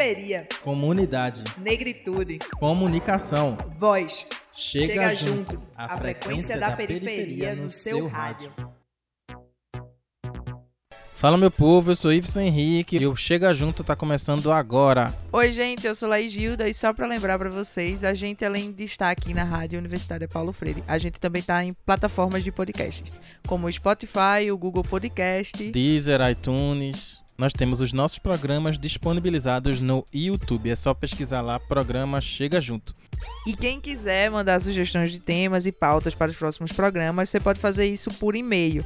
Periferia. 0.00 0.48
Comunidade. 0.62 1.44
Negritude. 1.58 2.38
Comunicação. 2.58 3.58
Voz. 3.78 4.26
Chega, 4.54 4.86
Chega 4.86 5.14
junto. 5.14 5.52
junto. 5.52 5.68
A 5.76 5.98
frequência 5.98 6.58
da 6.58 6.70
periferia 6.72 7.54
no 7.54 7.68
seu 7.68 8.06
rádio. 8.08 8.50
Fala 11.14 11.36
meu 11.36 11.50
povo, 11.50 11.90
eu 11.90 11.96
sou 11.96 12.10
Iveson 12.10 12.40
Henrique 12.40 12.96
e 12.96 13.06
o 13.06 13.14
Chega 13.14 13.52
Junto 13.52 13.84
tá 13.84 13.94
começando 13.94 14.50
agora. 14.50 15.14
Oi, 15.30 15.52
gente, 15.52 15.86
eu 15.86 15.94
sou 15.94 16.08
Laís 16.08 16.32
Gilda 16.32 16.66
e 16.66 16.72
só 16.72 16.94
para 16.94 17.06
lembrar 17.06 17.38
para 17.38 17.50
vocês, 17.50 18.02
a 18.02 18.14
gente 18.14 18.42
além 18.42 18.72
de 18.72 18.84
estar 18.84 19.10
aqui 19.10 19.34
na 19.34 19.44
Rádio 19.44 19.78
Universitária 19.78 20.26
Paulo 20.26 20.50
Freire, 20.50 20.82
a 20.88 20.96
gente 20.96 21.20
também 21.20 21.42
tá 21.42 21.62
em 21.62 21.74
plataformas 21.84 22.42
de 22.42 22.50
podcast, 22.50 23.04
como 23.46 23.66
o 23.66 23.72
Spotify, 23.72 24.50
o 24.50 24.56
Google 24.56 24.82
Podcast. 24.82 25.70
Deezer, 25.70 26.22
iTunes. 26.30 27.20
Nós 27.40 27.52
temos 27.54 27.80
os 27.80 27.94
nossos 27.94 28.18
programas 28.18 28.78
disponibilizados 28.78 29.80
no 29.80 30.04
YouTube. 30.12 30.68
É 30.68 30.76
só 30.76 30.92
pesquisar 30.92 31.40
lá, 31.40 31.58
programa 31.58 32.20
Chega 32.20 32.60
Junto. 32.60 32.94
E 33.46 33.56
quem 33.56 33.80
quiser 33.80 34.30
mandar 34.30 34.60
sugestões 34.60 35.10
de 35.10 35.18
temas 35.18 35.64
e 35.64 35.72
pautas 35.72 36.14
para 36.14 36.30
os 36.30 36.36
próximos 36.36 36.70
programas, 36.70 37.30
você 37.30 37.40
pode 37.40 37.58
fazer 37.58 37.86
isso 37.86 38.10
por 38.10 38.36
e-mail. 38.36 38.84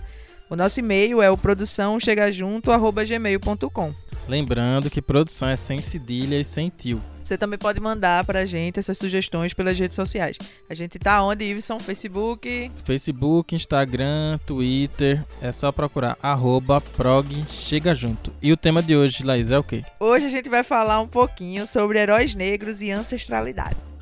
O 0.48 0.54
nosso 0.54 0.78
e-mail 0.78 1.20
é 1.20 1.28
o 1.28 1.36
produçãochegajunto@gmail.com. 1.36 3.92
Lembrando 4.28 4.88
que 4.88 5.02
produção 5.02 5.48
é 5.48 5.56
sem 5.56 5.80
cedilha 5.80 6.38
e 6.38 6.44
sem 6.44 6.68
tio. 6.68 7.02
Você 7.24 7.38
também 7.38 7.58
pode 7.58 7.80
mandar 7.80 8.22
pra 8.24 8.44
gente 8.44 8.78
essas 8.78 8.98
sugestões 8.98 9.54
pelas 9.54 9.78
redes 9.78 9.96
sociais. 9.96 10.36
A 10.68 10.74
gente 10.74 10.98
tá 10.98 11.22
onde, 11.22 11.42
Iveson? 11.42 11.80
Facebook. 11.80 12.70
Facebook, 12.84 13.54
Instagram, 13.54 14.38
Twitter. 14.44 15.24
É 15.40 15.50
só 15.50 15.72
procurar 15.72 16.18
arroba 16.22 16.82
prog 16.82 17.26
Chega 17.48 17.94
Junto. 17.94 18.30
E 18.42 18.52
o 18.52 18.58
tema 18.58 18.82
de 18.82 18.94
hoje, 18.94 19.24
Laís, 19.24 19.50
é 19.50 19.58
o 19.58 19.64
quê? 19.64 19.80
Hoje 19.98 20.26
a 20.26 20.28
gente 20.28 20.50
vai 20.50 20.62
falar 20.62 21.00
um 21.00 21.08
pouquinho 21.08 21.66
sobre 21.66 21.98
heróis 21.98 22.34
negros 22.34 22.82
e 22.82 22.90
ancestralidade. 22.90 23.93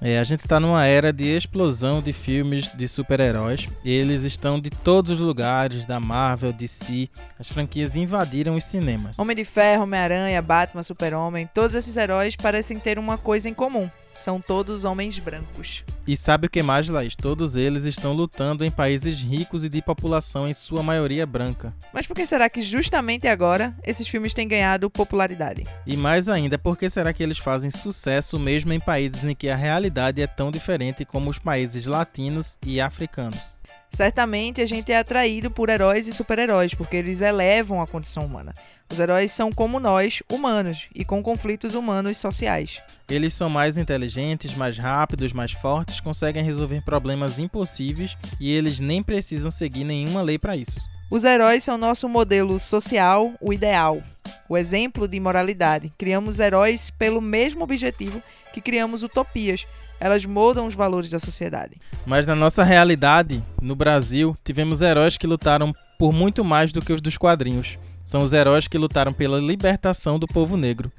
É, 0.00 0.18
a 0.18 0.24
gente 0.24 0.46
tá 0.48 0.58
numa 0.58 0.84
era 0.86 1.12
de 1.12 1.24
explosão 1.24 2.00
de 2.00 2.12
filmes 2.12 2.74
de 2.74 2.88
super-heróis. 2.88 3.68
Eles 3.84 4.24
estão 4.24 4.58
de 4.58 4.68
todos 4.68 5.12
os 5.12 5.20
lugares, 5.20 5.86
da 5.86 6.00
Marvel, 6.00 6.52
DC. 6.52 7.08
As 7.38 7.48
franquias 7.48 7.94
invadiram 7.94 8.54
os 8.54 8.64
cinemas. 8.64 9.18
Homem 9.18 9.36
de 9.36 9.44
Ferro, 9.44 9.84
Homem-Aranha, 9.84 10.42
Batman, 10.42 10.82
Super-Homem, 10.82 11.48
todos 11.54 11.74
esses 11.74 11.96
heróis 11.96 12.34
parecem 12.34 12.78
ter 12.78 12.98
uma 12.98 13.16
coisa 13.16 13.48
em 13.48 13.54
comum. 13.54 13.88
São 14.14 14.40
todos 14.40 14.84
homens 14.84 15.18
brancos. 15.18 15.84
E 16.06 16.16
sabe 16.16 16.46
o 16.46 16.50
que 16.50 16.62
mais, 16.62 16.88
Laís? 16.88 17.14
Todos 17.14 17.54
eles 17.56 17.84
estão 17.84 18.12
lutando 18.12 18.64
em 18.64 18.70
países 18.70 19.20
ricos 19.20 19.62
e 19.62 19.68
de 19.68 19.80
população 19.80 20.48
em 20.48 20.54
sua 20.54 20.82
maioria 20.82 21.24
branca. 21.24 21.72
Mas 21.92 22.06
por 22.06 22.14
que 22.14 22.26
será 22.26 22.50
que 22.50 22.60
justamente 22.60 23.28
agora 23.28 23.74
esses 23.84 24.08
filmes 24.08 24.34
têm 24.34 24.48
ganhado 24.48 24.90
popularidade? 24.90 25.64
E 25.86 25.96
mais 25.96 26.28
ainda, 26.28 26.58
por 26.58 26.76
que 26.76 26.90
será 26.90 27.12
que 27.12 27.22
eles 27.22 27.38
fazem 27.38 27.70
sucesso 27.70 28.38
mesmo 28.38 28.72
em 28.72 28.80
países 28.80 29.22
em 29.24 29.34
que 29.34 29.48
a 29.48 29.56
realidade 29.56 30.20
é 30.20 30.26
tão 30.26 30.50
diferente 30.50 31.04
como 31.04 31.30
os 31.30 31.38
países 31.38 31.86
latinos 31.86 32.58
e 32.66 32.80
africanos? 32.80 33.51
Certamente 33.92 34.62
a 34.62 34.66
gente 34.66 34.90
é 34.90 34.98
atraído 34.98 35.50
por 35.50 35.68
heróis 35.68 36.08
e 36.08 36.12
super-heróis, 36.12 36.72
porque 36.72 36.96
eles 36.96 37.20
elevam 37.20 37.82
a 37.82 37.86
condição 37.86 38.24
humana. 38.24 38.54
Os 38.90 38.98
heróis 38.98 39.32
são 39.32 39.52
como 39.52 39.78
nós, 39.78 40.22
humanos, 40.30 40.86
e 40.94 41.04
com 41.04 41.22
conflitos 41.22 41.74
humanos 41.74 42.18
sociais. 42.18 42.80
Eles 43.08 43.34
são 43.34 43.50
mais 43.50 43.76
inteligentes, 43.76 44.54
mais 44.54 44.78
rápidos, 44.78 45.32
mais 45.32 45.52
fortes, 45.52 46.00
conseguem 46.00 46.42
resolver 46.42 46.82
problemas 46.82 47.38
impossíveis 47.38 48.16
e 48.40 48.50
eles 48.50 48.80
nem 48.80 49.02
precisam 49.02 49.50
seguir 49.50 49.84
nenhuma 49.84 50.22
lei 50.22 50.38
para 50.38 50.56
isso. 50.56 50.88
Os 51.10 51.24
heróis 51.24 51.62
são 51.62 51.76
nosso 51.76 52.08
modelo 52.08 52.58
social, 52.58 53.34
o 53.38 53.52
ideal, 53.52 54.02
o 54.48 54.56
exemplo 54.56 55.06
de 55.06 55.20
moralidade. 55.20 55.92
Criamos 55.98 56.40
heróis 56.40 56.88
pelo 56.88 57.20
mesmo 57.20 57.64
objetivo 57.64 58.22
que 58.52 58.62
criamos 58.62 59.02
utopias. 59.02 59.66
Elas 60.02 60.26
moldam 60.26 60.66
os 60.66 60.74
valores 60.74 61.08
da 61.08 61.20
sociedade. 61.20 61.76
Mas 62.04 62.26
na 62.26 62.34
nossa 62.34 62.64
realidade, 62.64 63.40
no 63.60 63.76
Brasil, 63.76 64.34
tivemos 64.42 64.80
heróis 64.80 65.16
que 65.16 65.28
lutaram 65.28 65.72
por 65.96 66.12
muito 66.12 66.44
mais 66.44 66.72
do 66.72 66.82
que 66.82 66.92
os 66.92 67.00
dos 67.00 67.16
quadrinhos. 67.16 67.78
São 68.02 68.20
os 68.22 68.32
heróis 68.32 68.66
que 68.66 68.76
lutaram 68.76 69.12
pela 69.12 69.38
libertação 69.38 70.18
do 70.18 70.26
povo 70.26 70.56
negro. 70.56 70.90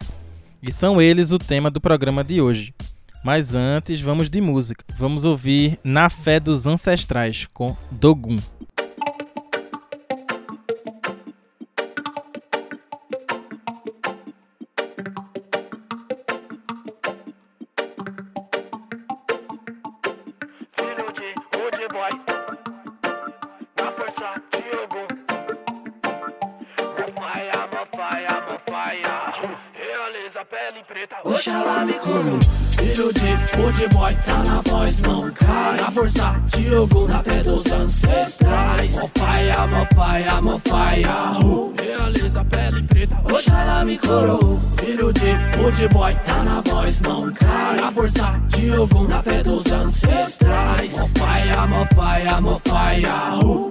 E 0.62 0.72
são 0.72 1.02
eles 1.02 1.34
o 1.34 1.38
tema 1.38 1.70
do 1.70 1.82
programa 1.82 2.24
de 2.24 2.40
hoje. 2.40 2.74
Mas 3.26 3.54
antes, 3.54 4.00
vamos 4.00 4.30
de 4.30 4.40
música. 4.40 4.86
Vamos 4.98 5.26
ouvir 5.26 5.78
Na 5.84 6.10
Fé 6.10 6.40
dos 6.40 6.66
Ancestrais 6.66 7.46
com 7.54 7.76
Dogum. 7.92 8.38
Não 35.02 35.32
cai. 35.32 35.82
Na 35.82 35.92
força 35.92 36.42
de 36.48 36.76
Ogum 36.76 37.08
Na 37.08 37.24
fé 37.24 37.44
dos 37.44 37.66
ancestrais. 37.72 38.96
Mofaia, 38.96 39.68
mofaia, 39.68 40.42
mofaia 40.42 41.10
Realiza 41.82 42.42
a 42.42 42.46
pele 42.46 42.84
preta. 42.84 43.18
Oxalá 43.26 43.84
me 43.86 43.98
coro 43.98 44.62
Filho 45.04 45.12
de 45.12 45.60
Woody 45.60 45.88
Boy 45.90 46.16
Tá 46.24 46.44
na 46.44 46.62
voz, 46.62 47.02
não 47.02 47.32
cai. 47.34 47.76
Na 47.76 47.92
força 47.92 48.42
de 48.48 48.72
Ogum 48.72 49.04
Na 49.06 49.22
fé 49.22 49.44
dos 49.44 49.66
ancestrais. 49.72 50.98
Mofaia, 50.98 51.68
mofaia, 51.68 52.42
mofaia 52.42 53.14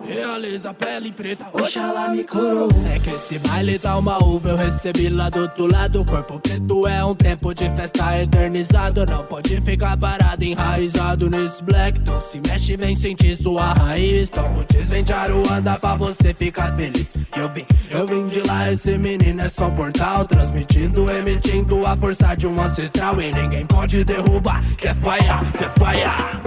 Realiza 0.06 0.70
a 0.70 0.74
pele 0.74 1.10
preta 1.12 1.46
Oxalá 1.52 2.08
me 2.08 2.24
coro 2.24 2.68
É 2.92 2.98
que 2.98 3.14
esse 3.14 3.38
baile 3.38 3.78
tá 3.78 3.96
uma 3.96 4.22
uva 4.22 4.50
Eu 4.50 4.56
recebi 4.56 5.08
lá 5.08 5.30
do 5.30 5.40
outro 5.40 5.66
lado. 5.72 6.04
Corpo 6.04 6.38
preto 6.38 6.86
é 6.86 7.04
um 7.04 7.14
tempo 7.14 7.54
de 7.54 7.70
festa 7.70 8.20
eternizado. 8.20 9.06
Não 9.06 9.24
pode 9.24 9.60
ficar 9.60 9.96
parado, 9.96 10.44
enraizado 10.44 11.30
nesse 11.30 11.62
black. 11.62 11.98
Então 12.00 12.20
se 12.20 12.40
mexe, 12.46 12.76
vem 12.76 12.94
sentir 12.94 13.36
sua 13.36 13.72
raiz. 13.72 14.28
Então 14.28 14.58
o 14.58 14.64
desvendiário 14.64 15.42
anda 15.50 15.78
pra 15.78 15.94
você 15.94 16.34
ficar 16.34 16.74
feliz. 16.76 17.14
Eu 17.36 17.48
vim, 17.48 17.66
eu 17.90 18.06
vim 18.06 18.26
de 18.26 18.42
lá, 18.46 18.70
esse 18.70 18.98
menino 18.98 19.40
é 19.40 19.48
só 19.48 19.68
um 19.68 19.74
portal 19.74 20.26
Transmitindo, 20.26 21.10
emitindo 21.22 21.86
a 21.86 21.96
força 21.96 22.34
de 22.34 22.46
um 22.46 22.60
ancestral 22.60 23.20
E 23.20 23.32
ninguém 23.32 23.64
pode 23.64 24.04
derrubar, 24.04 24.62
quer 24.76 24.94
falhar, 24.94 25.52
quer 25.52 25.70
falhar 25.70 26.42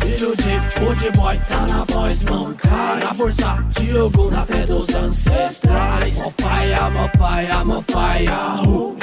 Filho 0.00 0.36
de 0.36 0.80
Woody 0.80 1.10
Boy, 1.16 1.36
tá 1.48 1.66
na 1.66 1.84
voz, 1.84 2.22
não 2.22 2.54
cai. 2.54 3.00
Na 3.00 3.12
força 3.12 3.64
de 3.70 3.98
Ogum, 3.98 4.30
na 4.30 4.46
fé 4.46 4.64
dos 4.64 4.94
ancestrais. 4.94 6.18
Mofaia, 6.18 6.90
mofaia, 6.90 7.64
mofaia 7.64 8.36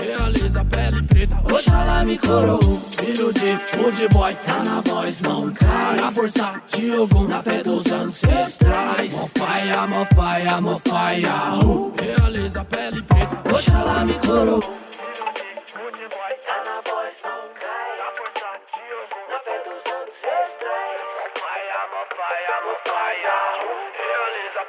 Realiza 0.02 0.62
a 0.62 0.66
pele 0.66 1.02
preta, 1.03 1.35
Oxalá 1.44 2.06
me 2.06 2.18
coroou. 2.18 2.81
Filho 2.97 3.34
de 3.34 3.59
Woody 3.78 4.07
Boy, 4.07 4.34
tá 4.46 4.63
na 4.63 4.79
voz, 4.79 5.19
não 5.19 5.52
cai. 5.52 5.97
Na 5.97 6.12
força 6.12 6.62
de 6.69 6.91
Ogum, 6.91 7.28
na 7.28 7.44
fé 7.44 7.62
dos 7.63 7.91
ancestrais. 7.91 9.13
Mofaia, 9.13 9.88
mofaia, 9.88 10.62
mofaia 10.62 11.34
Realiza 12.02 12.62
a 12.62 12.66
pele 12.66 13.02
preta, 13.02 13.38
Oxalá 13.53 14.06
me 14.06 14.13
coroou 14.13 14.82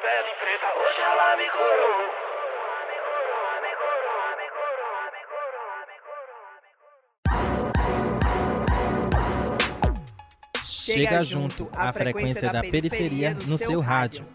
pele 0.05 0.35
preta, 0.39 0.67
Oxalá 0.85 1.37
me 1.39 1.49
coroou 1.51 2.05
Chega 10.63 11.25
junto, 11.25 11.71
a 11.73 11.93
frequência 11.93 12.53
da 12.53 12.61
periferia 12.61 13.35
no 13.47 13.57
seu 13.57 13.81
rádio. 13.81 14.27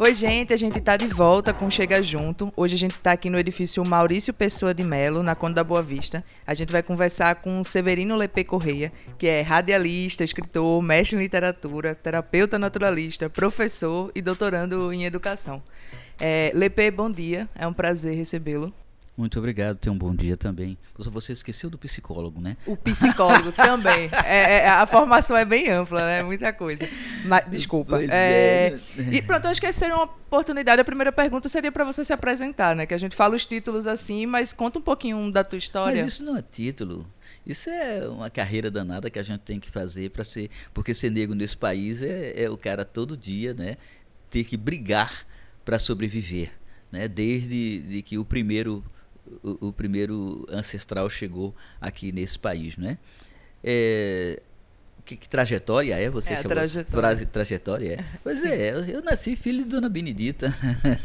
Oi, 0.00 0.14
gente, 0.14 0.52
a 0.54 0.56
gente 0.56 0.80
tá 0.80 0.96
de 0.96 1.08
volta 1.08 1.52
com 1.52 1.68
Chega 1.68 2.00
Junto. 2.00 2.52
Hoje 2.56 2.76
a 2.76 2.78
gente 2.78 3.00
tá 3.00 3.10
aqui 3.10 3.28
no 3.28 3.36
edifício 3.36 3.84
Maurício 3.84 4.32
Pessoa 4.32 4.72
de 4.72 4.84
Melo, 4.84 5.24
na 5.24 5.34
Conde 5.34 5.56
da 5.56 5.64
Boa 5.64 5.82
Vista. 5.82 6.24
A 6.46 6.54
gente 6.54 6.70
vai 6.70 6.84
conversar 6.84 7.34
com 7.34 7.64
Severino 7.64 8.14
Lepê 8.14 8.44
Correia, 8.44 8.92
que 9.18 9.26
é 9.26 9.42
radialista, 9.42 10.22
escritor, 10.22 10.80
mestre 10.80 11.16
em 11.16 11.18
literatura, 11.18 11.96
terapeuta 11.96 12.60
naturalista, 12.60 13.28
professor 13.28 14.12
e 14.14 14.22
doutorando 14.22 14.92
em 14.92 15.04
educação. 15.04 15.60
É, 16.20 16.52
Lepê, 16.54 16.92
bom 16.92 17.10
dia. 17.10 17.48
É 17.56 17.66
um 17.66 17.72
prazer 17.72 18.14
recebê-lo. 18.14 18.72
Muito 19.18 19.36
obrigado, 19.36 19.78
tenha 19.78 19.92
um 19.92 19.98
bom 19.98 20.14
dia 20.14 20.36
também. 20.36 20.78
Você 20.96 21.32
esqueceu 21.32 21.68
do 21.68 21.76
psicólogo, 21.76 22.40
né? 22.40 22.56
O 22.64 22.76
psicólogo 22.76 23.50
também. 23.50 24.08
É, 24.28 24.58
é, 24.58 24.68
a 24.68 24.86
formação 24.86 25.36
é 25.36 25.44
bem 25.44 25.70
ampla, 25.70 26.04
né? 26.04 26.22
Muita 26.22 26.52
coisa. 26.52 26.86
Mas, 27.24 27.44
desculpa. 27.50 28.00
É, 28.02 28.78
é, 28.96 29.02
E 29.10 29.22
pronto, 29.22 29.48
eu 29.48 29.72
seria 29.72 29.94
uma 29.94 30.04
oportunidade. 30.04 30.80
A 30.80 30.84
primeira 30.84 31.10
pergunta 31.10 31.48
seria 31.48 31.72
para 31.72 31.82
você 31.82 32.04
se 32.04 32.12
apresentar, 32.12 32.76
né? 32.76 32.84
Que 32.84 32.94
a 32.94 32.98
gente 32.98 33.16
fala 33.16 33.34
os 33.34 33.44
títulos 33.44 33.86
assim, 33.86 34.26
mas 34.26 34.52
conta 34.52 34.78
um 34.78 34.82
pouquinho 34.82 35.32
da 35.32 35.42
tua 35.42 35.58
história. 35.58 36.04
Mas 36.04 36.12
isso 36.12 36.24
não 36.24 36.36
é 36.36 36.42
título. 36.42 37.06
Isso 37.46 37.70
é 37.70 38.06
uma 38.06 38.28
carreira 38.28 38.70
danada 38.70 39.08
que 39.10 39.18
a 39.18 39.22
gente 39.22 39.40
tem 39.40 39.58
que 39.58 39.70
fazer 39.70 40.10
para 40.10 40.22
ser. 40.22 40.50
Porque 40.74 40.94
ser 40.94 41.10
negro 41.10 41.34
nesse 41.34 41.56
país 41.56 42.02
é, 42.02 42.44
é 42.44 42.50
o 42.50 42.56
cara 42.56 42.84
todo 42.84 43.16
dia, 43.16 43.54
né? 43.54 43.76
Ter 44.30 44.44
que 44.44 44.56
brigar 44.56 45.26
para 45.64 45.78
sobreviver. 45.78 46.52
Né? 46.92 47.08
Desde 47.08 47.78
de 47.80 48.02
que 48.02 48.18
o 48.18 48.24
primeiro 48.24 48.84
o, 49.42 49.68
o, 49.68 49.72
primeiro 49.72 50.46
ancestral 50.50 51.08
chegou 51.08 51.54
aqui 51.80 52.12
nesse 52.12 52.38
país, 52.38 52.76
né? 52.76 52.98
É, 53.62 54.40
que, 55.08 55.16
que, 55.16 55.28
trajetória 55.28 55.94
é? 55.94 56.10
Você 56.10 56.34
é, 56.34 56.36
chamou 56.36 56.50
trajetória. 56.50 57.26
trajetória 57.26 57.92
é. 57.94 58.04
Pois 58.22 58.44
é, 58.44 58.72
eu, 58.72 58.84
eu, 58.84 59.02
nasci 59.02 59.36
filho 59.36 59.64
de 59.64 59.70
Dona 59.70 59.88
Benedita, 59.88 60.54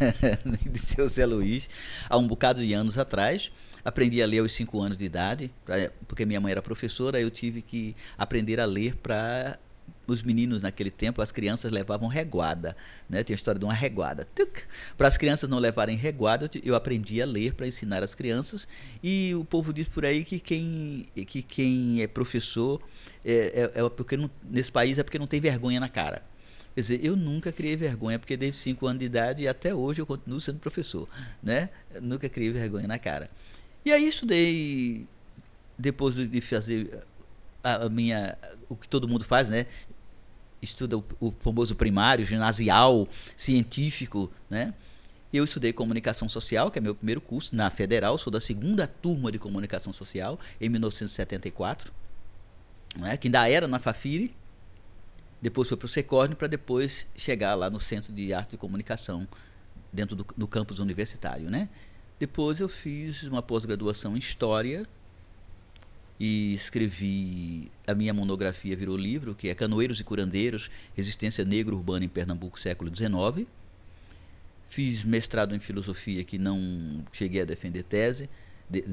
de 0.70 0.80
seu 0.80 1.08
Zé 1.08 1.26
Luiz, 1.26 1.70
há 2.10 2.18
um 2.18 2.28
bocado 2.28 2.62
de 2.62 2.74
anos 2.74 2.98
atrás. 2.98 3.52
Aprendi 3.86 4.22
a 4.22 4.26
ler 4.26 4.40
aos 4.40 4.54
cinco 4.54 4.82
anos 4.82 4.98
de 4.98 5.06
idade, 5.06 5.52
pra, 5.66 5.76
porque 6.08 6.26
minha 6.26 6.40
mãe 6.40 6.52
era 6.52 6.62
professora, 6.62 7.20
eu 7.20 7.30
tive 7.30 7.62
que 7.62 7.96
aprender 8.18 8.60
a 8.60 8.66
ler 8.66 8.96
para 8.96 9.58
os 10.06 10.22
meninos 10.22 10.62
naquele 10.62 10.92
tempo, 10.92 11.22
as 11.22 11.32
crianças 11.32 11.72
levavam 11.72 12.08
reguada, 12.08 12.76
né? 13.10 13.24
Tem 13.24 13.34
a 13.34 13.38
história 13.38 13.58
de 13.58 13.66
uma 13.66 13.74
reguada. 13.74 14.28
Para 14.98 15.08
as 15.08 15.18
crianças 15.18 15.50
não 15.50 15.60
levarem 15.60 15.96
reguada, 15.96 16.50
eu 16.64 16.76
aprendi 16.76 17.22
a 17.22 17.26
ler 17.26 17.54
para 17.54 17.66
ensinar 17.66 18.04
as 18.04 18.14
crianças. 18.14 18.68
E 19.02 19.34
o 19.36 19.46
povo 19.46 19.72
diz 19.74 19.88
por 19.88 20.06
aí 20.06 20.24
que 20.24 20.40
quem, 20.40 21.08
que 21.26 21.42
quem 21.42 22.02
é 22.02 22.08
professor 22.08 22.82
é, 23.24 23.72
é, 23.76 23.82
é 23.82 23.90
porque 23.90 24.18
não, 24.18 24.30
nesse 24.44 24.72
país 24.72 24.98
é 24.98 25.04
porque 25.04 25.20
não 25.20 25.28
tem 25.28 25.40
vergonha 25.40 25.80
na 25.80 25.90
cara. 25.90 26.22
Quer 26.76 26.82
dizer, 26.82 27.06
eu 27.06 27.16
nunca 27.16 27.52
criei 27.52 27.76
vergonha, 27.76 28.18
porque 28.18 28.36
desde 28.36 28.58
5 28.60 28.88
anos 28.88 29.00
de 29.00 29.06
idade 29.06 29.44
e 29.44 29.48
até 29.48 29.76
hoje 29.76 30.02
eu 30.02 30.06
continuo 30.08 30.42
sendo 30.42 30.60
professor, 30.60 31.08
né? 31.42 31.70
Eu 31.94 32.02
nunca 32.02 32.28
criei 32.28 32.52
vergonha 32.52 32.88
na 32.88 32.98
cara. 32.98 33.30
E 33.86 33.92
aí 33.92 34.08
estudei, 34.08 35.08
depois 35.78 36.16
de 36.16 36.42
fazer 36.42 37.04
a 37.64 37.90
minha 37.90 38.38
o 38.70 38.76
que 38.76 38.88
todo 38.88 39.08
mundo 39.08 39.24
faz, 39.24 39.50
né? 39.50 39.66
estuda 40.64 40.98
o, 40.98 41.04
o 41.20 41.32
famoso 41.40 41.76
primário, 41.76 42.26
ginasial, 42.26 43.08
científico, 43.36 44.32
né? 44.50 44.74
Eu 45.32 45.44
estudei 45.44 45.74
comunicação 45.74 46.30
social, 46.30 46.70
que 46.70 46.78
é 46.78 46.82
meu 46.82 46.94
primeiro 46.94 47.20
curso 47.20 47.56
na 47.56 47.70
Federal, 47.70 48.18
sou 48.18 48.32
da 48.32 48.40
segunda 48.40 48.86
turma 48.86 49.32
de 49.32 49.40
comunicação 49.40 49.92
social 49.92 50.40
em 50.62 50.70
1974, 50.70 51.92
né? 52.96 53.18
que 53.18 53.28
ainda 53.28 53.50
era 53.50 53.68
na 53.68 53.80
Fafiri. 53.80 54.36
Depois 55.42 55.68
foi 55.68 55.76
para 55.76 55.88
o 55.88 55.90
Secorne 55.90 56.36
para 56.36 56.48
depois 56.48 57.08
chegar 57.16 57.56
lá 57.56 57.68
no 57.68 57.80
Centro 57.80 58.14
de 58.14 58.32
Arte 58.32 58.54
e 58.54 58.58
Comunicação, 58.58 59.28
dentro 59.92 60.16
do 60.16 60.26
no 60.38 60.48
campus 60.48 60.78
universitário, 60.78 61.50
né? 61.50 61.68
Depois 62.20 62.60
eu 62.60 62.70
fiz 62.70 63.24
uma 63.24 63.42
pós-graduação 63.42 64.16
em 64.16 64.20
História 64.20 64.88
e 66.20 66.54
escrevi 66.54 67.72
a 67.88 67.94
minha 67.94 68.14
monografia 68.14 68.76
virou 68.76 68.96
livro, 68.96 69.34
que 69.34 69.50
é 69.50 69.56
Canoeiros 69.56 70.00
e 70.00 70.04
Curandeiros, 70.04 70.70
Resistência 70.96 71.44
Negra 71.44 71.74
Urbana 71.74 72.06
em 72.06 72.10
Pernambuco, 72.10 72.60
século 72.60 72.94
XIX. 72.96 73.48
Fiz 74.70 75.04
mestrado 75.04 75.56
em 75.56 75.60
filosofia, 75.60 76.24
que 76.24 76.38
não 76.38 77.04
cheguei 77.12 77.42
a 77.42 77.46
defender 77.46 77.84
tese, 77.84 78.30
de, 78.70 78.84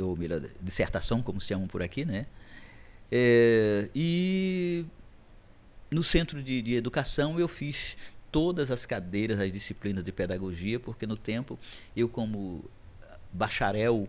ou 0.00 0.16
melhor, 0.16 0.40
dissertação, 0.60 1.22
como 1.22 1.40
se 1.40 1.48
chamam 1.48 1.66
por 1.66 1.82
aqui, 1.82 2.04
né? 2.04 2.26
É, 3.12 3.88
e 3.94 4.84
no 5.90 6.02
centro 6.02 6.42
de, 6.42 6.62
de 6.62 6.74
educação 6.74 7.40
eu 7.40 7.48
fiz 7.48 7.96
todas 8.30 8.70
as 8.70 8.86
cadeiras, 8.86 9.40
as 9.40 9.50
disciplinas 9.50 10.04
de 10.04 10.12
pedagogia, 10.12 10.78
porque 10.78 11.06
no 11.06 11.16
tempo 11.16 11.58
eu 11.96 12.08
como 12.08 12.64
bacharel 13.32 14.08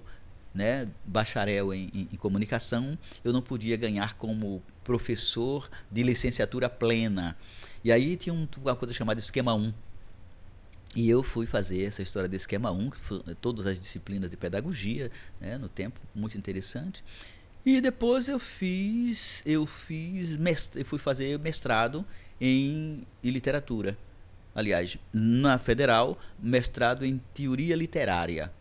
né, 0.53 0.87
bacharel 1.05 1.73
em, 1.73 1.89
em, 1.93 2.09
em, 2.11 2.15
comunicação, 2.17 2.97
eu 3.23 3.31
não 3.31 3.41
podia 3.41 3.77
ganhar 3.77 4.15
como 4.15 4.61
professor 4.83 5.69
de 5.89 6.03
licenciatura 6.03 6.69
plena. 6.69 7.37
E 7.83 7.91
aí 7.91 8.17
tinha 8.17 8.33
um, 8.33 8.47
uma 8.57 8.75
coisa 8.75 8.93
chamada 8.93 9.19
esquema 9.19 9.53
1. 9.53 9.73
E 10.95 11.09
eu 11.09 11.23
fui 11.23 11.45
fazer 11.45 11.85
essa 11.85 12.01
história 12.01 12.27
de 12.27 12.35
esquema 12.35 12.69
1, 12.69 12.89
que 12.89 12.99
foi, 12.99 13.21
todas 13.39 13.65
as 13.65 13.79
disciplinas 13.79 14.29
de 14.29 14.35
pedagogia, 14.35 15.09
né, 15.39 15.57
no 15.57 15.69
tempo, 15.69 15.99
muito 16.13 16.37
interessante. 16.37 17.01
E 17.65 17.79
depois 17.79 18.27
eu 18.27 18.39
fiz, 18.39 19.41
eu 19.45 19.65
fiz, 19.65 20.37
eu 20.75 20.85
fui 20.85 20.99
fazer 20.99 21.39
mestrado 21.39 22.05
em, 22.39 23.05
em 23.23 23.29
literatura. 23.29 23.97
Aliás, 24.53 24.97
na 25.13 25.57
federal, 25.57 26.19
mestrado 26.37 27.05
em 27.05 27.21
teoria 27.33 27.75
literária. 27.75 28.51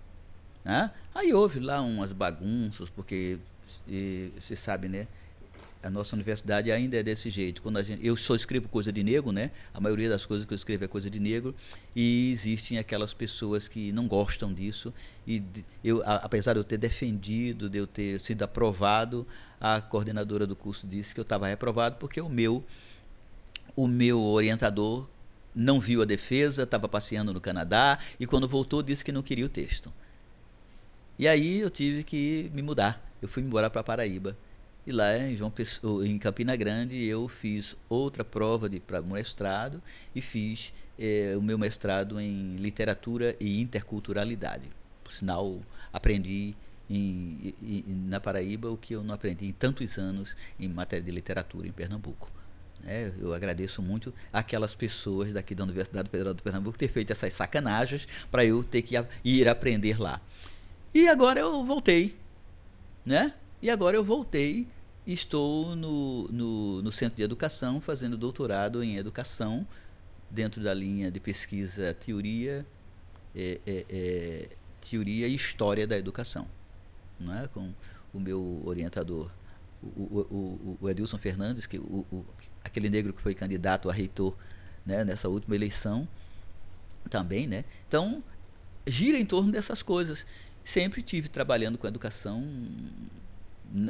Né? 0.64 0.90
Aí 1.14 1.32
houve 1.32 1.60
lá 1.60 1.80
umas 1.80 2.12
bagunças, 2.12 2.88
porque 2.88 3.38
você 4.40 4.56
sabe, 4.56 4.88
né? 4.88 5.06
A 5.82 5.88
nossa 5.88 6.14
universidade 6.14 6.70
ainda 6.70 6.98
é 6.98 7.02
desse 7.02 7.30
jeito. 7.30 7.62
Quando 7.62 7.82
gente, 7.82 8.06
eu 8.06 8.14
só 8.14 8.34
escrevo 8.34 8.68
coisa 8.68 8.92
de 8.92 9.02
negro, 9.02 9.32
né? 9.32 9.50
A 9.72 9.80
maioria 9.80 10.10
das 10.10 10.26
coisas 10.26 10.46
que 10.46 10.52
eu 10.52 10.56
escrevo 10.56 10.84
é 10.84 10.88
coisa 10.88 11.08
de 11.08 11.18
negro. 11.18 11.54
E 11.96 12.30
existem 12.32 12.76
aquelas 12.76 13.14
pessoas 13.14 13.66
que 13.66 13.90
não 13.90 14.06
gostam 14.06 14.52
disso. 14.52 14.92
E 15.26 15.42
eu, 15.82 16.02
a, 16.02 16.16
apesar 16.16 16.52
de 16.52 16.58
eu 16.58 16.64
ter 16.64 16.76
defendido, 16.76 17.70
de 17.70 17.78
eu 17.78 17.86
ter 17.86 18.20
sido 18.20 18.42
aprovado, 18.42 19.26
a 19.58 19.80
coordenadora 19.80 20.46
do 20.46 20.54
curso 20.54 20.86
disse 20.86 21.14
que 21.14 21.20
eu 21.20 21.22
estava 21.22 21.46
reprovado 21.46 21.96
porque 21.96 22.20
o 22.20 22.28
meu, 22.28 22.62
o 23.74 23.86
meu 23.86 24.20
orientador 24.20 25.08
não 25.54 25.80
viu 25.80 26.02
a 26.02 26.04
defesa, 26.04 26.62
estava 26.62 26.88
passeando 26.88 27.32
no 27.32 27.40
Canadá 27.40 27.98
e 28.18 28.26
quando 28.26 28.46
voltou 28.46 28.82
disse 28.82 29.04
que 29.04 29.12
não 29.12 29.22
queria 29.22 29.46
o 29.46 29.48
texto. 29.48 29.92
E 31.20 31.28
aí 31.28 31.60
eu 31.60 31.68
tive 31.68 32.02
que 32.02 32.50
me 32.54 32.62
mudar. 32.62 32.98
Eu 33.20 33.28
fui 33.28 33.42
embora 33.42 33.68
para 33.68 33.82
Paraíba. 33.82 34.34
E 34.86 34.90
lá 34.90 35.18
em 35.18 35.36
João 35.36 35.50
Pessoa, 35.50 36.08
em 36.08 36.18
Campina 36.18 36.56
Grande, 36.56 37.04
eu 37.04 37.28
fiz 37.28 37.76
outra 37.90 38.24
prova 38.24 38.70
de 38.70 38.80
para 38.80 39.02
mestrado 39.02 39.82
e 40.14 40.22
fiz 40.22 40.72
eh, 40.98 41.34
o 41.36 41.42
meu 41.42 41.58
mestrado 41.58 42.18
em 42.18 42.56
literatura 42.56 43.36
e 43.38 43.60
interculturalidade. 43.60 44.70
Por 45.04 45.12
sinal, 45.12 45.60
aprendi 45.92 46.54
em, 46.88 47.54
em, 47.62 47.84
na 48.08 48.18
Paraíba 48.18 48.70
o 48.70 48.78
que 48.78 48.94
eu 48.94 49.04
não 49.04 49.14
aprendi 49.14 49.44
em 49.44 49.52
tantos 49.52 49.98
anos 49.98 50.38
em 50.58 50.68
matéria 50.70 51.04
de 51.04 51.10
literatura 51.10 51.68
em 51.68 51.72
Pernambuco. 51.72 52.32
É, 52.82 53.12
eu 53.20 53.34
agradeço 53.34 53.82
muito 53.82 54.14
aquelas 54.32 54.74
pessoas 54.74 55.34
daqui 55.34 55.54
da 55.54 55.64
Universidade 55.64 56.08
Federal 56.08 56.32
de 56.32 56.42
Pernambuco 56.42 56.78
ter 56.78 56.88
feito 56.88 57.12
essas 57.12 57.34
sacanagens 57.34 58.08
para 58.30 58.42
eu 58.42 58.64
ter 58.64 58.80
que 58.80 58.94
ir 59.22 59.48
aprender 59.48 60.00
lá. 60.00 60.18
E 60.92 61.08
agora 61.08 61.40
eu 61.40 61.64
voltei, 61.64 62.16
né? 63.04 63.34
E 63.62 63.70
agora 63.70 63.96
eu 63.96 64.02
voltei 64.02 64.66
e 65.06 65.12
estou 65.12 65.76
no, 65.76 66.26
no, 66.28 66.82
no 66.82 66.92
Centro 66.92 67.16
de 67.16 67.22
Educação 67.22 67.80
fazendo 67.80 68.16
doutorado 68.16 68.82
em 68.82 68.96
Educação 68.96 69.66
dentro 70.28 70.62
da 70.62 70.74
linha 70.74 71.10
de 71.10 71.20
pesquisa 71.20 71.94
Teoria, 71.94 72.66
é, 73.34 73.60
é, 73.66 73.84
é, 73.88 74.48
teoria 74.80 75.28
e 75.28 75.34
História 75.34 75.86
da 75.86 75.96
Educação, 75.96 76.46
né? 77.18 77.48
com 77.52 77.72
o 78.12 78.18
meu 78.18 78.62
orientador, 78.64 79.30
o, 79.82 80.26
o, 80.30 80.78
o, 80.80 80.90
Edilson 80.90 81.18
Fernandes, 81.18 81.66
que, 81.66 81.78
o, 81.78 82.04
o, 82.10 82.24
aquele 82.64 82.88
negro 82.88 83.12
que 83.12 83.20
foi 83.20 83.34
candidato 83.34 83.88
a 83.88 83.92
reitor 83.92 84.36
né? 84.84 85.04
nessa 85.04 85.28
última 85.28 85.54
eleição 85.54 86.06
também. 87.08 87.46
Né? 87.46 87.64
Então, 87.86 88.22
gira 88.86 89.18
em 89.18 89.24
torno 89.24 89.52
dessas 89.52 89.82
coisas 89.82 90.26
sempre 90.64 91.02
tive 91.02 91.28
trabalhando 91.28 91.78
com 91.78 91.86
educação 91.86 92.46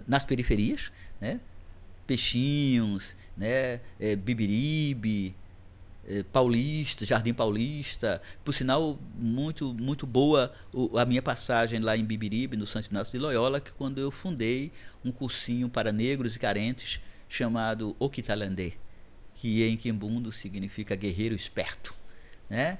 nas 0.06 0.24
periferias, 0.24 0.90
né? 1.20 1.40
Peixinhos, 2.06 3.16
né? 3.36 3.80
É, 3.98 4.16
Bibiribe, 4.16 5.34
é, 6.08 6.22
Paulista, 6.24 7.04
Jardim 7.06 7.32
Paulista. 7.32 8.20
Por 8.44 8.52
sinal, 8.52 8.98
muito, 9.14 9.72
muito 9.74 10.06
boa 10.06 10.52
a 10.96 11.04
minha 11.04 11.22
passagem 11.22 11.80
lá 11.80 11.96
em 11.96 12.04
Bibiribe, 12.04 12.56
no 12.56 12.66
Santo 12.66 12.90
Inácio 12.90 13.12
de 13.12 13.24
Loyola, 13.24 13.60
que 13.60 13.70
quando 13.72 14.00
eu 14.00 14.10
fundei 14.10 14.72
um 15.04 15.12
cursinho 15.12 15.68
para 15.68 15.92
negros 15.92 16.36
e 16.36 16.38
carentes 16.38 17.00
chamado 17.28 17.94
Okitalandê, 17.98 18.72
que 19.36 19.62
em 19.62 19.76
Quimbundo 19.76 20.32
significa 20.32 20.96
guerreiro 20.96 21.34
esperto, 21.34 21.94
né? 22.48 22.78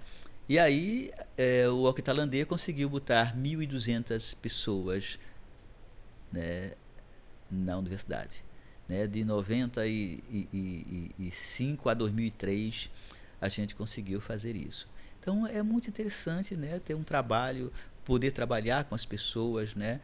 E 0.50 0.58
aí 0.58 1.10
é, 1.38 1.66
o 1.68 1.84
Octalandê 1.84 2.44
conseguiu 2.44 2.90
botar 2.90 3.36
1.200 3.36 4.34
pessoas 4.34 5.16
né, 6.32 6.72
na 7.48 7.78
universidade. 7.78 8.42
Né? 8.88 9.06
De 9.06 9.24
95 9.24 11.88
a 11.88 11.94
2003 11.94 12.90
a 13.40 13.48
gente 13.48 13.76
conseguiu 13.76 14.20
fazer 14.20 14.56
isso. 14.56 14.88
Então 15.20 15.46
é 15.46 15.62
muito 15.62 15.88
interessante 15.88 16.56
né, 16.56 16.80
ter 16.84 16.96
um 16.96 17.04
trabalho 17.04 17.72
poder 18.04 18.32
trabalhar 18.32 18.82
com 18.82 18.96
as 18.96 19.04
pessoas, 19.04 19.76
né? 19.76 20.00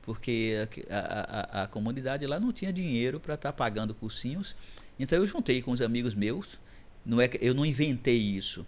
Porque 0.00 0.66
a, 0.88 0.96
a, 0.96 1.64
a, 1.64 1.66
comunidade 1.66 2.26
lá 2.26 2.40
não 2.40 2.54
tinha 2.54 2.72
dinheiro 2.72 3.20
para 3.20 3.34
estar 3.34 3.52
tá 3.52 3.58
pagando 3.58 3.94
cursinhos. 3.94 4.56
Então 4.98 5.18
eu 5.18 5.26
juntei 5.26 5.60
com 5.60 5.72
os 5.72 5.82
amigos 5.82 6.14
meus, 6.14 6.58
não 7.04 7.20
é 7.20 7.28
eu 7.38 7.52
não 7.52 7.66
inventei 7.66 8.16
isso, 8.16 8.64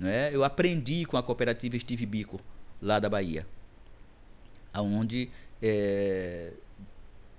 né? 0.00 0.34
Eu 0.34 0.42
aprendi 0.42 1.04
com 1.04 1.18
a 1.18 1.22
cooperativa 1.22 1.78
Steve 1.78 2.06
Bico 2.06 2.40
lá 2.80 2.98
da 2.98 3.08
Bahia, 3.08 3.46
aonde 4.72 5.28
é, 5.62 6.52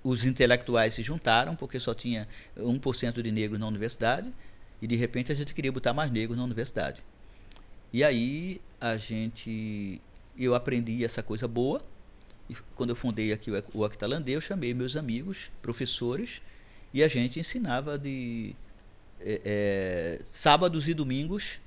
os 0.04 0.24
intelectuais 0.24 0.94
se 0.94 1.02
juntaram, 1.02 1.56
porque 1.56 1.80
só 1.80 1.92
tinha 1.92 2.28
1% 2.56 3.20
de 3.20 3.32
negros 3.32 3.58
na 3.58 3.66
universidade, 3.66 4.32
e 4.80 4.86
de 4.86 4.94
repente 4.94 5.32
a 5.32 5.34
gente 5.34 5.52
queria 5.52 5.72
botar 5.72 5.92
mais 5.92 6.10
negros 6.10 6.38
na 6.38 6.44
universidade. 6.44 7.02
E 7.92 8.02
aí 8.02 8.60
a 8.80 8.96
gente. 8.96 10.00
Eu 10.38 10.54
aprendi 10.54 11.04
essa 11.04 11.22
coisa 11.22 11.46
boa. 11.46 11.82
E 12.48 12.54
quando 12.74 12.90
eu 12.90 12.96
fundei 12.96 13.32
aqui 13.32 13.50
o 13.74 13.84
Actalandê, 13.84 14.34
eu 14.34 14.40
chamei 14.40 14.74
meus 14.74 14.96
amigos, 14.96 15.50
professores, 15.60 16.40
e 16.92 17.02
a 17.02 17.08
gente 17.08 17.38
ensinava 17.38 17.98
de 17.98 18.56
é, 19.20 19.40
é, 19.44 20.20
sábados 20.24 20.88
e 20.88 20.94
domingos, 20.94 21.60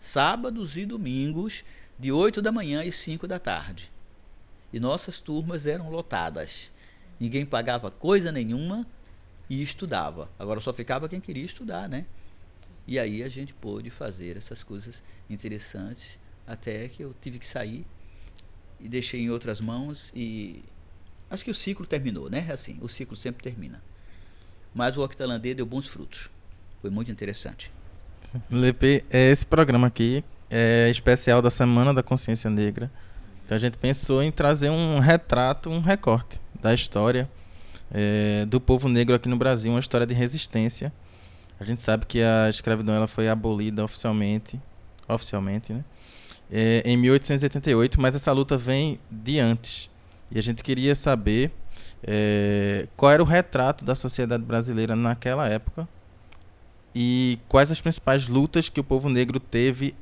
sábados 0.00 0.76
e 0.76 0.84
domingos, 0.86 1.64
de 1.98 2.10
8 2.10 2.42
da 2.42 2.50
manhã 2.50 2.84
e 2.84 2.92
5 2.92 3.26
da 3.26 3.38
tarde. 3.38 3.92
E 4.72 4.80
nossas 4.80 5.20
turmas 5.20 5.66
eram 5.66 5.90
lotadas 5.90 6.70
ninguém 7.22 7.46
pagava 7.46 7.88
coisa 7.88 8.32
nenhuma 8.32 8.84
e 9.48 9.62
estudava. 9.62 10.28
Agora 10.36 10.58
só 10.58 10.74
ficava 10.74 11.08
quem 11.08 11.20
queria 11.20 11.44
estudar, 11.44 11.88
né? 11.88 12.04
E 12.84 12.98
aí 12.98 13.22
a 13.22 13.28
gente 13.28 13.54
pôde 13.54 13.90
fazer 13.90 14.36
essas 14.36 14.64
coisas 14.64 15.04
interessantes 15.30 16.18
até 16.44 16.88
que 16.88 17.00
eu 17.00 17.14
tive 17.22 17.38
que 17.38 17.46
sair 17.46 17.86
e 18.80 18.88
deixei 18.88 19.20
em 19.20 19.30
outras 19.30 19.60
mãos 19.60 20.12
e 20.16 20.64
acho 21.30 21.44
que 21.44 21.50
o 21.52 21.54
ciclo 21.54 21.86
terminou, 21.86 22.28
né? 22.28 22.48
Assim, 22.50 22.76
o 22.80 22.88
ciclo 22.88 23.14
sempre 23.14 23.40
termina. 23.40 23.80
Mas 24.74 24.96
o 24.96 25.04
Octalandê 25.04 25.54
deu 25.54 25.64
bons 25.64 25.86
frutos. 25.86 26.28
Foi 26.80 26.90
muito 26.90 27.12
interessante. 27.12 27.70
Lepe, 28.50 29.04
é 29.10 29.30
esse 29.30 29.44
programa 29.44 29.86
aqui 29.86 30.24
é 30.52 30.90
especial 30.90 31.40
da 31.40 31.48
Semana 31.48 31.94
da 31.94 32.02
Consciência 32.02 32.50
Negra. 32.50 32.90
Então 33.44 33.56
a 33.56 33.58
gente 33.58 33.78
pensou 33.78 34.22
em 34.22 34.30
trazer 34.30 34.68
um 34.68 34.98
retrato, 34.98 35.70
um 35.70 35.80
recorte 35.80 36.38
da 36.60 36.74
história 36.74 37.28
é, 37.90 38.44
do 38.46 38.60
povo 38.60 38.86
negro 38.86 39.14
aqui 39.14 39.30
no 39.30 39.36
Brasil, 39.36 39.72
uma 39.72 39.80
história 39.80 40.06
de 40.06 40.12
resistência. 40.12 40.92
A 41.58 41.64
gente 41.64 41.80
sabe 41.80 42.04
que 42.04 42.20
a 42.22 42.50
escravidão 42.50 42.94
ela 42.94 43.06
foi 43.06 43.28
abolida 43.28 43.82
oficialmente, 43.82 44.60
oficialmente, 45.08 45.72
né? 45.72 45.84
É, 46.50 46.82
em 46.84 46.98
1888, 46.98 47.98
mas 47.98 48.14
essa 48.14 48.30
luta 48.30 48.58
vem 48.58 48.98
de 49.10 49.38
antes. 49.38 49.88
E 50.30 50.38
a 50.38 50.42
gente 50.42 50.62
queria 50.62 50.94
saber 50.94 51.50
é, 52.02 52.86
qual 52.94 53.10
era 53.10 53.22
o 53.22 53.26
retrato 53.26 53.86
da 53.86 53.94
sociedade 53.94 54.42
brasileira 54.42 54.94
naquela 54.94 55.48
época 55.48 55.88
e 56.94 57.38
quais 57.48 57.70
as 57.70 57.80
principais 57.80 58.28
lutas 58.28 58.68
que 58.68 58.80
o 58.80 58.84
povo 58.84 59.08
negro 59.08 59.40
teve 59.40 59.94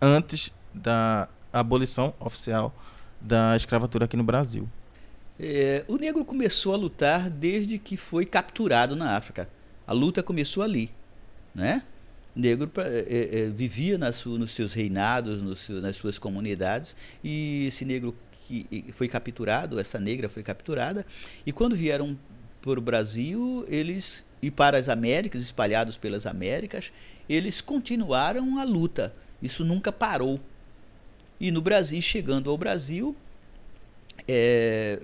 antes 0.00 0.52
da 0.72 1.28
abolição 1.52 2.14
oficial 2.18 2.74
da 3.20 3.54
escravatura 3.56 4.06
aqui 4.06 4.16
no 4.16 4.24
Brasil. 4.24 4.68
É, 5.38 5.84
o 5.88 5.96
negro 5.96 6.24
começou 6.24 6.74
a 6.74 6.76
lutar 6.76 7.30
desde 7.30 7.78
que 7.78 7.96
foi 7.96 8.24
capturado 8.24 8.94
na 8.94 9.16
África. 9.16 9.48
A 9.86 9.92
luta 9.92 10.22
começou 10.22 10.62
ali, 10.62 10.90
né? 11.54 11.82
O 12.36 12.40
negro 12.40 12.70
é, 12.78 13.46
é, 13.46 13.50
vivia 13.50 13.98
nas, 13.98 14.24
nos 14.24 14.52
seus 14.52 14.72
reinados, 14.72 15.42
nos, 15.42 15.68
nas 15.68 15.96
suas 15.96 16.18
comunidades, 16.18 16.94
e 17.24 17.66
esse 17.66 17.84
negro 17.84 18.14
que 18.46 18.92
foi 18.96 19.08
capturado, 19.08 19.78
essa 19.78 19.98
negra 19.98 20.28
foi 20.28 20.42
capturada, 20.42 21.06
e 21.44 21.52
quando 21.52 21.74
vieram 21.74 22.18
para 22.60 22.78
o 22.78 22.82
Brasil, 22.82 23.64
eles 23.68 24.24
e 24.42 24.50
para 24.50 24.78
as 24.78 24.88
Américas, 24.88 25.42
espalhados 25.42 25.96
pelas 25.96 26.26
Américas, 26.26 26.92
eles 27.28 27.60
continuaram 27.60 28.58
a 28.58 28.64
luta. 28.64 29.14
Isso 29.42 29.64
nunca 29.64 29.92
parou. 29.92 30.40
E 31.38 31.50
no 31.50 31.60
Brasil, 31.60 32.00
chegando 32.00 32.50
ao 32.50 32.56
Brasil, 32.56 33.14
é, 34.26 34.98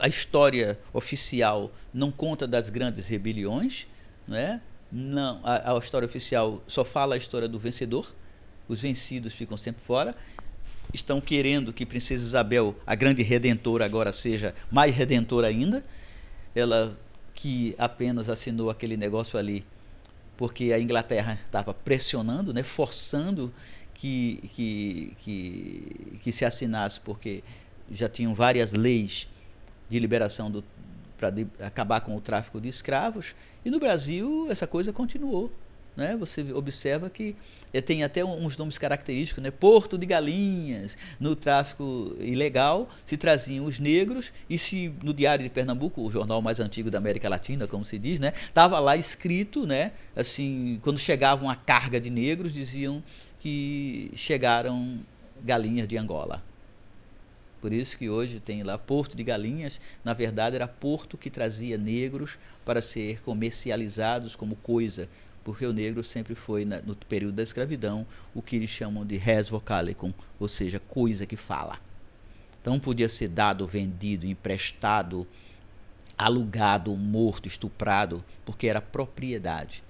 a 0.00 0.08
história 0.08 0.78
oficial 0.92 1.70
não 1.92 2.10
conta 2.10 2.46
das 2.46 2.68
grandes 2.68 3.06
rebeliões, 3.06 3.86
né? 4.26 4.60
não, 4.90 5.40
a, 5.42 5.74
a, 5.74 5.78
história 5.78 6.06
oficial 6.06 6.62
só 6.66 6.84
fala 6.84 7.14
a 7.14 7.18
história 7.18 7.48
do 7.48 7.58
vencedor, 7.58 8.14
os 8.68 8.80
vencidos 8.80 9.32
ficam 9.32 9.56
sempre 9.56 9.82
fora. 9.82 10.14
Estão 10.92 11.20
querendo 11.20 11.72
que 11.72 11.84
Princesa 11.84 12.24
Isabel, 12.24 12.76
a 12.86 12.94
grande 12.94 13.22
redentora, 13.22 13.84
agora 13.84 14.12
seja 14.12 14.54
mais 14.70 14.94
redentora 14.94 15.48
ainda. 15.48 15.84
Ela 16.54 16.96
que 17.34 17.74
apenas 17.78 18.28
assinou 18.28 18.70
aquele 18.70 18.96
negócio 18.96 19.38
ali 19.38 19.64
porque 20.36 20.72
a 20.72 20.80
Inglaterra 20.80 21.40
estava 21.44 21.72
pressionando, 21.72 22.52
né, 22.52 22.62
forçando 22.62 23.52
que, 23.92 24.40
que, 24.52 25.16
que, 25.18 26.18
que 26.22 26.32
se 26.32 26.44
assinasse, 26.44 27.00
porque 27.00 27.42
já 27.90 28.08
tinham 28.08 28.34
várias 28.34 28.72
leis 28.72 29.28
de 29.88 29.98
liberação 29.98 30.64
para 31.16 31.32
acabar 31.64 32.00
com 32.00 32.16
o 32.16 32.20
tráfico 32.20 32.60
de 32.60 32.68
escravos, 32.68 33.34
e 33.64 33.70
no 33.70 33.78
Brasil 33.78 34.48
essa 34.50 34.66
coisa 34.66 34.92
continuou. 34.92 35.52
Né? 35.96 36.16
Você 36.16 36.52
observa 36.52 37.08
que 37.08 37.36
eh, 37.72 37.80
tem 37.80 38.02
até 38.02 38.24
uns 38.24 38.56
nomes 38.56 38.76
característicos, 38.76 39.42
né? 39.42 39.50
Porto 39.52 39.96
de 39.96 40.04
Galinhas, 40.04 40.98
no 41.20 41.36
tráfico 41.36 42.16
ilegal 42.18 42.90
se 43.06 43.16
traziam 43.16 43.64
os 43.64 43.78
negros 43.78 44.32
e 44.50 44.58
se 44.58 44.92
no 45.02 45.14
Diário 45.14 45.44
de 45.44 45.50
Pernambuco, 45.50 46.02
o 46.02 46.10
jornal 46.10 46.42
mais 46.42 46.58
antigo 46.58 46.90
da 46.90 46.98
América 46.98 47.28
Latina, 47.28 47.68
como 47.68 47.84
se 47.84 47.96
diz, 47.96 48.18
né? 48.18 48.32
Tava 48.52 48.80
lá 48.80 48.96
escrito, 48.96 49.66
né? 49.66 49.92
Assim, 50.16 50.80
quando 50.82 50.98
chegava 50.98 51.44
uma 51.44 51.54
carga 51.54 52.00
de 52.00 52.10
negros, 52.10 52.52
diziam 52.52 53.00
que 53.38 54.10
chegaram 54.16 54.98
galinhas 55.44 55.86
de 55.86 55.96
Angola. 55.96 56.42
Por 57.60 57.72
isso 57.72 57.96
que 57.96 58.10
hoje 58.10 58.40
tem 58.40 58.62
lá 58.62 58.76
Porto 58.76 59.16
de 59.16 59.24
Galinhas, 59.24 59.80
na 60.04 60.12
verdade 60.12 60.54
era 60.54 60.68
porto 60.68 61.16
que 61.16 61.30
trazia 61.30 61.78
negros 61.78 62.36
para 62.62 62.82
ser 62.82 63.22
comercializados 63.22 64.36
como 64.36 64.54
coisa, 64.56 65.08
porque 65.44 65.66
o 65.66 65.72
negro 65.72 66.02
sempre 66.02 66.34
foi, 66.34 66.64
no 66.64 66.96
período 66.96 67.34
da 67.34 67.42
escravidão, 67.42 68.06
o 68.34 68.40
que 68.40 68.56
eles 68.56 68.70
chamam 68.70 69.04
de 69.04 69.16
res 69.16 69.48
vocalicum, 69.48 70.12
ou 70.40 70.48
seja, 70.48 70.80
coisa 70.80 71.26
que 71.26 71.36
fala. 71.36 71.78
Então 72.60 72.80
podia 72.80 73.08
ser 73.08 73.28
dado, 73.28 73.66
vendido, 73.66 74.26
emprestado, 74.26 75.26
alugado, 76.16 76.96
morto, 76.96 77.46
estuprado, 77.46 78.24
porque 78.44 78.66
era 78.66 78.80
propriedade. 78.80 79.84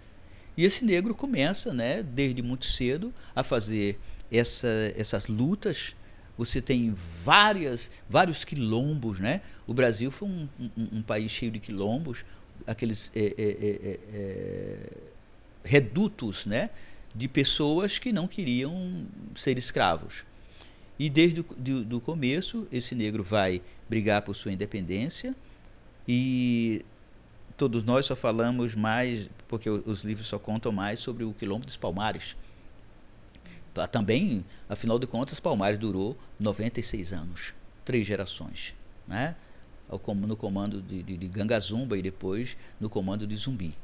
E 0.56 0.64
esse 0.64 0.84
negro 0.84 1.14
começa, 1.14 1.72
né, 1.72 2.02
desde 2.02 2.42
muito 2.42 2.66
cedo, 2.66 3.14
a 3.34 3.44
fazer 3.44 3.98
essa, 4.30 4.92
essas 4.96 5.26
lutas 5.28 5.94
você 6.36 6.60
tem 6.60 6.94
várias, 7.22 7.92
vários 8.10 8.44
quilombos, 8.44 9.20
né? 9.20 9.40
O 9.66 9.72
Brasil 9.72 10.10
foi 10.10 10.28
um, 10.28 10.48
um, 10.58 10.98
um 10.98 11.02
país 11.02 11.30
cheio 11.30 11.52
de 11.52 11.60
quilombos, 11.60 12.24
aqueles 12.66 13.12
é, 13.14 13.34
é, 13.38 14.00
é, 14.12 14.90
redutos, 15.64 16.46
né? 16.46 16.70
De 17.14 17.26
pessoas 17.28 17.98
que 17.98 18.12
não 18.12 18.26
queriam 18.26 19.06
ser 19.34 19.56
escravos. 19.56 20.24
E 20.98 21.08
desde 21.08 21.40
o 21.40 21.44
do, 21.44 22.00
começo, 22.00 22.68
esse 22.70 22.94
negro 22.94 23.24
vai 23.24 23.60
brigar 23.88 24.22
por 24.22 24.34
sua 24.34 24.52
independência 24.52 25.34
e 26.06 26.84
todos 27.56 27.82
nós 27.82 28.06
só 28.06 28.14
falamos 28.14 28.74
mais, 28.74 29.28
porque 29.48 29.68
os 29.68 30.04
livros 30.04 30.26
só 30.26 30.38
contam 30.38 30.70
mais 30.70 31.00
sobre 31.00 31.24
o 31.24 31.32
quilombo 31.32 31.66
dos 31.66 31.76
Palmares, 31.76 32.36
também, 33.90 34.44
afinal 34.68 35.00
de 35.00 35.06
contas, 35.06 35.40
Palmares 35.40 35.78
durou 35.78 36.16
96 36.38 37.12
anos, 37.12 37.54
três 37.84 38.06
gerações, 38.06 38.72
né? 39.06 39.34
no 40.26 40.36
comando 40.36 40.80
de, 40.80 41.02
de, 41.02 41.16
de 41.16 41.28
Gangazumba 41.28 41.98
e 41.98 42.02
depois 42.02 42.56
no 42.80 42.88
comando 42.88 43.26
de 43.26 43.36
Zumbi, 43.36 43.76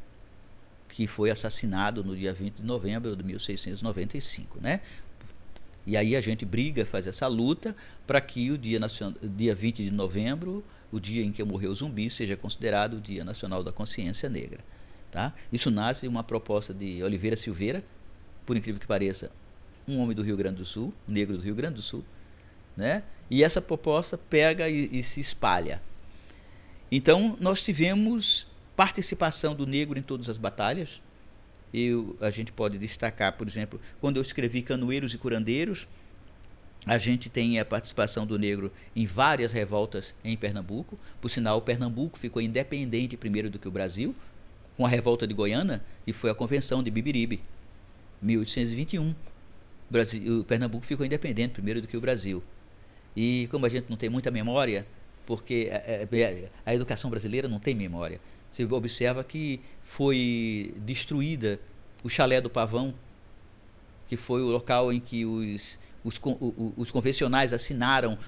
que 0.92 1.06
foi 1.06 1.30
assassinado 1.30 2.04
no 2.04 2.16
dia 2.16 2.32
20 2.32 2.56
de 2.56 2.62
novembro 2.62 3.16
de 3.16 3.22
1695, 3.22 4.58
né? 4.60 4.80
E 5.86 5.96
aí 5.96 6.14
a 6.14 6.20
gente 6.20 6.44
briga, 6.44 6.84
faz 6.84 7.06
essa 7.06 7.26
luta 7.26 7.74
para 8.06 8.20
que 8.20 8.50
o 8.50 8.58
dia, 8.58 8.78
nacional, 8.78 9.18
dia 9.22 9.54
20 9.54 9.84
de 9.84 9.90
novembro, 9.90 10.64
o 10.92 11.00
dia 11.00 11.24
em 11.24 11.32
que 11.32 11.42
morreu 11.42 11.70
o 11.70 11.74
zumbi, 11.74 12.10
seja 12.10 12.36
considerado 12.36 12.94
o 12.94 13.00
Dia 13.00 13.24
Nacional 13.24 13.62
da 13.62 13.72
Consciência 13.72 14.28
Negra. 14.28 14.60
Tá? 15.10 15.32
Isso 15.52 15.70
nasce 15.70 16.06
uma 16.06 16.22
proposta 16.22 16.74
de 16.74 17.02
Oliveira 17.02 17.36
Silveira, 17.36 17.82
por 18.44 18.56
incrível 18.56 18.80
que 18.80 18.86
pareça, 18.86 19.30
um 19.88 19.98
homem 19.98 20.14
do 20.14 20.22
Rio 20.22 20.36
Grande 20.36 20.58
do 20.58 20.64
Sul, 20.64 20.92
negro 21.06 21.36
do 21.36 21.42
Rio 21.42 21.54
Grande 21.54 21.76
do 21.76 21.82
Sul, 21.82 22.04
né? 22.76 23.02
E 23.28 23.42
essa 23.42 23.60
proposta 23.60 24.18
pega 24.18 24.68
e, 24.68 24.88
e 24.92 25.02
se 25.02 25.20
espalha. 25.20 25.82
Então, 26.90 27.36
nós 27.40 27.62
tivemos 27.62 28.46
participação 28.80 29.54
do 29.54 29.66
negro 29.66 29.98
em 29.98 30.02
todas 30.02 30.30
as 30.30 30.38
batalhas. 30.38 31.02
Eu, 31.72 32.16
a 32.18 32.30
gente 32.30 32.50
pode 32.50 32.78
destacar, 32.78 33.34
por 33.34 33.46
exemplo, 33.46 33.78
quando 34.00 34.16
eu 34.16 34.22
escrevi 34.22 34.62
Canoeiros 34.62 35.12
e 35.12 35.18
Curandeiros, 35.18 35.86
A 36.86 36.96
gente 36.96 37.28
tem 37.28 37.60
a 37.60 37.64
participação 37.64 38.26
do 38.26 38.38
negro 38.38 38.72
em 38.96 39.04
várias 39.04 39.52
revoltas 39.52 40.14
em 40.24 40.36
Pernambuco. 40.36 40.98
Por 41.20 41.28
sinal, 41.28 41.60
Pernambuco 41.60 42.18
ficou 42.18 42.40
independente 42.40 43.16
primeiro 43.16 43.50
do 43.50 43.58
que 43.58 43.68
o 43.68 43.70
Brasil, 43.70 44.14
com 44.76 44.86
a 44.86 44.88
revolta 44.88 45.26
de 45.26 45.34
Goiânia, 45.34 45.82
e 46.06 46.12
foi 46.12 46.30
a 46.30 46.34
Convenção 46.34 46.82
de 46.82 46.90
Bibiribe, 46.90 47.42
1821. 48.22 49.14
Brasil, 49.90 50.44
Pernambuco 50.44 50.86
ficou 50.86 51.04
independente 51.04 51.52
primeiro 51.52 51.82
do 51.82 51.88
que 51.88 51.96
o 51.96 52.00
Brasil. 52.00 52.42
E 53.14 53.46
como 53.50 53.66
a 53.66 53.68
gente 53.68 53.90
não 53.90 53.96
tem 53.98 54.08
muita 54.08 54.30
memória, 54.30 54.86
porque 55.26 55.70
a, 55.70 55.76
a, 55.76 56.70
a 56.70 56.74
educação 56.74 57.10
brasileira 57.10 57.46
não 57.46 57.60
tem 57.60 57.74
memória, 57.74 58.18
você 58.50 58.64
observa 58.64 59.22
que 59.22 59.60
foi 59.84 60.74
destruída 60.78 61.60
o 62.02 62.08
chalé 62.08 62.40
do 62.40 62.50
Pavão, 62.50 62.94
que 64.08 64.16
foi 64.16 64.42
o 64.42 64.50
local 64.50 64.92
em 64.92 64.98
que 64.98 65.24
os, 65.24 65.78
os, 66.04 66.20
os 66.76 66.90
convencionais 66.90 67.52
assinaram, 67.52 68.18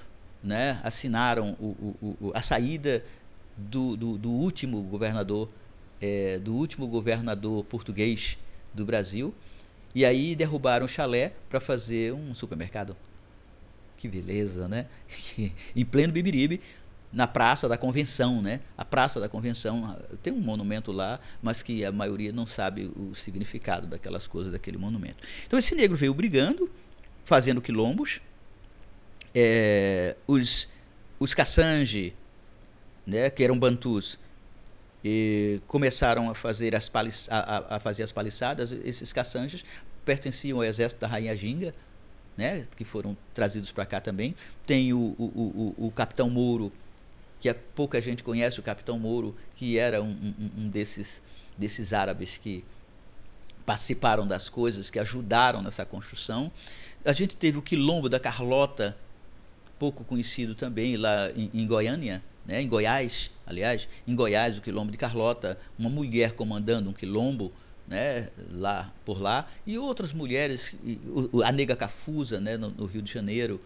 né, 0.41 0.79
assinaram 0.83 1.57
o, 1.59 1.95
o, 2.01 2.31
a 2.33 2.41
saída 2.41 3.03
do, 3.57 3.95
do, 3.97 4.17
do 4.17 4.31
último 4.31 4.81
governador, 4.81 5.49
é, 6.01 6.39
do 6.39 6.53
último 6.53 6.87
governador 6.87 7.63
português 7.65 8.37
do 8.73 8.85
Brasil, 8.85 9.33
e 9.93 10.05
aí 10.05 10.35
derrubaram 10.35 10.85
o 10.85 10.89
chalé 10.89 11.33
para 11.49 11.59
fazer 11.59 12.13
um 12.13 12.33
supermercado. 12.33 12.95
Que 13.97 14.07
beleza, 14.07 14.67
né? 14.67 14.87
em 15.75 15.85
pleno 15.85 16.11
Bibiribe, 16.11 16.61
na 17.13 17.27
Praça 17.27 17.69
da 17.69 17.77
Convenção, 17.77 18.41
né? 18.41 18.59
A 18.75 18.83
Praça 18.83 19.19
da 19.19 19.29
Convenção 19.29 19.95
tem 20.23 20.33
um 20.33 20.41
monumento 20.41 20.91
lá, 20.91 21.19
mas 21.41 21.61
que 21.61 21.85
a 21.85 21.91
maioria 21.91 22.33
não 22.33 22.47
sabe 22.47 22.91
o 22.95 23.13
significado 23.13 23.85
daquelas 23.85 24.25
coisas 24.25 24.51
daquele 24.51 24.77
monumento. 24.77 25.17
Então 25.45 25.59
esse 25.59 25.75
negro 25.75 25.95
veio 25.95 26.13
brigando, 26.13 26.69
fazendo 27.23 27.61
quilombos, 27.61 28.19
é, 29.33 30.15
os 30.27 30.67
os 31.19 31.33
Kassange, 31.33 32.13
né, 33.07 33.29
que 33.29 33.43
eram 33.43 33.57
bantus, 33.57 34.19
começaram 35.67 36.29
a 36.29 36.35
fazer 36.35 36.75
as 36.75 36.89
paliç, 36.89 37.29
a, 37.29 37.75
a, 37.75 37.79
fazer 37.79 38.03
as 38.03 38.11
paliçadas. 38.11 38.71
Esses 38.71 39.13
Kassanges 39.13 39.63
pertenciam 40.03 40.57
ao 40.57 40.65
exército 40.65 40.99
da 40.99 41.07
rainha 41.07 41.35
Ginga, 41.37 41.73
né, 42.35 42.65
que 42.75 42.83
foram 42.83 43.15
trazidos 43.33 43.71
para 43.71 43.85
cá 43.85 44.01
também. 44.01 44.35
Tem 44.65 44.91
o, 44.91 45.15
o, 45.17 45.75
o, 45.77 45.87
o 45.87 45.91
capitão 45.91 46.29
Mouro 46.29 46.73
que 47.43 47.49
a 47.49 47.53
pouca 47.53 48.01
gente 48.01 48.23
conhece, 48.23 48.57
o 48.61 48.63
Capitão 48.63 48.97
Mouro, 48.97 49.35
que 49.53 49.77
era 49.77 50.01
um, 50.01 50.11
um, 50.11 50.63
um 50.63 50.69
desses, 50.69 51.21
desses 51.57 51.91
árabes 51.91 52.37
que 52.37 52.63
participaram 53.65 54.25
das 54.25 54.47
coisas, 54.47 54.89
que 54.89 54.97
ajudaram 54.97 55.61
nessa 55.61 55.85
construção. 55.85 56.49
A 57.03 57.11
gente 57.11 57.35
teve 57.35 57.57
o 57.57 57.61
Quilombo 57.61 58.07
da 58.07 58.17
Carlota, 58.17 58.95
pouco 59.77 60.05
conhecido 60.05 60.55
também 60.55 60.95
lá 60.95 61.31
em, 61.31 61.49
em 61.53 61.67
Goiânia, 61.67 62.23
né, 62.45 62.61
em 62.61 62.67
Goiás, 62.69 63.29
aliás, 63.45 63.89
em 64.07 64.15
Goiás, 64.15 64.57
o 64.57 64.61
Quilombo 64.61 64.89
de 64.89 64.97
Carlota, 64.97 65.59
uma 65.77 65.89
mulher 65.89 66.35
comandando 66.35 66.91
um 66.91 66.93
quilombo, 66.93 67.51
né, 67.85 68.29
lá 68.53 68.89
por 69.03 69.21
lá, 69.21 69.49
e 69.67 69.77
outras 69.77 70.13
mulheres, 70.13 70.73
a 71.43 71.51
Nega 71.51 71.75
Cafusa, 71.75 72.39
né, 72.39 72.55
no, 72.55 72.69
no 72.69 72.85
Rio 72.85 73.01
de 73.01 73.11
Janeiro, 73.11 73.59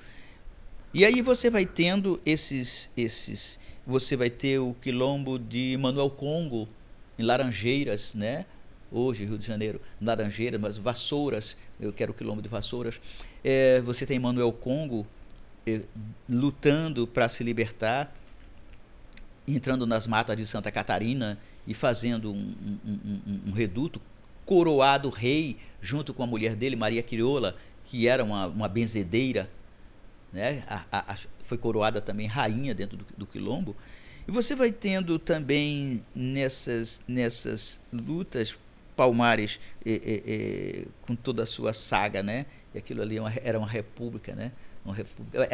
e 0.94 1.06
aí 1.06 1.22
você 1.22 1.50
vai 1.50 1.66
tendo 1.66 2.20
esses, 2.26 2.90
esses, 2.96 3.60
você 3.86 4.16
vai 4.16 4.30
ter 4.30 4.60
o 4.60 4.74
quilombo 4.82 5.38
de 5.38 5.78
Manuel 5.78 6.10
Congo 6.10 6.68
em 7.20 7.24
Laranjeiras, 7.24 8.14
né? 8.14 8.46
Hoje 8.90 9.26
Rio 9.26 9.38
de 9.38 9.46
Janeiro, 9.46 9.82
Laranjeiras, 10.02 10.60
mas 10.60 10.78
Vassouras, 10.78 11.58
eu 11.80 11.92
quero 11.92 12.14
o 12.14 12.16
quilombo 12.16 12.42
de 12.42 12.48
Vassouras. 12.48 13.02
É, 13.44 13.82
você 13.82 14.06
tem 14.06 14.18
Manuel 14.18 14.52
Congo 14.54 15.06
é, 15.66 15.82
lutando 16.30 17.06
para 17.06 17.28
se 17.28 17.44
libertar, 17.44 18.16
entrando 19.46 19.86
nas 19.86 20.08
matas 20.08 20.38
de 20.38 20.46
Santa 20.46 20.72
Catarina 20.72 21.38
e 21.68 21.74
fazendo 21.74 22.32
um, 22.32 22.56
um, 22.86 22.90
um, 23.06 23.42
um 23.48 23.52
reduto, 23.52 24.02
coroado 24.46 25.10
rei 25.10 25.58
junto 25.82 26.14
com 26.14 26.24
a 26.24 26.28
mulher 26.28 26.56
dele, 26.56 26.78
Maria 26.78 27.04
Crioula, 27.04 27.56
que 27.84 28.08
era 28.08 28.24
uma, 28.24 28.48
uma 28.48 28.70
benzedeira 28.70 29.50
né? 30.32 30.64
A, 30.68 30.86
a, 30.92 31.14
a, 31.14 31.18
foi 31.44 31.58
coroada 31.58 32.02
também 32.02 32.28
rainha 32.28 32.74
dentro 32.74 32.98
do, 32.98 33.06
do, 33.18 33.26
quilombo. 33.26 33.76
E 34.28 34.32
você 34.32 34.56
vai 34.56 34.72
tendo 34.72 35.18
também 35.18 36.04
nessas, 36.14 37.02
nessas 37.08 37.80
lutas 37.92 38.56
Palmares 38.96 39.60
com 41.02 41.16
toda 41.16 41.44
a 41.44 41.46
sua 41.46 41.72
saga, 41.72 42.24
né? 42.24 42.48
E 42.74 42.80
aquilo 42.80 43.02
ali 43.02 43.18
é 43.18 43.42
era 43.44 43.60
uma 43.60 43.68
república, 43.68 44.36
né? 44.36 44.52
Uma 44.84 44.96
república, 44.96 45.48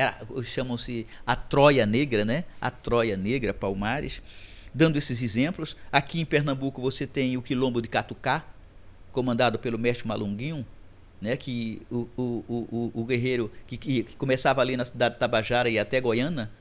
chamam-se 0.44 1.06
a 1.26 1.36
Troia 1.36 1.86
Negra, 1.86 2.24
né? 2.24 2.46
A 2.62 2.72
Troia 2.72 3.18
Negra, 3.18 3.54
Palmares. 3.54 4.22
Dando 4.74 4.98
esses 4.98 5.22
exemplos, 5.22 5.76
aqui 5.92 6.20
em 6.22 6.26
Pernambuco 6.26 6.82
você 6.82 7.06
tem 7.06 7.38
o 7.38 7.42
quilombo 7.42 7.82
de 7.82 7.88
Catucá, 7.88 8.44
comandado 9.12 9.60
pelo 9.60 9.78
mestre 9.78 10.08
Malunguinho, 10.08 10.66
né, 11.24 11.38
que 11.38 11.82
o, 11.90 12.06
o, 12.18 12.44
o, 12.50 12.92
o 12.94 13.06
guerreiro 13.06 13.50
que, 13.66 13.78
que, 13.78 14.04
começava 14.18 14.60
ali 14.60 14.76
na 14.76 14.84
cidade 14.84 15.16
de 15.16 15.20
Tabajara 15.22 15.70
e 15.70 15.80
até 15.80 16.02
Goiânia, 16.02 16.52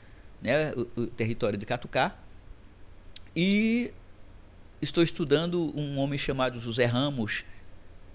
né, 0.41 0.73
o, 0.75 1.03
o, 1.03 1.07
território 1.09 1.59
de 1.59 1.67
Catucá. 1.67 2.15
E 3.35 3.93
estou 4.81 5.03
estudando 5.03 5.77
um 5.77 5.99
homem 5.99 6.17
chamado 6.17 6.61
José 6.61 6.85
Ramos, 6.85 7.43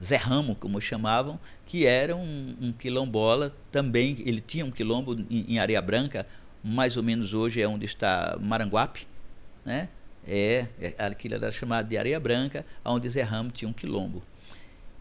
Zé 0.02 0.16
Ramo, 0.16 0.56
como 0.56 0.80
chamavam, 0.80 1.38
que 1.66 1.86
era 1.86 2.16
um, 2.16 2.56
um 2.62 2.72
quilombola 2.72 3.54
também. 3.70 4.16
Ele 4.26 4.40
tinha 4.40 4.64
um 4.64 4.72
quilombo 4.72 5.16
em, 5.30 5.56
em, 5.56 5.60
Areia 5.60 5.82
Branca, 5.82 6.26
mais 6.64 6.96
ou 6.96 7.04
menos 7.04 7.34
hoje 7.34 7.62
é 7.62 7.68
onde 7.68 7.86
está 7.86 8.38
Maranguape, 8.40 9.06
né? 9.66 9.90
É, 10.26 10.68
é 10.80 10.96
aquilo 11.06 11.36
era 11.36 11.52
chamado 11.52 11.90
de 11.90 11.98
Areia 11.98 12.20
Branca, 12.22 12.66
onde 12.86 13.10
Zé 13.10 13.24
Ramo 13.24 13.52
tinha 13.52 13.68
um 13.68 13.74
quilombo. 13.74 14.24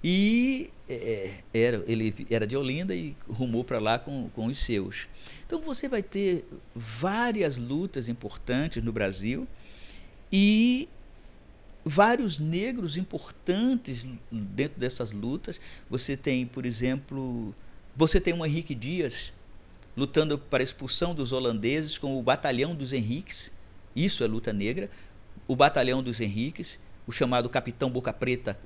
E 0.08 0.70
é, 0.88 1.32
era, 1.52 1.82
ele 1.88 2.14
era 2.30 2.46
de 2.46 2.56
Olinda 2.56 2.94
e 2.94 3.16
rumou 3.28 3.64
para 3.64 3.80
lá 3.80 3.98
com, 3.98 4.28
com 4.28 4.46
os 4.46 4.56
seus. 4.56 5.08
Então 5.44 5.60
você 5.60 5.88
vai 5.88 6.00
ter 6.00 6.44
várias 6.72 7.56
lutas 7.56 8.08
importantes 8.08 8.84
no 8.84 8.92
Brasil 8.92 9.48
e 10.30 10.88
vários 11.84 12.38
negros 12.38 12.96
importantes 12.96 14.06
dentro 14.30 14.78
dessas 14.78 15.10
lutas. 15.10 15.60
Você 15.90 16.16
tem, 16.16 16.46
por 16.46 16.64
exemplo, 16.64 17.52
você 17.96 18.20
tem 18.20 18.32
um 18.32 18.46
Henrique 18.46 18.76
Dias 18.76 19.32
lutando 19.96 20.38
para 20.38 20.62
a 20.62 20.64
expulsão 20.64 21.16
dos 21.16 21.32
holandeses 21.32 21.98
com 21.98 22.16
o 22.16 22.22
Batalhão 22.22 22.76
dos 22.76 22.92
Henriques. 22.92 23.50
Isso 23.96 24.22
é 24.22 24.28
luta 24.28 24.52
negra. 24.52 24.88
O 25.48 25.56
Batalhão 25.56 26.00
dos 26.00 26.20
Henriques, 26.20 26.78
o 27.08 27.10
chamado 27.10 27.48
Capitão 27.48 27.90
Boca 27.90 28.12
Preta, 28.12 28.56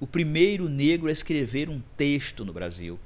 o 0.00 0.06
primeiro 0.06 0.68
negro 0.68 1.08
a 1.08 1.12
escrever 1.12 1.68
um 1.68 1.80
texto 1.96 2.44
no 2.44 2.52
Brasil. 2.52 2.98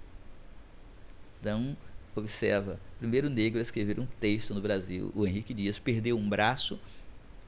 Então, 1.41 1.77
observa, 2.15 2.81
o 2.97 2.99
primeiro 2.99 3.31
negro 3.31 3.59
a 3.59 3.63
escrever 3.63 4.01
um 4.01 4.07
texto 4.21 4.55
no 4.55 4.61
Brasil, 4.61 5.13
o 5.15 5.27
Henrique 5.27 5.55
Dias, 5.55 5.79
perdeu 5.79 6.19
um 6.19 6.29
braço, 6.29 6.79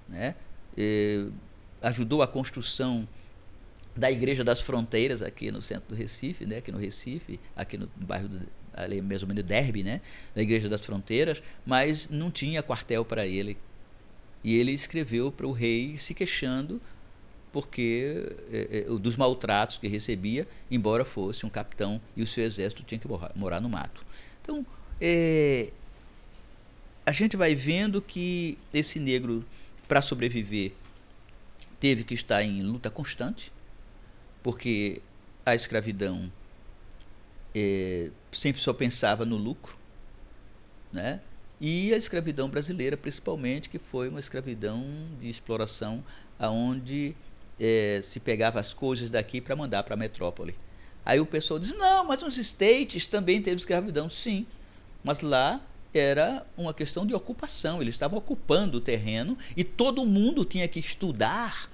né? 0.09 0.35
Ajudou 1.83 2.23
a 2.23 2.27
construção 2.27 3.09
da 3.97 4.11
Igreja 4.11 4.45
das 4.45 4.61
Fronteiras 4.61 5.23
aqui 5.23 5.51
no 5.51 5.61
centro 5.61 5.89
do 5.89 5.95
Recife, 5.95 6.47
né? 6.47 6.59
aqui 6.59 6.71
no 6.71 6.79
Recife, 6.79 7.41
aqui 7.57 7.77
no 7.77 7.91
bairro 7.97 8.29
do, 8.29 8.41
ali 8.73 9.03
mais 9.03 9.23
ou 9.23 9.29
menos 9.29 9.43
Derby, 9.43 9.83
né? 9.83 10.01
da 10.35 10.43
Igreja 10.43 10.69
das 10.69 10.81
Fronteiras, 10.81 11.43
mas 11.67 12.09
não 12.09 12.31
tinha 12.31 12.63
quartel 12.63 13.05
para 13.05 13.27
ele. 13.27 13.59
E 14.43 14.57
ele 14.57 14.73
escreveu 14.73 15.31
para 15.31 15.47
o 15.47 15.53
rei 15.53 15.99
se 15.99 16.15
queixando 16.15 16.81
porque 17.53 18.33
é, 18.53 18.83
dos 19.01 19.17
maltratos 19.17 19.79
que 19.79 19.89
recebia, 19.89 20.47
embora 20.71 21.05
fosse 21.05 21.45
um 21.45 21.51
capitão 21.51 22.01
e 22.17 22.23
o 22.23 22.27
seu 22.27 22.45
exército 22.45 22.83
tinha 22.83 22.99
que 22.99 23.09
morar, 23.09 23.33
morar 23.35 23.61
no 23.61 23.69
mato. 23.69 24.05
Então, 24.43 24.65
é, 25.01 25.71
a 27.05 27.13
gente 27.13 27.37
vai 27.37 27.55
vendo 27.55 28.01
que 28.01 28.57
esse 28.73 29.01
negro, 29.01 29.45
para 29.89 30.01
sobreviver, 30.01 30.73
teve 31.81 32.05
que 32.05 32.15
estar 32.15 32.43
em 32.43 32.63
luta 32.63 32.91
constante, 32.91 33.53
porque 34.43 35.03
a 35.45 35.55
escravidão 35.55 36.31
sempre 38.31 38.63
só 38.63 38.73
pensava 38.73 39.25
no 39.25 39.37
lucro, 39.37 39.77
né? 40.93 41.21
E 41.61 41.93
a 41.93 41.97
escravidão 41.97 42.49
brasileira, 42.49 42.97
principalmente, 42.97 43.69
que 43.69 43.79
foi 43.79 44.09
uma 44.09 44.19
escravidão 44.19 44.85
de 45.21 45.29
exploração, 45.29 46.03
aonde 46.39 47.15
é, 47.61 48.01
se 48.03 48.19
pegava 48.19 48.59
as 48.59 48.73
coisas 48.73 49.11
daqui 49.11 49.41
para 49.41 49.55
mandar 49.55 49.83
para 49.83 49.95
a 49.95 49.97
metrópole. 49.97 50.57
Aí 51.05 51.21
o 51.21 51.27
pessoal 51.27 51.61
diz: 51.61 51.73
não, 51.73 52.05
mas 52.05 52.23
os 52.23 52.39
states 52.39 53.07
também 53.07 53.43
teve 53.43 53.57
escravidão. 53.57 54.09
Sim, 54.09 54.47
mas 55.05 55.21
lá 55.21 55.61
era 55.93 56.47
uma 56.57 56.73
questão 56.73 57.07
de 57.07 57.15
ocupação. 57.15 57.83
Eles 57.83 57.95
estavam 57.95 58.19
ocupando 58.19 58.79
o 58.79 58.81
terreno 58.81 59.37
e 59.57 59.63
todo 59.65 60.07
mundo 60.07 60.45
tinha 60.45 60.67
que 60.69 60.79
estudar 60.79 61.71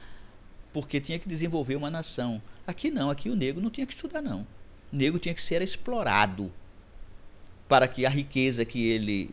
porque 0.72 1.00
tinha 1.00 1.18
que 1.18 1.28
desenvolver 1.28 1.76
uma 1.76 1.90
nação. 1.90 2.42
Aqui 2.66 2.90
não, 2.90 3.10
aqui 3.10 3.30
o 3.30 3.36
negro 3.36 3.62
não 3.62 3.70
tinha 3.70 3.86
que 3.86 3.94
estudar, 3.94 4.20
não. 4.20 4.46
O 4.92 4.96
negro 4.96 5.18
tinha 5.18 5.34
que 5.34 5.42
ser 5.42 5.62
explorado. 5.62 6.52
para 7.68 7.88
que 7.88 8.06
a 8.06 8.08
riqueza 8.08 8.64
que 8.64 8.86
ele 8.88 9.30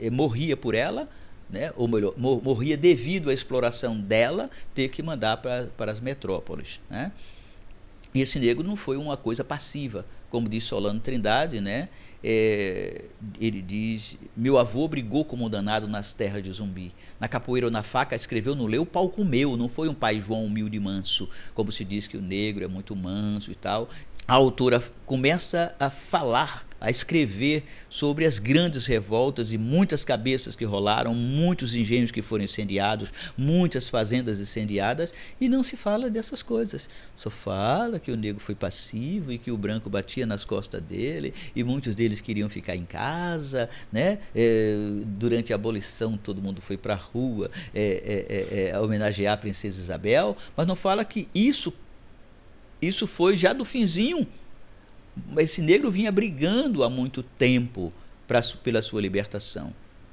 eh, 0.00 0.10
morria 0.10 0.56
por 0.56 0.74
ela, 0.74 1.08
né, 1.48 1.72
ou 1.76 1.86
melhor, 1.86 2.14
morria 2.16 2.76
devido 2.76 3.30
à 3.30 3.34
exploração 3.34 3.98
dela, 3.98 4.50
ter 4.74 4.88
que 4.88 5.02
mandar 5.02 5.36
para, 5.38 5.92
as 5.92 6.00
metrópoles. 6.00 6.80
Né? 6.90 7.12
E 8.14 8.20
esse 8.20 8.38
negro 8.38 8.64
não 8.64 8.76
foi 8.76 8.96
uma 8.96 9.16
coisa 9.16 9.44
passiva, 9.44 10.06
como 10.30 10.48
diz 10.48 10.64
Solano 10.64 11.00
Trindade, 11.00 11.60
né? 11.60 11.88
É, 12.24 13.04
ele 13.38 13.60
diz: 13.62 14.16
Meu 14.36 14.58
avô 14.58 14.88
brigou 14.88 15.24
como 15.24 15.44
um 15.44 15.50
danado 15.50 15.86
nas 15.86 16.12
terras 16.12 16.42
de 16.42 16.50
zumbi. 16.50 16.92
Na 17.20 17.28
capoeira 17.28 17.66
ou 17.66 17.70
na 17.70 17.82
faca, 17.82 18.16
escreveu 18.16 18.56
no 18.56 18.66
leu, 18.66 18.82
o 18.82 18.86
pau 18.86 19.08
comeu. 19.08 19.56
Não 19.56 19.68
foi 19.68 19.88
um 19.88 19.94
pai 19.94 20.20
João 20.20 20.44
humilde 20.44 20.76
e 20.76 20.80
manso, 20.80 21.28
como 21.54 21.70
se 21.70 21.84
diz 21.84 22.06
que 22.06 22.16
o 22.16 22.22
negro 22.22 22.64
é 22.64 22.66
muito 22.66 22.96
manso 22.96 23.52
e 23.52 23.54
tal. 23.54 23.88
A 24.28 24.34
autora 24.34 24.82
começa 25.04 25.72
a 25.78 25.88
falar 25.88 26.66
a 26.80 26.90
escrever 26.90 27.64
sobre 27.88 28.26
as 28.26 28.38
grandes 28.38 28.84
revoltas 28.84 29.52
e 29.52 29.58
muitas 29.58 30.04
cabeças 30.04 30.56
que 30.56 30.64
rolaram, 30.64 31.14
muitos 31.14 31.74
engenhos 31.74 32.10
que 32.10 32.20
foram 32.22 32.44
incendiados, 32.44 33.12
muitas 33.36 33.88
fazendas 33.88 34.40
incendiadas, 34.40 35.14
e 35.40 35.48
não 35.48 35.62
se 35.62 35.76
fala 35.76 36.10
dessas 36.10 36.42
coisas. 36.42 36.88
Só 37.16 37.30
fala 37.30 38.00
que 38.00 38.10
o 38.10 38.16
negro 38.16 38.42
foi 38.42 38.54
passivo 38.54 39.32
e 39.32 39.38
que 39.38 39.50
o 39.50 39.56
branco 39.56 39.88
batia 39.88 40.26
nas 40.26 40.44
costas 40.44 40.82
dele, 40.82 41.32
e 41.54 41.62
muitos 41.62 41.94
deles 41.94 42.20
queriam 42.20 42.48
ficar 42.48 42.74
em 42.74 42.84
casa, 42.84 43.70
né? 43.92 44.18
É, 44.34 44.74
durante 45.06 45.52
a 45.52 45.56
abolição 45.56 46.16
todo 46.16 46.42
mundo 46.42 46.60
foi 46.60 46.76
para 46.76 46.94
a 46.94 46.96
rua 46.96 47.50
é, 47.74 48.26
é, 48.28 48.70
é, 48.70 48.80
homenagear 48.80 49.34
a 49.34 49.36
princesa 49.36 49.80
Isabel, 49.80 50.36
mas 50.56 50.66
não 50.66 50.76
fala 50.76 51.04
que 51.04 51.28
isso 51.34 51.72
isso 52.80 53.06
foi 53.06 53.36
já 53.36 53.52
do 53.52 53.64
finzinho 53.64 54.26
esse 55.38 55.62
negro 55.62 55.90
vinha 55.90 56.12
brigando 56.12 56.84
há 56.84 56.90
muito 56.90 57.22
tempo 57.22 57.92
pra, 58.26 58.40
pela 58.62 58.82
sua 58.82 59.00
libertação, 59.00 59.72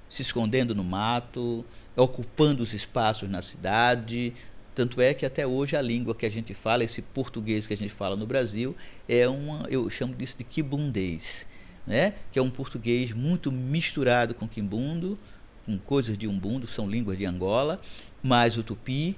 se 0.10 0.22
escondendo 0.22 0.74
no 0.74 0.84
mato, 0.84 1.66
ocupando 1.96 2.64
os 2.64 2.74
espaços 2.74 3.30
na 3.30 3.42
cidade. 3.42 4.34
Tanto 4.74 5.02
é 5.02 5.14
que 5.14 5.26
até 5.26 5.46
hoje 5.46 5.76
a 5.76 5.82
língua 5.82 6.16
que 6.16 6.26
a 6.26 6.32
gente 6.32 6.54
fala, 6.54 6.84
esse 6.84 7.02
português 7.02 7.68
que 7.68 7.74
a 7.74 7.78
gente 7.78 7.94
fala 7.94 8.16
no 8.16 8.26
Brasil, 8.26 8.76
é 9.08 9.28
uma, 9.28 9.68
eu 9.70 9.90
chamo 9.90 10.16
disso 10.16 10.38
de 10.38 10.44
quibundês, 10.44 11.46
né? 11.86 12.14
que 12.32 12.40
é 12.40 12.42
um 12.42 12.50
português 12.50 13.12
muito 13.12 13.52
misturado 13.52 14.34
com 14.34 14.48
quimbundo, 14.48 15.18
com 15.66 15.78
coisas 15.78 16.18
de 16.18 16.28
umbundo, 16.28 16.68
são 16.68 16.90
línguas 16.90 17.18
de 17.18 17.26
Angola, 17.26 17.80
mais 18.22 18.58
o 18.58 18.64
tupi, 18.64 19.16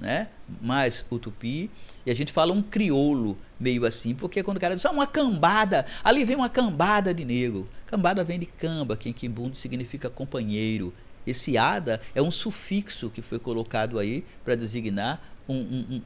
né? 0.00 0.28
mais 0.60 1.04
o 1.10 1.18
tupi, 1.18 1.70
e 2.04 2.10
a 2.10 2.14
gente 2.14 2.32
fala 2.32 2.52
um 2.52 2.62
crioulo 2.62 3.36
meio 3.58 3.84
assim, 3.84 4.14
porque 4.14 4.42
quando 4.42 4.56
o 4.56 4.60
cara 4.60 4.74
diz, 4.74 4.84
ah, 4.86 4.90
uma 4.90 5.06
cambada, 5.06 5.84
ali 6.02 6.24
vem 6.24 6.34
uma 6.34 6.48
cambada 6.48 7.12
de 7.12 7.24
negro. 7.24 7.68
Cambada 7.86 8.24
vem 8.24 8.38
de 8.38 8.46
camba, 8.46 8.96
que 8.96 9.08
em 9.08 9.12
quimbundo 9.12 9.54
significa 9.54 10.08
companheiro. 10.08 10.92
Esse 11.26 11.58
ada 11.58 12.00
é 12.14 12.22
um 12.22 12.30
sufixo 12.30 13.10
que 13.10 13.20
foi 13.20 13.38
colocado 13.38 13.98
aí 13.98 14.24
para 14.42 14.54
designar 14.54 15.22
um, 15.46 15.54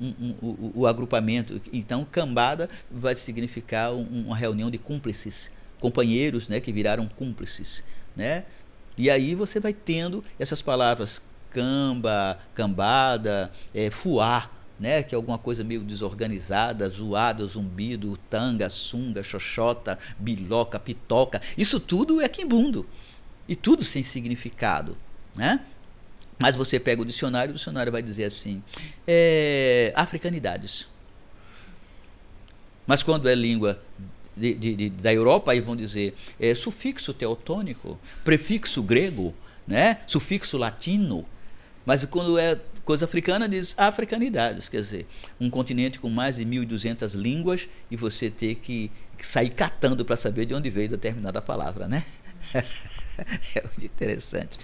um, 0.01 0.15
um, 0.43 0.73
o, 0.75 0.87
agrupamento. 0.87 1.61
Então, 1.73 2.07
cambada 2.11 2.69
vai 2.91 3.15
significar 3.15 3.95
uma 3.95 4.37
reunião 4.37 4.71
de 4.71 4.79
cúmplices, 4.79 5.51
companheiros 5.79 6.49
né, 6.49 6.59
que 6.59 6.73
viraram 6.73 7.07
cúmplices. 7.07 7.85
Né? 8.17 8.45
E 8.97 9.11
aí 9.11 9.35
você 9.35 9.61
vai 9.61 9.73
tendo 9.73 10.25
essas 10.39 10.61
palavras 10.61 11.21
camba, 11.55 12.37
cambada, 12.53 13.51
é, 13.73 13.89
fuá, 13.91 14.51
né, 14.79 15.05
que 15.05 15.15
é 15.15 15.17
alguma 15.17 15.39
coisa 15.39 15.63
meio 15.63 15.81
desorganizada, 15.83 16.89
zoada, 16.89 17.47
zumbido, 17.47 18.19
tanga, 18.29 18.69
sunga, 18.69 19.23
xoxota, 19.23 19.99
biloca, 20.19 20.81
pitoca. 20.81 21.41
Isso 21.57 21.79
tudo 21.79 22.21
é 22.21 22.29
quimbundo. 22.29 22.85
E 23.49 23.55
tudo 23.55 23.85
sem 23.85 24.03
significado, 24.03 24.97
né? 25.37 25.61
Mas 26.39 26.57
você 26.57 26.81
pega 26.81 27.01
o 27.01 27.05
dicionário, 27.05 27.53
o 27.53 27.57
dicionário 27.57 27.93
vai 27.93 28.03
dizer 28.03 28.25
assim: 28.25 28.63
é, 29.07 29.93
africanidades. 29.95 30.89
Mas 32.87 33.03
quando 33.03 33.29
é 33.29 33.35
língua 33.35 33.81
de, 34.37 34.55
de, 34.55 34.75
de, 34.75 34.91
da 34.91 35.13
Europa, 35.13 35.53
aí 35.53 35.61
vão 35.61 35.77
dizer 35.77 36.15
é, 36.41 36.55
sufixo 36.55 37.15
teotônico, 37.15 37.99
prefixo 38.25 38.83
grego, 38.83 39.35
né? 39.67 40.01
sufixo 40.07 40.57
latino. 40.59 41.25
Mas 41.85 42.05
quando 42.05 42.39
é 42.39 42.59
coisa 42.85 43.05
africana, 43.05 43.49
diz 43.49 43.75
africanidades, 43.79 44.69
quer 44.69 44.81
dizer, 44.81 45.07
um 45.41 45.49
continente 45.49 45.99
com 45.99 46.11
mais 46.11 46.37
de 46.37 46.45
1.200 46.45 47.15
línguas 47.15 47.69
e 47.91 47.97
você 47.97 48.31
ter 48.31 48.57
que 48.57 48.91
sair 49.19 49.51
catando 49.51 50.05
para 50.05 50.17
saber 50.17 50.47
de 50.47 50.55
onde 50.55 50.71
veio 50.71 50.89
determinada 50.89 51.41
palavra, 51.41 51.89
né? 51.89 52.05
é 52.55 53.63
muito 53.63 53.85
interessante. 53.85 54.59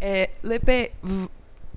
É, 0.00 0.30
Lepe, 0.42 0.92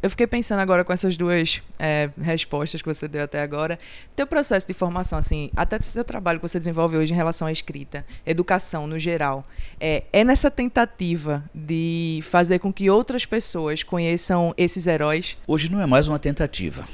eu 0.02 0.10
fiquei 0.10 0.28
pensando 0.28 0.60
agora 0.60 0.84
com 0.84 0.94
essas 0.94 1.18
duas 1.18 1.62
é, 1.80 2.10
respostas 2.22 2.82
que 2.82 2.88
você 2.88 3.08
deu 3.08 3.24
até 3.24 3.42
agora. 3.42 3.80
Teu 4.16 4.28
processo 4.28 4.68
de 4.68 4.74
formação, 4.74 5.18
assim, 5.18 5.50
até 5.56 5.82
seu 5.82 6.04
trabalho 6.04 6.40
que 6.40 6.48
você 6.48 6.60
desenvolve 6.60 6.98
hoje 6.98 7.14
em 7.14 7.16
relação 7.16 7.48
à 7.48 7.52
escrita, 7.52 8.06
educação 8.26 8.88
no 8.88 9.00
geral, 9.00 9.46
é, 9.80 10.04
é 10.14 10.24
nessa 10.24 10.52
tentativa 10.52 11.44
de 11.54 12.20
fazer 12.24 12.60
com 12.60 12.72
que 12.72 12.90
outras 12.90 13.26
pessoas 13.26 13.84
conheçam 13.84 14.54
esses 14.58 14.88
heróis? 14.88 15.38
Hoje 15.48 15.72
não 15.72 15.82
é 15.82 15.86
mais 15.86 16.08
uma 16.08 16.20
tentativa. 16.20 16.88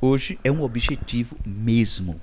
Hoje 0.00 0.38
é 0.44 0.52
um 0.52 0.62
objetivo 0.62 1.36
mesmo 1.44 2.20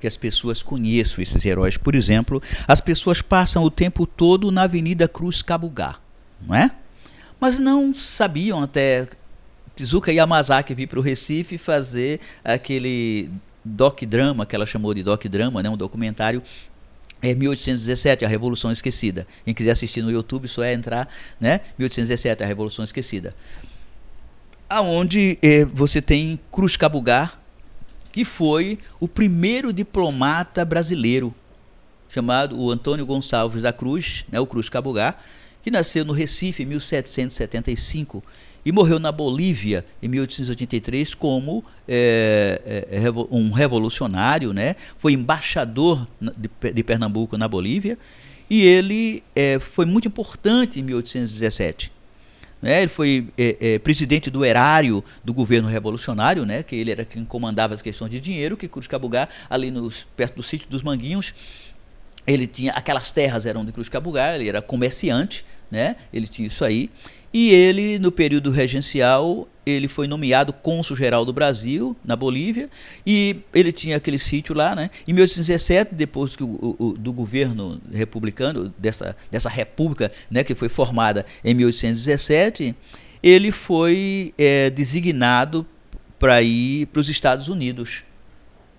que 0.00 0.06
as 0.06 0.16
pessoas 0.16 0.62
conheçam 0.62 1.20
esses 1.20 1.44
heróis. 1.44 1.76
Por 1.76 1.94
exemplo, 1.94 2.42
as 2.66 2.80
pessoas 2.80 3.20
passam 3.20 3.64
o 3.64 3.70
tempo 3.70 4.06
todo 4.06 4.50
na 4.50 4.62
Avenida 4.62 5.08
Cruz 5.08 5.42
Cabugá, 5.42 5.96
não 6.40 6.54
é? 6.54 6.70
Mas 7.40 7.58
não 7.58 7.94
sabiam 7.94 8.62
até 8.62 9.06
Tizuka 9.78 10.10
Yamazaki 10.10 10.74
vir 10.74 10.88
para 10.88 10.98
o 10.98 11.02
Recife 11.02 11.56
fazer 11.56 12.18
aquele 12.42 13.30
doc-drama, 13.64 14.44
que 14.44 14.56
ela 14.56 14.66
chamou 14.66 14.92
de 14.92 15.04
doc-drama, 15.04 15.62
né, 15.62 15.70
um 15.70 15.76
documentário 15.76 16.42
é 17.22 17.32
1817, 17.32 18.24
a 18.24 18.28
Revolução 18.28 18.72
Esquecida. 18.72 19.24
Quem 19.44 19.54
quiser 19.54 19.70
assistir 19.70 20.02
no 20.02 20.10
YouTube, 20.10 20.48
só 20.48 20.64
é 20.64 20.72
entrar, 20.72 21.08
né? 21.40 21.60
1817, 21.78 22.42
a 22.42 22.46
Revolução 22.46 22.84
Esquecida. 22.84 23.34
Aonde 24.68 25.38
é, 25.40 25.64
você 25.64 26.02
tem 26.02 26.40
Cruz 26.50 26.76
Cabugar, 26.76 27.40
que 28.10 28.24
foi 28.24 28.80
o 28.98 29.06
primeiro 29.06 29.72
diplomata 29.72 30.64
brasileiro, 30.64 31.32
chamado 32.08 32.58
o 32.58 32.68
Antônio 32.70 33.06
Gonçalves 33.06 33.62
da 33.62 33.72
Cruz, 33.72 34.24
né, 34.28 34.40
o 34.40 34.46
Cruz 34.46 34.68
Cabugar, 34.68 35.22
que 35.62 35.70
nasceu 35.70 36.04
no 36.04 36.12
Recife 36.12 36.64
em 36.64 36.66
1775 36.66 38.24
e 38.68 38.72
morreu 38.72 38.98
na 38.98 39.10
Bolívia 39.10 39.82
em 40.02 40.08
1883 40.08 41.14
como 41.14 41.64
é, 41.88 42.86
é, 42.90 43.10
um 43.30 43.50
revolucionário, 43.50 44.52
né? 44.52 44.76
Foi 44.98 45.14
embaixador 45.14 46.06
de, 46.20 46.72
de 46.74 46.84
Pernambuco 46.84 47.38
na 47.38 47.48
Bolívia 47.48 47.96
e 48.50 48.60
ele 48.60 49.22
é, 49.34 49.58
foi 49.58 49.86
muito 49.86 50.06
importante 50.06 50.80
em 50.80 50.82
1817. 50.82 51.90
Né? 52.60 52.82
Ele 52.82 52.88
foi 52.88 53.28
é, 53.38 53.56
é, 53.58 53.78
presidente 53.78 54.28
do 54.28 54.44
erário 54.44 55.02
do 55.24 55.32
governo 55.32 55.66
revolucionário, 55.66 56.44
né? 56.44 56.62
que 56.62 56.76
ele 56.76 56.90
era 56.90 57.06
quem 57.06 57.24
comandava 57.24 57.72
as 57.72 57.80
questões 57.80 58.10
de 58.10 58.20
dinheiro, 58.20 58.54
que 58.54 58.68
Cruz 58.68 58.86
Cabugá, 58.86 59.30
ali 59.48 59.70
nos, 59.70 60.06
perto 60.14 60.36
do 60.36 60.42
sítio 60.42 60.68
dos 60.68 60.82
Manguinhos, 60.82 61.32
ele 62.26 62.46
tinha 62.46 62.72
aquelas 62.72 63.12
terras 63.12 63.46
eram 63.46 63.64
de 63.64 63.72
Cruz 63.72 63.88
Cabugá, 63.88 64.34
ele 64.34 64.46
era 64.46 64.60
comerciante, 64.60 65.42
né? 65.70 65.96
ele 66.12 66.26
tinha 66.26 66.48
isso 66.48 66.64
aí. 66.64 66.90
E 67.32 67.50
ele, 67.50 67.98
no 67.98 68.10
período 68.10 68.50
regencial, 68.50 69.46
ele 69.66 69.86
foi 69.86 70.06
nomeado 70.06 70.52
cônsul-geral 70.52 71.24
do 71.26 71.32
Brasil, 71.32 71.94
na 72.02 72.16
Bolívia, 72.16 72.70
e 73.06 73.36
ele 73.52 73.70
tinha 73.70 73.96
aquele 73.96 74.18
sítio 74.18 74.54
lá, 74.54 74.74
né? 74.74 74.90
Em 75.06 75.12
1817, 75.12 75.94
depois 75.94 76.34
que 76.34 76.42
o, 76.42 76.76
o, 76.78 76.92
do 76.92 77.12
governo 77.12 77.80
republicano, 77.92 78.72
dessa, 78.78 79.14
dessa 79.30 79.50
república, 79.50 80.10
né, 80.30 80.42
que 80.42 80.54
foi 80.54 80.70
formada 80.70 81.26
em 81.44 81.52
1817, 81.52 82.74
ele 83.22 83.52
foi 83.52 84.32
é, 84.38 84.70
designado 84.70 85.66
para 86.18 86.40
ir 86.42 86.86
para 86.86 87.00
os 87.00 87.08
Estados 87.08 87.48
Unidos, 87.48 88.04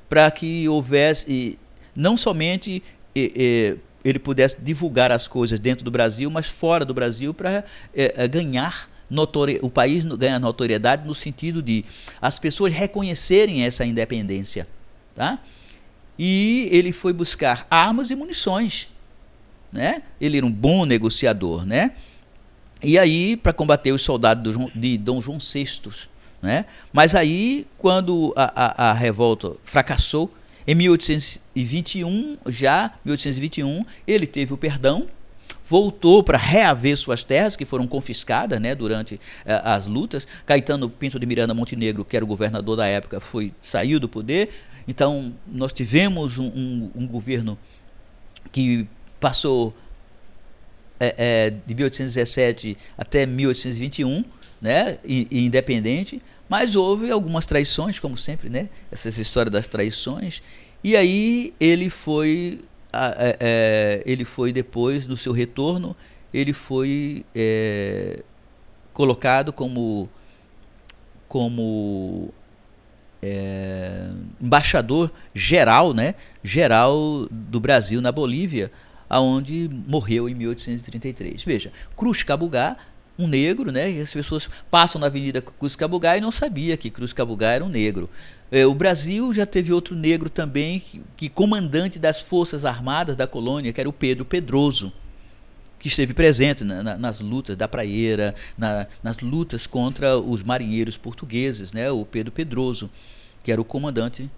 para 0.10 0.30
que 0.32 0.68
houvesse 0.68 1.58
não 1.96 2.18
somente 2.18 2.82
é, 3.16 3.32
é, 3.36 3.76
ele 4.04 4.20
pudesse 4.20 4.62
divulgar 4.62 5.12
as 5.12 5.28
coisas 5.28 5.60
dentro 5.60 5.84
do 5.84 5.92
Brasil, 5.92 6.30
mas 6.30 6.48
fora 6.48 6.86
do 6.86 6.94
Brasil, 6.94 7.34
para 7.34 7.64
é, 7.94 8.14
é, 8.16 8.28
ganhar 8.28 8.90
o 9.62 9.70
país 9.70 10.06
ganha 10.06 10.38
notoriedade 10.38 11.08
no 11.08 11.16
sentido 11.16 11.64
de 11.64 11.84
as 12.22 12.38
pessoas 12.38 12.72
reconhecerem 12.72 13.64
essa 13.64 13.84
independência, 13.84 14.68
tá? 15.16 15.40
E 16.18 16.70
ele 16.72 16.92
foi 16.92 17.12
buscar 17.12 17.66
armas 17.72 18.12
e 18.12 18.16
munições, 18.16 18.88
né? 19.72 20.04
Ele 20.22 20.38
era 20.38 20.46
um 20.46 20.52
bom 20.52 20.86
negociador, 20.86 21.66
né? 21.66 21.94
E 22.84 23.00
aí 23.00 23.36
para 23.36 23.52
combater 23.52 23.92
os 23.92 24.04
soldados 24.04 24.56
de 24.76 24.96
Dom 24.98 25.20
João 25.20 25.40
VI, 25.40 25.90
né? 26.40 26.66
Mas 26.94 27.16
aí 27.16 27.66
quando 27.80 28.32
a, 28.36 28.90
a, 28.90 28.90
a 28.92 28.94
revolta 28.94 29.54
fracassou 29.64 30.32
Em 30.70 30.76
1821, 30.76 32.38
já 32.46 32.94
1821, 33.04 33.84
ele 34.06 34.28
teve 34.28 34.54
o 34.54 34.58
perdão, 34.58 35.08
voltou 35.68 36.24
para 36.24 36.38
reaver 36.38 36.96
suas 36.96 37.24
terras 37.24 37.56
que 37.56 37.66
foram 37.66 37.88
confiscadas 37.88 38.62
né, 38.62 38.76
durante 38.76 39.16
uh, 39.16 39.20
as 39.64 39.88
lutas. 39.88 40.28
Caetano 40.46 40.88
Pinto 40.88 41.20
de 41.20 41.26
Miranda 41.26 41.56
Montenegro, 41.56 42.06
que 42.06 42.16
era 42.16 42.24
o 42.24 42.28
governador 42.28 42.78
da 42.78 42.86
época, 42.86 43.20
foi 43.20 43.52
saiu 43.64 44.00
do 44.00 44.08
poder. 44.08 44.52
Então 44.88 45.34
nós 45.48 45.74
tivemos 45.74 46.38
um, 46.38 46.46
um, 46.46 46.92
um 46.94 47.08
governo 47.08 47.58
que 48.52 48.88
passou 49.20 49.76
é, 51.00 51.16
é, 51.18 51.50
de 51.50 51.74
1817 51.74 52.78
até 52.96 53.26
1821, 53.26 54.24
né, 54.62 54.98
e, 55.06 55.28
independente, 55.32 56.22
mas 56.48 56.76
houve 56.76 57.12
algumas 57.12 57.46
traições, 57.46 58.00
como 58.00 58.18
sempre, 58.18 58.50
né, 58.50 58.70
essas 58.92 59.18
histórias 59.18 59.52
das 59.52 59.68
traições. 59.68 60.42
E 60.84 60.96
aí 60.96 61.54
ele 61.60 61.90
foi, 61.90 62.62
é, 62.92 63.38
é, 63.40 64.04
ele 64.06 64.26
foi 64.26 64.52
depois 64.52 65.06
do 65.06 65.16
seu 65.16 65.32
retorno, 65.32 65.96
ele 66.34 66.54
foi 66.54 67.26
é, 67.36 68.24
colocado 68.94 69.52
como 69.52 70.10
como 71.28 72.34
é, 73.22 74.10
embaixador 74.42 75.12
geral, 75.34 75.94
né, 75.94 76.16
geral 76.44 77.28
do 77.30 77.60
Brasil 77.60 78.02
na 78.02 78.12
Bolívia, 78.12 78.72
aonde 79.10 79.70
morreu 79.88 80.28
em 80.28 80.34
1833. 80.34 81.44
Veja, 81.44 81.72
Cruz 81.96 82.24
Cabugá, 82.24 82.78
um 83.20 83.28
negro, 83.28 83.72
né? 83.72 83.92
E 83.92 84.02
as 84.02 84.14
pessoas 84.14 84.50
passam 84.72 85.00
na 85.00 85.08
Avenida 85.08 85.42
Cruz 85.42 85.76
Cabugá 85.76 86.18
e 86.18 86.22
não 86.22 86.32
sabia 86.32 86.78
que 86.78 86.90
Cruz 86.90 87.12
Cabugá 87.12 87.52
era 87.52 87.66
um 87.66 87.70
negro. 87.70 88.10
É, 88.50 88.66
o 88.66 88.74
Brasil 88.74 89.34
já 89.34 89.46
teve 89.46 89.74
outro 89.74 89.96
negro 89.96 90.30
também, 90.30 90.80
que, 90.80 91.04
que 91.18 91.30
comandante 91.30 92.00
das 92.00 92.22
forças 92.22 92.64
armadas 92.64 93.18
da 93.18 93.28
colônia, 93.28 93.74
que 93.74 93.82
era 93.82 93.90
o 93.90 93.94
Pedro 93.94 94.24
Pedroso 94.24 94.94
que 95.78 95.88
esteve 95.88 96.14
presente 96.14 96.64
na, 96.64 96.84
na, 96.84 96.98
nas 96.98 97.22
lutas 97.22 97.56
da 97.56 97.66
Praieira, 97.68 98.36
na, 98.58 98.86
nas 99.02 99.20
lutas 99.20 99.66
contra 99.66 100.20
os 100.20 100.44
marinheiros 100.44 100.98
portugueses, 100.98 101.72
né? 101.72 101.90
o 101.90 102.06
Pedro 102.06 102.34
Pedroso, 102.34 102.90
que 103.42 103.50
era 103.50 103.62
o 103.62 103.66
comandante 103.66 104.30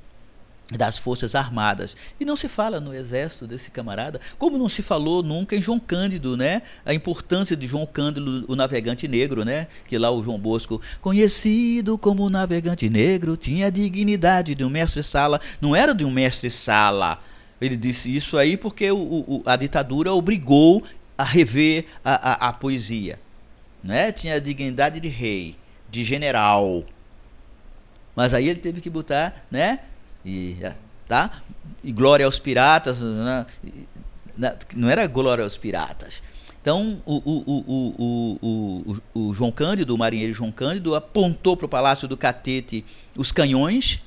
das 0.78 0.98
Forças 0.98 1.36
Armadas. 1.36 1.96
E 2.20 2.26
não 2.26 2.36
se 2.36 2.48
fala 2.48 2.80
no 2.80 2.94
exército 2.94 3.46
desse 3.46 3.72
camarada, 3.72 4.20
como 4.38 4.58
não 4.58 4.70
se 4.70 4.82
falou 4.82 5.22
nunca 5.22 5.56
em 5.56 5.62
João 5.62 5.80
Cândido, 5.80 6.38
né? 6.38 6.62
A 6.86 6.94
importância 6.94 7.56
de 7.56 7.68
João 7.68 7.86
Cândido, 7.86 8.46
o 8.48 8.56
navegante 8.56 9.08
negro, 9.08 9.44
né? 9.44 9.68
Que 9.88 9.98
lá 9.98 10.12
o 10.12 10.24
João 10.24 10.40
Bosco, 10.40 10.82
conhecido 11.02 11.98
como 11.98 12.30
navegante 12.30 12.90
negro, 12.90 13.36
tinha 13.36 13.68
a 13.68 13.70
dignidade 13.70 14.56
de 14.56 14.64
um 14.64 14.70
mestre-sala, 14.70 15.40
não 15.60 15.76
era 15.76 15.94
de 15.94 16.06
um 16.06 16.12
mestre-sala. 16.12 17.22
Ele 17.60 17.78
disse 17.78 18.14
isso 18.14 18.38
aí 18.38 18.58
porque 18.58 18.92
o, 18.92 18.98
o, 18.98 19.44
a 19.46 19.56
ditadura 19.56 20.12
obrigou 20.14 20.84
a 21.18 21.24
rever 21.24 21.86
a, 22.04 22.48
a, 22.48 22.50
a 22.50 22.54
poesia. 22.54 23.20
Né? 23.84 24.12
Tinha 24.12 24.36
a 24.36 24.40
dignidade 24.40 25.00
de 25.00 25.08
rei, 25.08 25.56
de 25.90 26.04
general. 26.04 26.84
Mas 28.16 28.34
aí 28.34 28.50
ele 28.50 28.60
teve 28.60 28.82
que 28.82 28.90
botar, 28.90 29.46
né? 29.50 29.80
E, 30.26 30.58
tá? 31.08 31.42
e 31.84 31.92
glória 31.92 32.26
aos 32.26 32.40
piratas. 32.40 33.02
Né? 33.02 33.46
Não 34.76 34.90
era 34.90 35.08
glória 35.08 35.44
aos 35.44 35.58
piratas. 35.58 36.22
Então, 36.62 37.02
o, 37.06 37.16
o, 37.16 38.38
o, 38.42 39.02
o, 39.16 39.34
João 39.34 39.52
Cândido, 39.52 39.96
o 39.96 39.98
marinheiro 39.98 40.32
João 40.32 40.52
Cândido, 40.52 40.94
apontou 40.94 41.58
para 41.58 41.66
o 41.66 41.70
Palácio 41.70 42.08
do 42.08 42.16
Catete 42.16 42.86
os 43.18 43.32
canhões, 43.32 44.00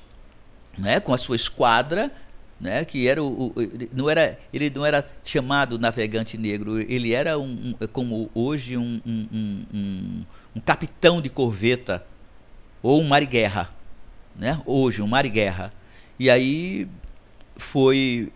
né, 0.78 1.00
com 1.00 1.12
a 1.12 1.18
sua 1.18 1.34
esquadra, 1.34 2.12
né, 2.60 2.84
que 2.84 3.08
era 3.08 3.20
o, 3.20 3.52
não 3.92 4.08
era 4.08 4.38
ele 4.52 4.70
não 4.70 4.86
era 4.86 5.04
chamado 5.24 5.76
navegante 5.76 6.38
negro 6.38 6.80
ele 6.80 7.12
era 7.12 7.36
um, 7.36 7.74
um 7.80 7.86
como 7.88 8.30
hoje 8.32 8.76
um, 8.76 9.00
um, 9.04 9.28
um, 9.74 10.24
um, 10.54 10.60
capitão 10.60 11.20
de 11.20 11.28
corveta 11.28 12.06
ou 12.80 13.00
um 13.00 13.08
mar-guerra 13.08 13.70
né 14.36 14.62
hoje 14.64 15.02
um 15.02 15.06
mar-guerra 15.08 15.72
e 16.18 16.30
aí 16.30 16.88
foi 17.56 18.30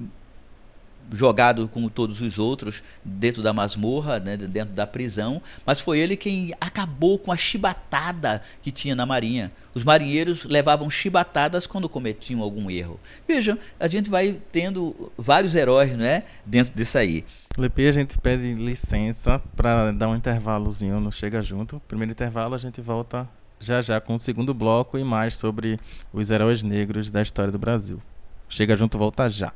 jogado 1.13 1.69
como 1.69 1.89
todos 1.89 2.21
os 2.21 2.39
outros 2.39 2.83
dentro 3.05 3.43
da 3.43 3.53
masmorra, 3.53 4.21
né, 4.21 4.37
dentro 4.37 4.75
da 4.75 4.87
prisão, 4.87 5.41
mas 5.65 5.81
foi 5.81 5.99
ele 5.99 6.17
quem 6.17 6.55
acabou 6.61 7.19
com 7.19 7.33
a 7.33 7.37
chibatada 7.37 8.43
que 8.63 8.71
tinha 8.71 8.95
na 8.95 9.07
marinha. 9.07 9.51
Os 9.75 9.85
marinheiros 9.85 10.45
levavam 10.45 10.91
chibatadas 10.91 11.67
quando 11.67 11.89
cometiam 11.89 12.43
algum 12.43 12.71
erro. 12.71 12.99
Vejam, 13.27 13.59
a 13.79 13.89
gente 13.89 14.11
vai 14.11 14.37
tendo 14.53 15.11
vários 15.17 15.55
heróis, 15.55 15.97
né, 15.97 16.25
dentro 16.45 16.75
disso 16.75 16.99
aí. 16.99 17.25
Lepi, 17.57 17.87
a 17.87 17.93
gente 17.93 18.19
pede 18.19 18.55
licença 18.55 19.41
para 19.57 19.91
dar 19.93 20.09
um 20.09 20.15
intervalozinho 20.15 21.01
no 21.01 21.11
Chega 21.11 21.43
Junto. 21.43 21.81
Primeiro 21.89 22.13
intervalo, 22.13 22.55
a 22.55 22.59
gente 22.59 22.81
volta 22.81 23.29
já 23.61 23.83
já 23.83 24.01
com 24.01 24.15
o 24.15 24.19
segundo 24.19 24.55
bloco 24.55 24.99
e 24.99 25.05
mais 25.05 25.37
sobre 25.37 25.79
os 26.13 26.31
heróis 26.31 26.63
negros 26.63 27.11
da 27.11 27.23
história 27.23 27.53
do 27.53 27.59
Brasil. 27.59 28.01
Chega 28.49 28.77
Junto 28.77 28.99
volta 28.99 29.29
já. 29.29 29.53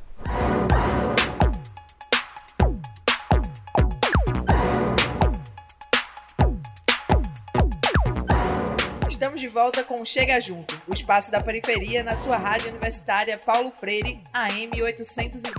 de 9.43 9.49
volta 9.49 9.83
com 9.83 10.05
Chega 10.05 10.39
Junto, 10.39 10.81
o 10.87 10.93
espaço 10.93 11.29
da 11.29 11.43
periferia 11.43 12.01
na 12.01 12.15
sua 12.15 12.37
rádio 12.37 12.69
universitária 12.69 13.37
Paulo 13.37 13.71
Freire, 13.71 14.23
AM 14.31 14.81
820. 14.81 15.53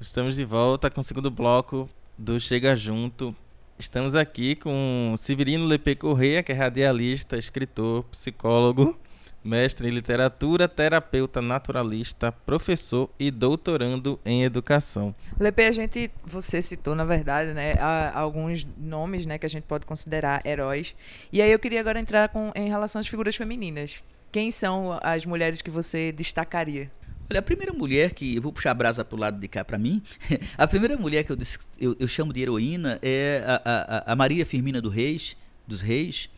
Estamos 0.00 0.34
de 0.34 0.44
volta 0.44 0.90
com 0.90 1.00
o 1.00 1.04
segundo 1.04 1.30
bloco 1.30 1.88
do 2.18 2.40
Chega 2.40 2.74
Junto. 2.74 3.32
Estamos 3.78 4.14
aqui 4.14 4.54
com 4.54 5.14
Severino 5.18 5.64
Lepe 5.66 5.96
Correia, 5.96 6.42
que 6.42 6.52
é 6.52 6.54
radialista, 6.54 7.36
escritor, 7.36 8.04
psicólogo 8.04 8.98
mestre 9.44 9.88
em 9.88 9.90
literatura, 9.90 10.68
terapeuta 10.68 11.42
naturalista, 11.42 12.32
professor 12.32 13.10
e 13.18 13.30
doutorando 13.30 14.18
em 14.24 14.44
educação. 14.44 15.14
Lepe, 15.38 15.62
a 15.64 15.72
gente, 15.72 16.10
você 16.24 16.62
citou, 16.62 16.94
na 16.94 17.04
verdade, 17.04 17.52
né, 17.52 17.74
alguns 18.14 18.66
nomes, 18.76 19.26
né, 19.26 19.38
que 19.38 19.46
a 19.46 19.50
gente 19.50 19.64
pode 19.64 19.84
considerar 19.84 20.44
heróis. 20.46 20.94
E 21.32 21.42
aí 21.42 21.50
eu 21.50 21.58
queria 21.58 21.80
agora 21.80 21.98
entrar 21.98 22.28
com, 22.28 22.52
em 22.54 22.68
relação 22.68 23.00
às 23.00 23.08
figuras 23.08 23.34
femininas. 23.36 24.02
Quem 24.30 24.50
são 24.50 24.98
as 25.02 25.26
mulheres 25.26 25.60
que 25.60 25.70
você 25.70 26.10
destacaria? 26.10 26.88
Olha, 27.32 27.40
a 27.40 27.42
primeira 27.42 27.72
mulher 27.72 28.12
que. 28.12 28.36
Eu 28.36 28.42
vou 28.42 28.52
puxar 28.52 28.72
a 28.72 28.74
brasa 28.74 29.04
pro 29.04 29.18
lado 29.18 29.40
de 29.40 29.48
cá 29.48 29.64
para 29.64 29.78
mim. 29.78 30.02
A 30.56 30.66
primeira 30.68 30.96
mulher 30.96 31.24
que 31.24 31.32
eu, 31.32 31.38
eu, 31.80 31.96
eu, 31.98 32.06
chamo 32.06 32.32
de 32.32 32.42
heroína 32.42 32.98
é 33.02 33.42
a, 33.46 33.62
a, 33.64 34.12
a 34.12 34.16
Maria 34.16 34.44
Firmina 34.44 34.80
do 34.80 34.90
Reis, 34.90 35.36
dos 35.66 35.80
Reis 35.80 36.28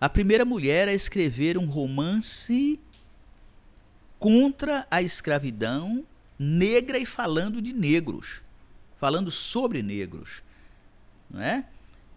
a 0.00 0.08
primeira 0.08 0.44
mulher 0.44 0.88
a 0.88 0.92
escrever 0.92 1.58
um 1.58 1.66
romance 1.66 2.78
contra 4.18 4.86
a 4.90 5.02
escravidão 5.02 6.04
negra 6.38 6.98
e 6.98 7.06
falando 7.06 7.60
de 7.60 7.72
negros, 7.72 8.40
falando 8.96 9.30
sobre 9.30 9.82
negros, 9.82 10.42
não 11.28 11.42
é? 11.42 11.64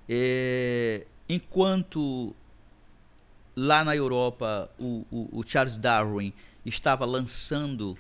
é 0.08 1.06
enquanto 1.28 2.36
lá 3.56 3.84
na 3.84 3.96
Europa 3.96 4.70
o, 4.78 5.06
o, 5.12 5.40
o, 5.40 5.44
Charles 5.44 5.78
Darwin 5.78 6.32
estava 6.64 7.04
lançando 7.04 7.98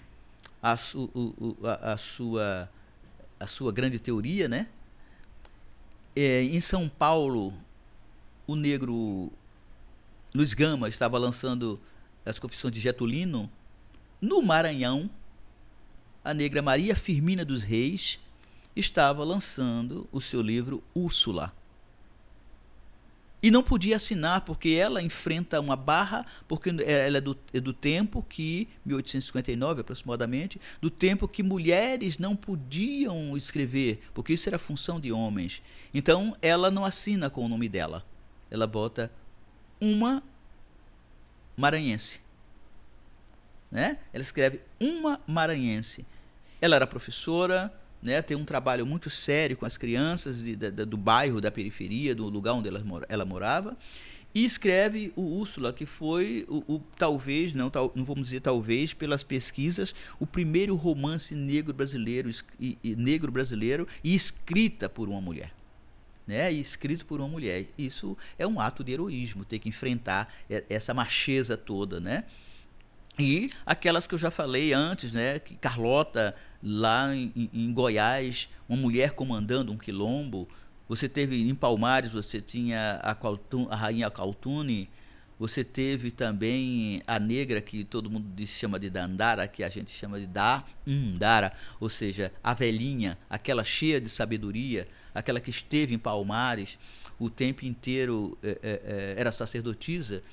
a, 0.61 0.77
su, 0.77 1.09
o, 1.13 1.57
a, 1.65 1.93
a, 1.93 1.97
sua 1.97 2.69
a 3.39 3.47
sua 3.47 3.71
grande 3.71 3.99
teoria, 3.99 4.47
né? 4.47 4.67
É, 6.15 6.43
em 6.43 6.61
São 6.61 6.87
Paulo 6.87 7.53
o 8.45 8.55
negro 8.55 9.31
Luiz 10.33 10.53
Gama 10.53 10.89
estava 10.89 11.17
lançando 11.17 11.79
as 12.25 12.37
confissões 12.37 12.73
de 12.73 12.79
Getulino, 12.79 13.49
no 14.21 14.41
Maranhão, 14.41 15.09
a 16.23 16.33
negra 16.33 16.61
Maria 16.61 16.95
Firmina 16.95 17.43
dos 17.43 17.63
Reis 17.63 18.19
estava 18.75 19.23
lançando 19.23 20.07
o 20.11 20.21
seu 20.21 20.41
livro 20.41 20.83
Úrsula. 20.93 21.53
E 23.43 23.49
não 23.49 23.63
podia 23.63 23.95
assinar 23.95 24.41
porque 24.41 24.69
ela 24.69 25.01
enfrenta 25.01 25.59
uma 25.59 25.75
barra, 25.75 26.25
porque 26.47 26.69
ela 26.69 27.17
é 27.17 27.21
do, 27.21 27.35
é 27.51 27.59
do 27.59 27.73
tempo 27.73 28.23
que, 28.27 28.67
1859 28.85 29.81
aproximadamente, 29.81 30.61
do 30.79 30.91
tempo 30.91 31.27
que 31.27 31.41
mulheres 31.41 32.19
não 32.19 32.35
podiam 32.35 33.35
escrever, 33.35 34.01
porque 34.13 34.33
isso 34.33 34.47
era 34.47 34.59
função 34.59 34.99
de 34.99 35.11
homens. 35.11 35.61
Então 35.91 36.37
ela 36.41 36.69
não 36.69 36.85
assina 36.85 37.29
com 37.29 37.43
o 37.43 37.49
nome 37.49 37.67
dela. 37.67 38.05
Ela 38.51 38.67
bota 38.67 39.11
uma 39.79 40.21
maranhense. 41.57 42.21
Né? 43.71 43.97
Ela 44.13 44.21
escreve 44.21 44.61
uma 44.79 45.19
maranhense. 45.25 46.05
Ela 46.61 46.75
era 46.75 46.85
professora, 46.85 47.73
né? 48.01 48.21
tem 48.21 48.35
um 48.35 48.45
trabalho 48.45 48.85
muito 48.85 49.09
sério 49.09 49.55
com 49.55 49.65
as 49.65 49.77
crianças 49.77 50.43
de, 50.43 50.55
de, 50.55 50.71
do 50.71 50.97
bairro, 50.97 51.39
da 51.39 51.51
periferia, 51.51 52.15
do 52.15 52.27
lugar 52.29 52.53
onde 52.53 52.67
ela, 52.67 52.83
ela 53.07 53.25
morava. 53.25 53.77
E 54.33 54.45
escreve 54.45 55.11
o 55.15 55.21
Úrsula, 55.21 55.73
que 55.73 55.85
foi 55.85 56.45
o, 56.47 56.75
o 56.75 56.81
talvez, 56.97 57.53
não, 57.53 57.69
tal, 57.69 57.91
não 57.93 58.05
vamos 58.05 58.27
dizer 58.27 58.39
talvez, 58.39 58.93
pelas 58.93 59.23
pesquisas, 59.23 59.93
o 60.19 60.25
primeiro 60.25 60.75
romance 60.75 61.35
negro 61.35 61.73
brasileiro, 61.73 62.29
e, 62.57 62.77
e, 62.81 62.95
negro 62.95 63.29
brasileiro 63.31 63.87
e 64.03 64.15
escrita 64.15 64.87
por 64.87 65.09
uma 65.09 65.19
mulher. 65.19 65.53
Né, 66.25 66.53
e 66.53 66.61
escrito 66.61 67.05
por 67.05 67.19
uma 67.19 67.27
mulher. 67.27 67.65
Isso 67.77 68.17
é 68.39 68.47
um 68.47 68.61
ato 68.61 68.85
de 68.85 68.93
heroísmo, 68.93 69.43
ter 69.43 69.59
que 69.59 69.67
enfrentar 69.67 70.33
essa 70.69 70.93
macheza 70.93 71.57
toda, 71.57 71.99
né? 71.99 72.23
E 73.19 73.49
aquelas 73.65 74.07
que 74.07 74.15
eu 74.15 74.19
já 74.19 74.31
falei 74.31 74.73
antes, 74.73 75.11
né? 75.11 75.39
Que 75.39 75.55
Carlota, 75.55 76.35
lá 76.63 77.13
em, 77.15 77.49
em 77.53 77.73
Goiás, 77.73 78.49
uma 78.67 78.77
mulher 78.77 79.11
comandando 79.11 79.71
um 79.71 79.77
quilombo, 79.77 80.47
você 80.87 81.07
teve 81.07 81.41
em 81.41 81.55
Palmares, 81.55 82.09
você 82.09 82.41
tinha 82.41 82.99
a, 83.01 83.13
Caltun, 83.15 83.67
a 83.69 83.75
rainha 83.75 84.09
Caltune, 84.09 84.89
você 85.39 85.63
teve 85.63 86.11
também 86.11 87.01
a 87.07 87.17
negra, 87.19 87.61
que 87.61 87.83
todo 87.83 88.09
mundo 88.09 88.27
diz, 88.35 88.49
chama 88.49 88.79
de 88.79 88.89
Dandara, 88.89 89.47
que 89.47 89.63
a 89.63 89.69
gente 89.69 89.89
chama 89.89 90.19
de 90.19 90.27
Dara, 90.27 91.53
ou 91.79 91.89
seja, 91.89 92.31
a 92.43 92.53
velhinha, 92.53 93.17
aquela 93.29 93.63
cheia 93.63 93.99
de 93.99 94.09
sabedoria, 94.09 94.87
aquela 95.15 95.39
que 95.39 95.49
esteve 95.49 95.93
em 95.95 95.97
Palmares 95.97 96.77
o 97.17 97.29
tempo 97.29 97.65
inteiro 97.65 98.37
é, 98.43 98.59
é, 98.61 99.13
era 99.15 99.31
sacerdotisa 99.31 100.23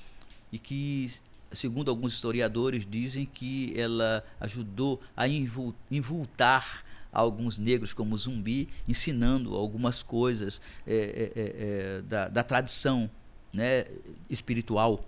e 0.50 0.58
que, 0.58 1.10
segundo 1.52 1.90
alguns 1.90 2.14
historiadores, 2.14 2.86
dizem 2.88 3.26
que 3.26 3.72
ela 3.76 4.24
ajudou 4.40 5.00
a 5.16 5.26
invultar 5.90 6.84
alguns 7.12 7.58
negros 7.58 7.92
como 7.92 8.16
zumbi, 8.16 8.68
ensinando 8.86 9.54
algumas 9.54 10.02
coisas 10.02 10.60
é, 10.86 10.94
é, 10.94 11.32
é, 11.34 12.02
da, 12.02 12.28
da, 12.28 12.42
tradição 12.42 13.10
né, 13.52 13.86
espiritual. 14.28 15.04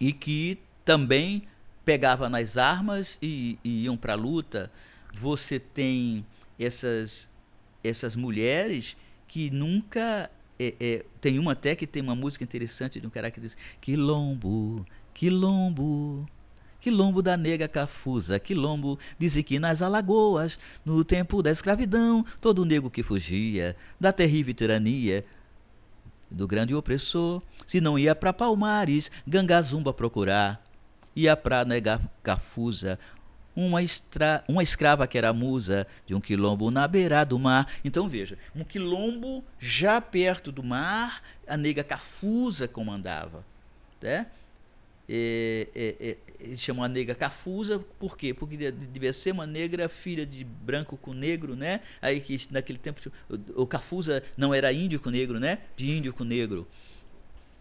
E 0.00 0.12
que 0.12 0.58
também 0.84 1.46
pegava 1.84 2.28
nas 2.28 2.56
armas 2.56 3.18
e, 3.22 3.58
e 3.62 3.84
iam 3.84 3.96
para 3.96 4.14
a 4.14 4.16
luta. 4.16 4.70
Você 5.14 5.58
tem 5.58 6.24
essas, 6.58 7.30
essas 7.82 8.16
mulheres 8.16 8.96
que 9.28 9.50
nunca. 9.50 10.30
É, 10.58 10.74
é, 10.80 11.04
tem 11.20 11.38
uma 11.38 11.52
até 11.52 11.76
que 11.76 11.86
tem 11.86 12.02
uma 12.02 12.14
música 12.14 12.42
interessante 12.42 12.98
de 12.98 13.06
um 13.06 13.10
cara 13.10 13.30
que 13.30 13.40
diz: 13.40 13.56
Quilombo, 13.80 14.86
quilombo, 15.16 16.28
Quilombo 16.78 17.22
da 17.22 17.38
nega 17.38 17.66
cafusa, 17.66 18.38
quilombo, 18.38 18.98
dizem 19.18 19.42
que 19.42 19.58
nas 19.58 19.80
alagoas, 19.80 20.58
no 20.84 21.02
tempo 21.02 21.42
da 21.42 21.50
escravidão, 21.50 22.24
todo 22.38 22.66
negro 22.66 22.90
que 22.90 23.02
fugia 23.02 23.74
da 23.98 24.12
terrível 24.12 24.52
tirania 24.52 25.24
do 26.30 26.46
grande 26.46 26.74
opressor, 26.74 27.42
se 27.66 27.80
não 27.80 27.98
ia 27.98 28.14
pra 28.14 28.32
Palmares, 28.32 29.10
Gangazumba 29.26 29.92
procurar, 29.92 30.62
ia 31.14 31.34
pra 31.34 31.64
nega 31.64 31.98
cafusa, 32.22 32.98
uma, 33.56 33.82
estra... 33.82 34.44
uma 34.46 34.62
escrava 34.62 35.06
que 35.06 35.16
era 35.16 35.32
musa 35.32 35.86
de 36.06 36.14
um 36.14 36.20
quilombo 36.20 36.70
na 36.70 36.86
beira 36.86 37.24
do 37.24 37.38
mar. 37.38 37.66
Então 37.82 38.06
veja, 38.06 38.36
um 38.54 38.62
quilombo 38.62 39.42
já 39.58 39.98
perto 39.98 40.52
do 40.52 40.62
mar, 40.62 41.22
a 41.48 41.56
nega 41.56 41.82
cafusa 41.82 42.68
comandava. 42.68 43.42
Né? 44.00 44.26
É, 45.08 45.68
é, 45.74 46.16
é, 46.52 46.56
chamam 46.56 46.84
a 46.84 46.88
negra 46.88 47.14
cafusa, 47.14 47.78
por 47.98 48.16
quê? 48.18 48.34
Porque 48.34 48.56
devia 48.72 49.12
ser 49.12 49.32
uma 49.32 49.46
negra 49.46 49.88
filha 49.88 50.26
de 50.26 50.42
branco 50.44 50.96
com 50.96 51.12
negro, 51.12 51.54
né? 51.54 51.80
Aí 52.02 52.20
que 52.20 52.36
naquele 52.50 52.78
tempo 52.78 53.00
o, 53.30 53.62
o 53.62 53.66
cafusa 53.66 54.22
não 54.36 54.52
era 54.52 54.72
índio 54.72 54.98
com 54.98 55.10
negro, 55.10 55.38
né? 55.38 55.58
De 55.76 55.90
índio 55.90 56.12
com 56.12 56.24
negro. 56.24 56.66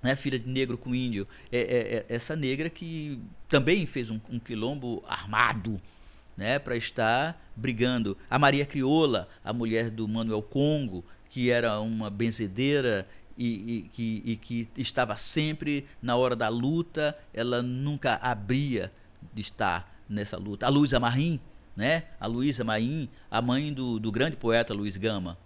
Né, 0.02 0.16
filha 0.16 0.38
de 0.38 0.48
negro 0.48 0.78
com 0.78 0.94
índio, 0.94 1.28
é, 1.52 1.60
é, 1.60 2.06
é 2.12 2.16
essa 2.16 2.36
negra 2.36 2.70
que 2.70 3.20
também 3.50 3.88
fez 3.88 4.12
um, 4.12 4.22
um 4.30 4.38
quilombo 4.38 5.04
armado, 5.08 5.82
né, 6.38 6.60
para 6.60 6.78
estar 6.78 7.52
brigando. 7.56 8.16
A 8.30 8.38
Maria 8.38 8.68
Crioula, 8.68 9.28
a 9.44 9.52
mulher 9.52 9.90
do 9.90 10.08
Manuel 10.08 10.44
Congo, 10.44 11.04
que 11.28 11.50
era 11.50 11.80
uma 11.80 12.12
benzedeira 12.12 13.08
e, 13.38 13.78
e, 13.78 13.90
que, 13.92 14.24
e 14.26 14.36
que 14.36 14.70
estava 14.78 15.18
sempre 15.18 15.86
na 16.02 16.16
hora 16.16 16.36
da 16.36 16.50
luta, 16.50 17.18
ela 17.34 17.62
nunca 17.62 18.16
abria 18.22 18.92
de 19.34 19.42
estar 19.42 19.94
nessa 20.08 20.38
luta. 20.38 20.66
A 20.66 20.70
Luísa 20.70 21.00
Marim, 21.00 21.40
né? 21.76 22.04
A 22.20 22.28
Luísa 22.28 22.64
Maim, 22.64 23.10
a 23.30 23.42
mãe 23.42 23.74
do, 23.74 24.00
do 24.00 24.12
grande 24.12 24.38
poeta 24.38 24.74
Luiz 24.74 24.96
Gama, 24.98 25.38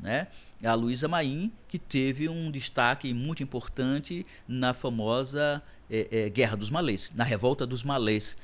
né? 0.00 0.26
A 0.62 0.74
Luísa 0.74 1.08
Maim, 1.08 1.50
que 1.66 1.78
teve 1.78 2.28
um 2.28 2.50
destaque 2.50 3.14
muito 3.14 3.42
importante 3.42 4.26
na 4.46 4.74
famosa 4.74 5.62
é, 5.90 6.08
é, 6.10 6.28
Guerra 6.28 6.56
dos 6.56 6.70
Malês, 6.70 7.12
na 7.14 7.24
Revolta 7.24 7.66
dos 7.66 7.82
Malês, 7.82 8.36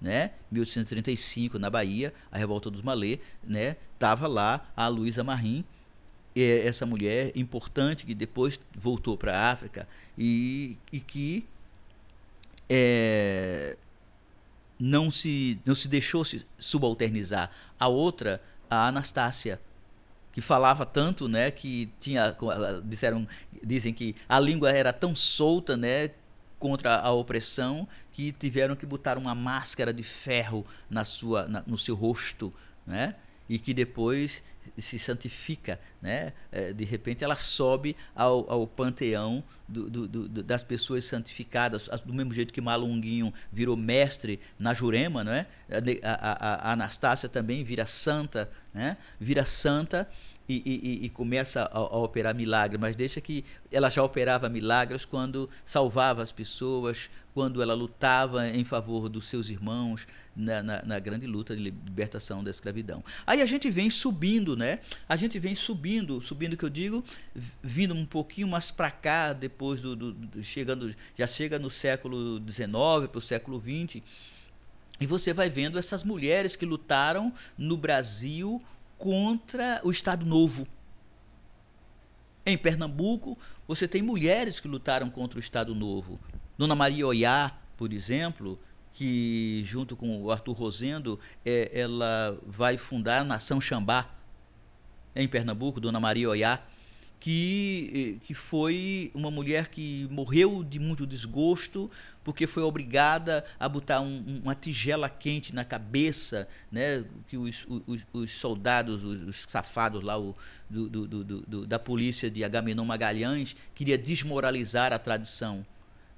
né? 0.00 0.32
1835 0.50 1.58
na 1.58 1.70
Bahia, 1.70 2.12
a 2.30 2.36
Revolta 2.36 2.70
dos 2.70 2.82
Malês, 2.82 3.18
né? 3.42 3.76
Tava 3.98 4.26
lá 4.26 4.66
a 4.76 4.86
Luísa 4.88 5.24
Marim 5.24 5.64
essa 6.34 6.84
mulher 6.84 7.32
importante 7.36 8.04
que 8.04 8.14
depois 8.14 8.60
voltou 8.74 9.16
para 9.16 9.36
a 9.36 9.52
África 9.52 9.88
e, 10.18 10.76
e 10.92 11.00
que 11.00 11.46
é, 12.68 13.76
não, 14.78 15.10
se, 15.10 15.60
não 15.64 15.74
se 15.74 15.88
deixou 15.88 16.24
se 16.24 16.44
subalternizar. 16.58 17.50
A 17.78 17.88
outra, 17.88 18.42
a 18.68 18.88
Anastácia, 18.88 19.60
que 20.32 20.40
falava 20.40 20.84
tanto, 20.84 21.28
né, 21.28 21.50
que 21.50 21.90
tinha 22.00 22.36
disseram 22.84 23.26
dizem 23.62 23.94
que 23.94 24.16
a 24.28 24.38
língua 24.40 24.70
era 24.70 24.92
tão 24.92 25.14
solta, 25.14 25.76
né, 25.76 26.10
contra 26.58 26.98
a 26.98 27.12
opressão 27.12 27.86
que 28.12 28.32
tiveram 28.32 28.74
que 28.74 28.84
botar 28.84 29.16
uma 29.16 29.34
máscara 29.34 29.92
de 29.92 30.02
ferro 30.02 30.66
na 30.90 31.04
sua 31.04 31.46
na, 31.46 31.62
no 31.66 31.78
seu 31.78 31.94
rosto, 31.94 32.52
né? 32.86 33.14
E 33.48 33.58
que 33.58 33.74
depois 33.74 34.42
se 34.78 34.98
santifica, 34.98 35.78
né? 36.00 36.32
É, 36.50 36.72
de 36.72 36.84
repente 36.84 37.22
ela 37.22 37.36
sobe 37.36 37.96
ao, 38.14 38.50
ao 38.50 38.66
panteão 38.66 39.44
do, 39.68 39.90
do, 39.90 40.08
do, 40.08 40.42
das 40.42 40.64
pessoas 40.64 41.04
santificadas, 41.04 41.88
do 42.04 42.14
mesmo 42.14 42.32
jeito 42.32 42.52
que 42.52 42.60
Malunguinho 42.60 43.32
virou 43.52 43.76
mestre 43.76 44.40
na 44.58 44.72
Jurema, 44.72 45.22
não 45.22 45.32
é? 45.32 45.46
A, 46.02 46.12
a, 46.12 46.70
a 46.70 46.72
Anastácia 46.72 47.28
também 47.28 47.62
vira 47.62 47.86
santa, 47.86 48.50
né? 48.72 48.96
Vira 49.20 49.44
santa 49.44 50.08
e, 50.48 51.00
e, 51.02 51.06
e, 51.06 51.08
começa 51.08 51.62
a, 51.62 51.78
a, 51.78 51.96
operar 51.98 52.34
milagres, 52.34 52.78
mas 52.80 52.94
deixa 52.94 53.20
que 53.20 53.44
ela 53.72 53.88
já 53.88 54.02
operava 54.02 54.48
milagres 54.48 55.04
quando 55.04 55.48
salvava 55.64 56.22
as 56.22 56.32
pessoas, 56.32 57.08
quando 57.32 57.62
ela 57.62 57.72
lutava 57.72 58.48
em 58.48 58.62
favor 58.62 59.08
dos 59.08 59.26
seus 59.26 59.48
irmãos 59.48 60.06
na, 60.36 60.62
na, 60.62 60.82
na, 60.82 60.98
grande 60.98 61.26
luta 61.26 61.56
de 61.56 61.62
libertação 61.62 62.44
da 62.44 62.50
escravidão. 62.50 63.02
Aí 63.26 63.40
a 63.40 63.46
gente 63.46 63.70
vem 63.70 63.88
subindo, 63.88 64.54
né? 64.54 64.80
A 65.08 65.16
gente 65.16 65.38
vem 65.38 65.54
subindo, 65.54 66.20
subindo 66.20 66.56
que 66.56 66.64
eu 66.64 66.70
digo, 66.70 67.02
vindo 67.62 67.94
um 67.94 68.04
pouquinho 68.04 68.46
mais 68.46 68.70
para 68.70 68.90
cá, 68.90 69.32
depois 69.32 69.80
do, 69.80 69.96
do, 69.96 70.12
do, 70.12 70.42
chegando, 70.42 70.94
já 71.16 71.26
chega 71.26 71.58
no 71.58 71.70
século 71.70 72.38
XIX 72.46 72.70
para 73.10 73.18
o 73.18 73.20
século 73.20 73.60
XX. 73.60 74.02
E 75.00 75.06
você 75.06 75.32
vai 75.32 75.50
vendo 75.50 75.78
essas 75.78 76.04
mulheres 76.04 76.54
que 76.54 76.64
lutaram 76.64 77.32
no 77.58 77.76
Brasil 77.76 78.62
contra 79.04 79.82
o 79.84 79.90
Estado 79.90 80.24
Novo. 80.24 80.66
Em 82.46 82.56
Pernambuco, 82.56 83.38
você 83.68 83.86
tem 83.86 84.00
mulheres 84.00 84.58
que 84.58 84.66
lutaram 84.66 85.10
contra 85.10 85.36
o 85.36 85.40
Estado 85.40 85.74
Novo. 85.74 86.18
Dona 86.56 86.74
Maria 86.74 87.06
Oiá, 87.06 87.52
por 87.76 87.92
exemplo, 87.92 88.58
que 88.94 89.62
junto 89.66 89.94
com 89.94 90.22
o 90.22 90.30
Arthur 90.30 90.54
Rosendo, 90.54 91.20
é, 91.44 91.70
ela 91.78 92.40
vai 92.46 92.78
fundar 92.78 93.20
a 93.20 93.24
Nação 93.24 93.60
Xambá 93.60 94.08
em 95.14 95.28
Pernambuco, 95.28 95.80
Dona 95.80 96.00
Maria 96.00 96.30
Oiá 96.30 96.62
que, 97.24 98.20
que 98.22 98.34
foi 98.34 99.10
uma 99.14 99.30
mulher 99.30 99.68
que 99.68 100.06
morreu 100.10 100.62
de 100.62 100.78
muito 100.78 101.06
desgosto 101.06 101.90
porque 102.22 102.46
foi 102.46 102.62
obrigada 102.62 103.42
a 103.58 103.66
botar 103.66 104.02
um, 104.02 104.42
uma 104.42 104.54
tigela 104.54 105.08
quente 105.08 105.54
na 105.54 105.64
cabeça, 105.64 106.46
né, 106.70 107.02
que 107.26 107.38
os, 107.38 107.66
os, 107.86 108.06
os 108.12 108.30
soldados, 108.30 109.02
os, 109.02 109.22
os, 109.26 109.46
safados 109.48 110.02
lá 110.02 110.20
o, 110.20 110.36
do, 110.68 110.86
do, 110.86 111.24
do, 111.24 111.66
da 111.66 111.78
polícia 111.78 112.30
de 112.30 112.44
Agamenon 112.44 112.84
Magalhães 112.84 113.56
queria 113.74 113.96
desmoralizar 113.96 114.92
a 114.92 114.98
tradição. 114.98 115.64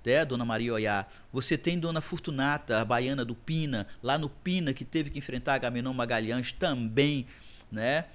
É, 0.04 0.24
Dona 0.24 0.44
Maria 0.44 0.74
Oiá. 0.74 1.06
Você 1.32 1.56
tem 1.56 1.78
Dona 1.78 2.00
Fortunata, 2.00 2.80
a 2.80 2.84
baiana 2.84 3.24
do 3.24 3.34
Pina, 3.34 3.86
lá 4.02 4.18
no 4.18 4.28
Pina, 4.28 4.72
que 4.72 4.84
teve 4.84 5.10
que 5.10 5.20
enfrentar 5.20 5.54
Agamenon 5.54 5.92
Magalhães 5.92 6.50
também, 6.52 7.26
né? 7.70 8.06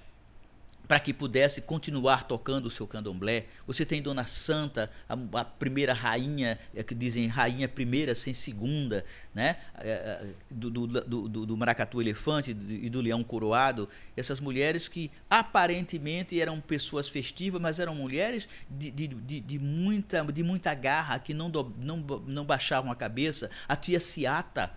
Para 0.88 1.00
que 1.00 1.14
pudesse 1.14 1.62
continuar 1.62 2.26
tocando 2.26 2.66
o 2.66 2.72
seu 2.72 2.86
candomblé. 2.86 3.46
Você 3.66 3.86
tem 3.86 4.02
Dona 4.02 4.26
Santa, 4.26 4.92
a, 5.08 5.16
a 5.40 5.46
primeira 5.46 5.94
rainha, 5.94 6.60
é, 6.76 6.84
que 6.84 6.94
dizem 6.94 7.28
rainha 7.28 7.68
primeira 7.68 8.14
sem 8.14 8.34
segunda, 8.34 9.06
né? 9.34 9.58
É, 9.76 9.90
é, 9.90 10.34
do, 10.50 10.70
do, 10.70 10.88
do, 10.88 11.46
do 11.46 11.58
maracatu 11.58 12.02
elefante 12.02 12.52
e 12.52 12.90
do 12.90 13.00
leão 13.00 13.24
coroado. 13.24 13.88
Essas 14.18 14.40
mulheres 14.40 14.88
que 14.88 15.10
aparentemente 15.30 16.40
eram 16.40 16.60
pessoas 16.60 17.08
festivas, 17.08 17.62
mas 17.62 17.80
eram 17.80 17.96
mulheres 17.96 18.48
de, 18.70 18.92
de, 18.92 19.08
de, 19.08 19.40
de 19.40 19.60
muita, 19.60 20.24
de 20.26 20.44
muita 20.44 20.74
garra, 20.74 21.20
que 21.20 21.34
não, 21.34 21.50
do, 21.50 21.74
não, 21.80 21.98
não 22.26 22.46
baixavam 22.46 22.92
a 22.92 22.96
cabeça. 22.96 23.50
A 23.68 23.76
tia 23.76 24.00
Ciata, 24.00 24.72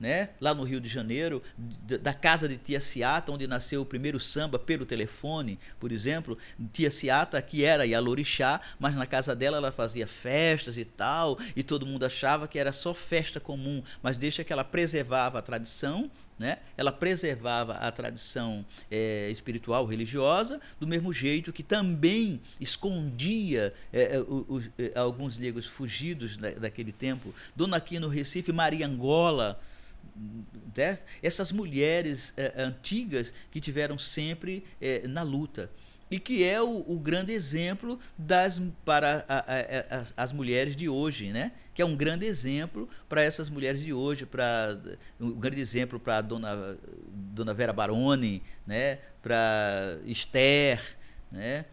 né? 0.00 0.30
lá 0.40 0.54
no 0.54 0.64
Rio 0.64 0.80
de 0.80 0.88
Janeiro, 0.88 1.42
da 2.00 2.14
casa 2.14 2.48
de 2.48 2.56
Tia 2.56 2.80
Ciata, 2.80 3.30
onde 3.30 3.46
nasceu 3.46 3.82
o 3.82 3.84
primeiro 3.86 4.18
samba 4.18 4.58
pelo 4.58 4.86
telefone, 4.86 5.58
por 5.78 5.92
exemplo. 5.92 6.38
Tia 6.72 6.90
Ciata, 6.90 7.40
que 7.42 7.62
era 7.62 7.86
Yalorixá, 7.86 8.62
mas 8.78 8.94
na 8.94 9.04
casa 9.04 9.36
dela 9.36 9.58
ela 9.58 9.70
fazia 9.70 10.06
festas 10.06 10.78
e 10.78 10.86
tal, 10.86 11.38
e 11.54 11.62
todo 11.62 11.84
mundo 11.84 12.06
achava 12.06 12.48
que 12.48 12.58
era 12.58 12.72
só 12.72 12.94
festa 12.94 13.38
comum, 13.38 13.82
mas 14.02 14.16
deixa 14.16 14.42
que 14.42 14.52
ela 14.52 14.64
preservava 14.64 15.38
a 15.38 15.42
tradição, 15.42 16.10
né? 16.38 16.56
ela 16.74 16.90
preservava 16.90 17.74
a 17.74 17.92
tradição 17.92 18.64
é, 18.90 19.28
espiritual, 19.30 19.84
religiosa, 19.84 20.58
do 20.80 20.86
mesmo 20.86 21.12
jeito 21.12 21.52
que 21.52 21.62
também 21.62 22.40
escondia 22.58 23.74
é, 23.92 24.14
alguns 24.94 25.36
negros 25.36 25.66
fugidos 25.66 26.38
da, 26.38 26.48
daquele 26.52 26.92
tempo. 26.92 27.34
Dona 27.54 27.76
aqui 27.76 27.98
no 27.98 28.08
Recife, 28.08 28.50
Maria 28.50 28.86
Angola, 28.86 29.60
né? 30.76 30.98
essas 31.22 31.52
mulheres 31.52 32.32
é, 32.36 32.52
antigas 32.56 33.32
que 33.50 33.60
tiveram 33.60 33.98
sempre 33.98 34.64
é, 34.80 35.06
na 35.06 35.22
luta 35.22 35.70
e 36.10 36.18
que 36.18 36.42
é 36.42 36.60
o, 36.60 36.84
o 36.88 36.98
grande 36.98 37.32
exemplo 37.32 37.98
das 38.18 38.60
para 38.84 39.24
a, 39.28 39.38
a, 39.38 40.00
a, 40.00 40.04
as 40.16 40.32
mulheres 40.32 40.74
de 40.74 40.88
hoje, 40.88 41.32
né? 41.32 41.52
Que 41.72 41.82
é 41.82 41.84
um 41.84 41.96
grande 41.96 42.26
exemplo 42.26 42.88
para 43.08 43.22
essas 43.22 43.48
mulheres 43.48 43.80
de 43.80 43.92
hoje, 43.92 44.26
para 44.26 44.76
um 45.20 45.30
grande 45.30 45.60
exemplo 45.60 46.00
para 46.00 46.20
dona 46.20 46.76
dona 47.14 47.54
Vera 47.54 47.72
Baroni, 47.72 48.42
né? 48.66 48.98
Para 49.22 50.00
Esther, 50.04 50.82
né? 51.30 51.64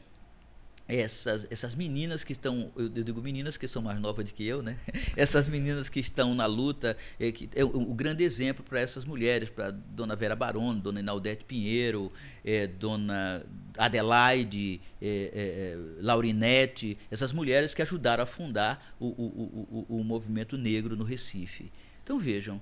Essas, 0.88 1.46
essas 1.50 1.76
meninas 1.76 2.24
que 2.24 2.32
estão, 2.32 2.72
eu 2.78 2.88
digo 2.88 3.22
meninas 3.22 3.58
que 3.58 3.68
são 3.68 3.82
mais 3.82 4.00
novas 4.00 4.24
do 4.24 4.34
que 4.34 4.46
eu, 4.46 4.64
né? 4.64 4.78
Essas 5.18 5.48
meninas 5.48 5.90
que 5.90 6.00
estão 6.00 6.34
na 6.34 6.46
luta, 6.46 6.96
é, 7.20 7.32
que, 7.32 7.50
é 7.56 7.64
o, 7.64 7.92
o 7.92 7.94
grande 7.94 8.24
exemplo 8.24 8.64
para 8.64 8.80
essas 8.80 9.04
mulheres, 9.04 9.50
para 9.50 9.72
Dona 9.72 10.16
Vera 10.16 10.36
Barone, 10.36 10.80
Dona 10.80 11.02
Inaldete 11.02 11.44
Pinheiro, 11.44 12.12
é, 12.46 12.68
Dona 12.68 13.46
Adelaide, 13.78 14.80
é, 15.02 15.08
é, 15.08 15.10
é, 15.10 15.78
Laurinete, 16.02 16.98
essas 17.12 17.34
mulheres 17.34 17.74
que 17.74 17.82
ajudaram 17.82 18.24
a 18.24 18.28
fundar 18.28 18.96
o, 18.98 19.08
o, 19.08 19.86
o, 19.90 20.00
o 20.00 20.04
movimento 20.04 20.58
negro 20.58 20.96
no 20.96 21.04
Recife. 21.04 21.70
Então 22.02 22.18
vejam, 22.18 22.62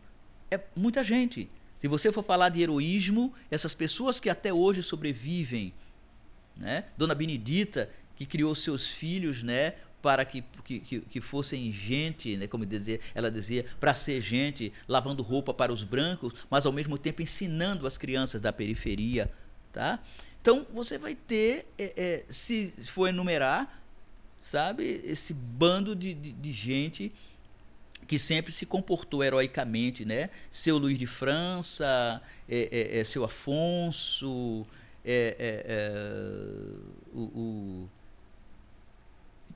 é 0.49 0.59
muita 0.75 1.03
gente. 1.03 1.47
Se 1.77 1.87
você 1.87 2.11
for 2.11 2.23
falar 2.23 2.49
de 2.49 2.61
heroísmo, 2.61 3.31
essas 3.51 3.75
pessoas 3.75 4.19
que 4.19 4.29
até 4.29 4.51
hoje 4.51 4.81
sobrevivem, 4.81 5.71
né? 6.57 6.85
Dona 6.97 7.13
Benedita, 7.13 7.89
que 8.15 8.25
criou 8.25 8.53
seus 8.55 8.87
filhos, 8.87 9.43
né? 9.43 9.73
para 10.05 10.23
que, 10.23 10.43
que, 10.63 11.01
que 11.01 11.19
fossem 11.19 11.71
gente, 11.71 12.37
né, 12.37 12.45
como 12.45 12.63
dizia, 12.63 12.99
ela 13.15 13.31
dizia, 13.31 13.65
para 13.79 13.95
ser 13.95 14.21
gente, 14.21 14.71
lavando 14.87 15.23
roupa 15.23 15.51
para 15.51 15.73
os 15.73 15.83
brancos, 15.83 16.31
mas 16.47 16.63
ao 16.63 16.71
mesmo 16.71 16.95
tempo 16.95 17.23
ensinando 17.23 17.87
as 17.87 17.97
crianças 17.97 18.39
da 18.39 18.53
periferia. 18.53 19.31
Tá? 19.73 19.99
Então 20.39 20.63
você 20.71 20.99
vai 20.99 21.15
ter, 21.15 21.65
é, 21.75 21.93
é, 21.97 22.25
se 22.29 22.71
for 22.87 23.07
enumerar, 23.07 23.81
sabe, 24.39 25.01
esse 25.03 25.33
bando 25.33 25.95
de, 25.95 26.13
de, 26.13 26.33
de, 26.33 26.51
gente 26.53 27.11
que 28.07 28.19
sempre 28.19 28.53
se 28.53 28.67
comportou 28.67 29.23
heroicamente, 29.23 30.05
né? 30.05 30.29
Seu 30.51 30.77
Luiz 30.77 30.99
de 30.99 31.07
França, 31.07 32.21
é, 32.47 33.01
seu 33.03 33.23
Afonso, 33.23 34.67
o, 37.11 37.21
o 37.21 37.89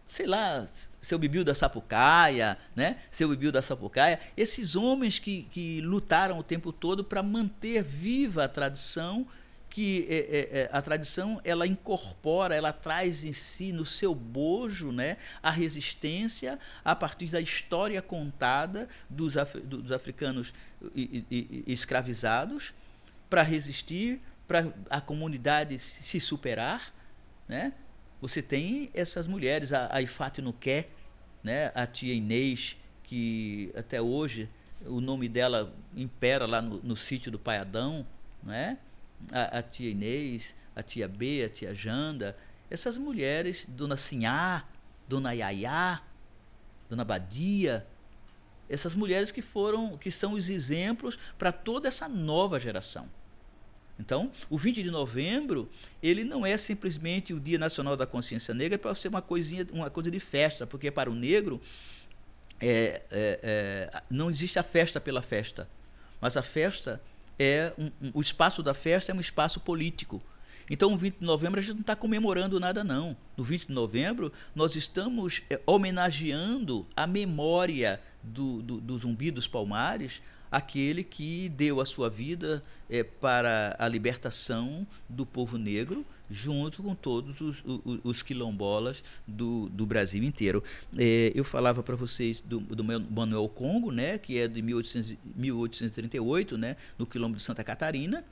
sei 0.10 0.26
lá, 0.26 0.66
seu 1.00 1.20
Bibiu 1.20 1.44
da 1.44 1.54
Sapucaia, 1.54 2.58
né? 2.76 2.98
Seu 3.12 3.30
Bibiu 3.30 3.52
da 3.52 3.62
Sapucaia, 3.62 4.20
esses 4.36 4.76
homens 4.76 5.20
que, 5.20 5.44
que 5.52 5.82
lutaram 5.82 6.40
o 6.40 6.44
tempo 6.44 6.74
todo 6.74 7.04
para 7.04 7.22
manter 7.22 7.84
viva 7.84 8.46
a 8.46 8.48
tradição, 8.48 9.28
que 9.70 10.08
é, 10.10 10.16
é, 10.16 10.62
é, 10.62 10.70
a 10.72 10.82
tradição 10.82 11.40
ela 11.44 11.68
incorpora, 11.68 12.56
ela 12.56 12.74
traz 12.74 13.24
em 13.24 13.32
si 13.32 13.72
no 13.72 13.86
seu 13.86 14.16
bojo, 14.16 14.92
né, 14.92 15.18
a 15.44 15.52
resistência 15.52 16.58
a 16.84 16.96
partir 16.96 17.28
da 17.28 17.40
história 17.40 18.02
contada 18.02 18.90
dos, 19.08 19.38
af, 19.38 19.60
dos 19.60 19.92
africanos 19.92 20.52
escravizados 21.68 22.74
para 23.30 23.44
resistir, 23.44 24.20
para 24.48 24.74
a 24.90 25.00
comunidade 25.00 25.78
se 25.78 26.20
superar, 26.20 26.92
né? 27.48 27.74
Você 28.22 28.42
tem 28.42 28.90
essas 28.94 29.28
mulheres, 29.28 29.72
a, 29.74 29.90
a 29.92 30.02
Ifate 30.02 30.42
Nuqué, 30.42 30.90
né, 31.44 31.72
a 31.74 31.88
tia 31.88 32.14
Inês, 32.14 32.76
que 33.04 33.72
até 33.76 34.02
hoje 34.02 34.50
o 34.86 35.02
nome 35.02 35.28
dela 35.28 35.74
impera 35.96 36.46
lá 36.46 36.62
no, 36.62 36.82
no 36.82 36.96
sítio 36.96 37.32
do 37.32 37.40
Pai 37.40 37.58
Adão, 37.58 38.06
né? 38.44 38.78
A, 39.32 39.60
a, 39.60 39.62
tia 39.62 39.90
Inês, 39.90 40.56
a 40.76 40.82
tia 40.82 41.08
B, 41.08 41.44
a 41.44 41.50
tia 41.50 41.74
Janda, 41.74 42.38
essas 42.70 42.98
mulheres, 42.98 43.66
Dona 43.68 43.98
Sinhá, 43.98 44.66
Dona 45.08 45.34
Yayá, 45.34 46.02
Dona 46.90 47.04
Badia, 47.04 47.86
essas 48.70 48.94
mulheres 48.94 49.32
que 49.32 49.42
foram, 49.42 49.98
que 49.98 50.12
são 50.12 50.34
os 50.34 50.50
exemplos 50.50 51.18
para 51.38 51.52
toda 51.52 51.88
essa 51.88 52.08
nova 52.08 52.60
geração. 52.60 53.10
Então, 54.00 54.32
o 54.50 54.58
20 54.58 54.82
de 54.82 54.90
novembro, 54.90 55.70
ele 56.02 56.24
não 56.24 56.46
é 56.46 56.56
simplesmente 56.56 57.34
o 57.34 57.40
Dia 57.40 57.58
Nacional 57.58 57.98
da 57.98 58.08
Consciência 58.08 58.54
Negra 58.54 58.78
para 58.78 58.96
ser 58.96 59.10
uma 59.10 59.22
coisinha, 59.22 59.68
uma 59.74 59.90
coisa 59.90 60.10
de 60.10 60.20
festa, 60.20 60.66
porque 60.66 60.90
para 60.90 61.12
o 61.12 61.14
negro 61.16 61.60
é, 62.62 63.04
é, 63.12 63.40
é, 63.44 64.02
não 64.10 64.30
existe 64.30 64.58
a 64.58 64.64
festa 64.64 65.02
pela 65.02 65.22
festa, 65.22 65.68
mas 66.22 66.38
a 66.38 66.42
festa 66.42 67.02
é 67.38 67.74
um, 67.78 67.92
um, 68.02 68.12
o 68.14 68.22
espaço 68.22 68.64
da 68.64 68.74
festa 68.74 69.12
é 69.12 69.16
um 69.16 69.20
espaço 69.20 69.60
político. 69.60 70.22
Então, 70.70 70.92
no 70.92 70.98
20 70.98 71.18
de 71.20 71.26
novembro, 71.26 71.60
a 71.60 71.64
gente 71.64 71.74
não 71.74 71.82
está 71.82 71.96
comemorando 71.96 72.60
nada, 72.60 72.84
não. 72.84 73.18
No 73.36 73.44
20 73.44 73.68
de 73.68 73.74
novembro, 73.74 74.32
nós 74.56 74.76
estamos 74.76 75.42
é, 75.50 75.60
homenageando 75.66 76.88
a 76.96 77.08
memória 77.08 78.00
do, 78.22 78.62
do, 78.62 78.80
do 78.80 78.98
Zumbi 78.98 79.32
dos 79.32 79.48
Palmares, 79.48 80.22
aquele 80.52 81.04
que 81.04 81.50
deu 81.50 81.80
a 81.80 81.86
sua 81.86 82.10
vida 82.10 82.64
é, 82.90 83.04
para 83.04 83.76
a 83.78 83.88
libertação 83.88 84.86
do 85.08 85.26
povo 85.26 85.58
negro, 85.58 86.06
junto 86.30 86.84
com 86.84 86.96
todos 86.96 87.42
os, 87.42 87.64
os, 87.66 88.00
os 88.04 88.24
quilombolas 88.24 89.04
do, 89.28 89.70
do, 89.70 89.86
Brasil 89.86 90.24
inteiro. 90.24 90.64
É, 90.98 91.32
eu 91.36 91.44
falava 91.44 91.82
para 91.84 91.96
vocês 91.96 92.42
do, 92.42 92.60
do, 92.60 92.84
Manuel 92.84 93.48
Congo, 93.50 93.92
né, 93.92 94.18
que 94.18 94.40
é 94.40 94.48
de 94.48 94.62
1800, 94.62 95.16
1838, 95.36 96.58
né, 96.58 96.76
no 96.98 97.06
quilombo 97.06 97.38
de 97.38 97.44
Santa 97.44 97.64
Catarina, 97.64 98.24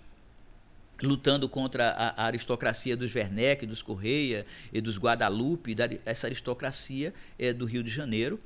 lutando 1.01 1.47
contra 1.47 1.89
a, 1.89 2.26
aristocracia 2.26 2.97
dos 2.97 3.13
Werneck, 3.13 3.65
dos 3.65 3.82
Correia 3.82 4.45
e 4.74 4.82
dos 4.82 4.97
Guadalupe, 4.97 5.76
da, 5.76 5.88
essa 6.05 6.28
aristocracia 6.28 7.13
é, 7.38 7.53
do 7.53 7.65
Rio 7.65 7.84
de 7.84 7.89
Janeiro. 7.89 8.39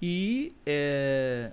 E 0.00 0.52
é, 0.64 1.52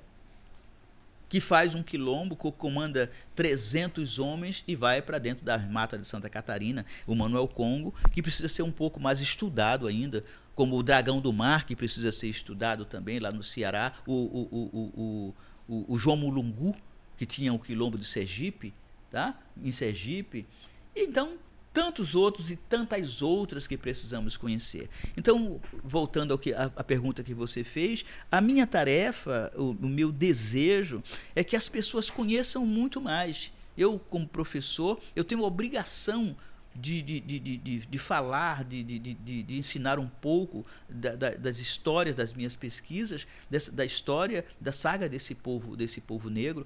que 1.35 1.41
faz 1.41 1.75
um 1.75 1.83
quilombo, 1.83 2.33
comanda 2.37 3.11
300 3.35 4.19
homens 4.19 4.63
e 4.65 4.73
vai 4.73 5.01
para 5.01 5.19
dentro 5.19 5.43
das 5.43 5.69
matas 5.69 5.99
de 5.99 6.07
Santa 6.07 6.29
Catarina, 6.29 6.85
o 7.05 7.13
Manuel 7.13 7.45
Congo, 7.45 7.93
que 8.13 8.21
precisa 8.21 8.47
ser 8.47 8.63
um 8.63 8.71
pouco 8.71 9.01
mais 9.01 9.19
estudado 9.19 9.85
ainda, 9.85 10.23
como 10.55 10.77
o 10.77 10.81
Dragão 10.81 11.19
do 11.19 11.33
Mar, 11.33 11.65
que 11.65 11.75
precisa 11.75 12.09
ser 12.13 12.29
estudado 12.29 12.85
também 12.85 13.19
lá 13.19 13.33
no 13.33 13.43
Ceará, 13.43 13.91
o, 14.07 14.13
o, 14.13 15.33
o, 15.67 15.85
o 15.93 15.97
João 15.97 16.15
Mulungu, 16.15 16.73
que 17.17 17.25
tinha 17.25 17.51
o 17.51 17.59
quilombo 17.59 17.97
de 17.97 18.05
Sergipe, 18.05 18.73
tá? 19.11 19.37
em 19.61 19.73
Sergipe. 19.73 20.47
Então, 20.95 21.33
tantos 21.75 22.15
outros 22.15 22.49
e 22.49 22.55
tantas 22.55 23.21
outras 23.21 23.67
que 23.67 23.77
precisamos 23.77 24.37
conhecer. 24.37 24.89
Então, 25.17 25.59
voltando 25.83 26.31
ao 26.31 26.37
que 26.37 26.53
a, 26.53 26.71
a 26.73 26.83
pergunta 26.85 27.21
que 27.21 27.33
você 27.33 27.65
fez, 27.65 28.05
a 28.31 28.39
minha 28.39 28.65
tarefa, 28.65 29.51
o, 29.57 29.71
o, 29.71 29.89
meu 29.89 30.09
desejo 30.09 31.03
é 31.35 31.43
que 31.43 31.53
as 31.53 31.67
pessoas 31.67 32.09
conheçam 32.09 32.65
muito 32.65 33.01
mais. 33.01 33.51
Eu, 33.77 33.99
como 33.99 34.25
professor, 34.25 34.97
eu 35.17 35.25
tenho 35.25 35.43
a 35.43 35.47
obrigação 35.47 36.33
de, 36.73 37.01
de, 37.01 37.19
de, 37.19 37.39
de, 37.39 37.79
de 37.85 37.97
falar, 37.97 38.63
de, 38.63 38.83
de, 38.83 38.99
de, 38.99 39.43
de, 39.43 39.57
ensinar 39.57 39.97
um 39.97 40.07
pouco 40.07 40.65
da, 40.89 41.15
da, 41.15 41.29
das 41.31 41.59
histórias 41.59 42.15
das 42.15 42.33
minhas 42.33 42.55
pesquisas, 42.55 43.25
dessa, 43.49 43.71
da 43.71 43.85
história, 43.85 44.45
da 44.59 44.71
saga 44.71 45.07
desse 45.07 45.33
povo, 45.33 45.75
desse 45.75 46.01
povo 46.01 46.29
negro, 46.29 46.65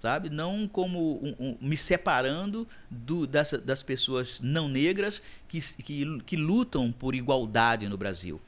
sabe? 0.00 0.30
Não 0.30 0.66
como 0.66 1.22
um, 1.22 1.34
um, 1.38 1.56
me 1.60 1.76
separando 1.76 2.66
do, 2.90 3.26
das, 3.26 3.52
das 3.52 3.82
pessoas 3.82 4.40
não 4.42 4.68
negras 4.68 5.22
que, 5.46 5.60
que, 5.60 6.20
que 6.22 6.36
lutam 6.36 6.90
por 6.90 7.14
igualdade 7.14 7.88
no 7.88 7.96
Brasil. 7.96 8.40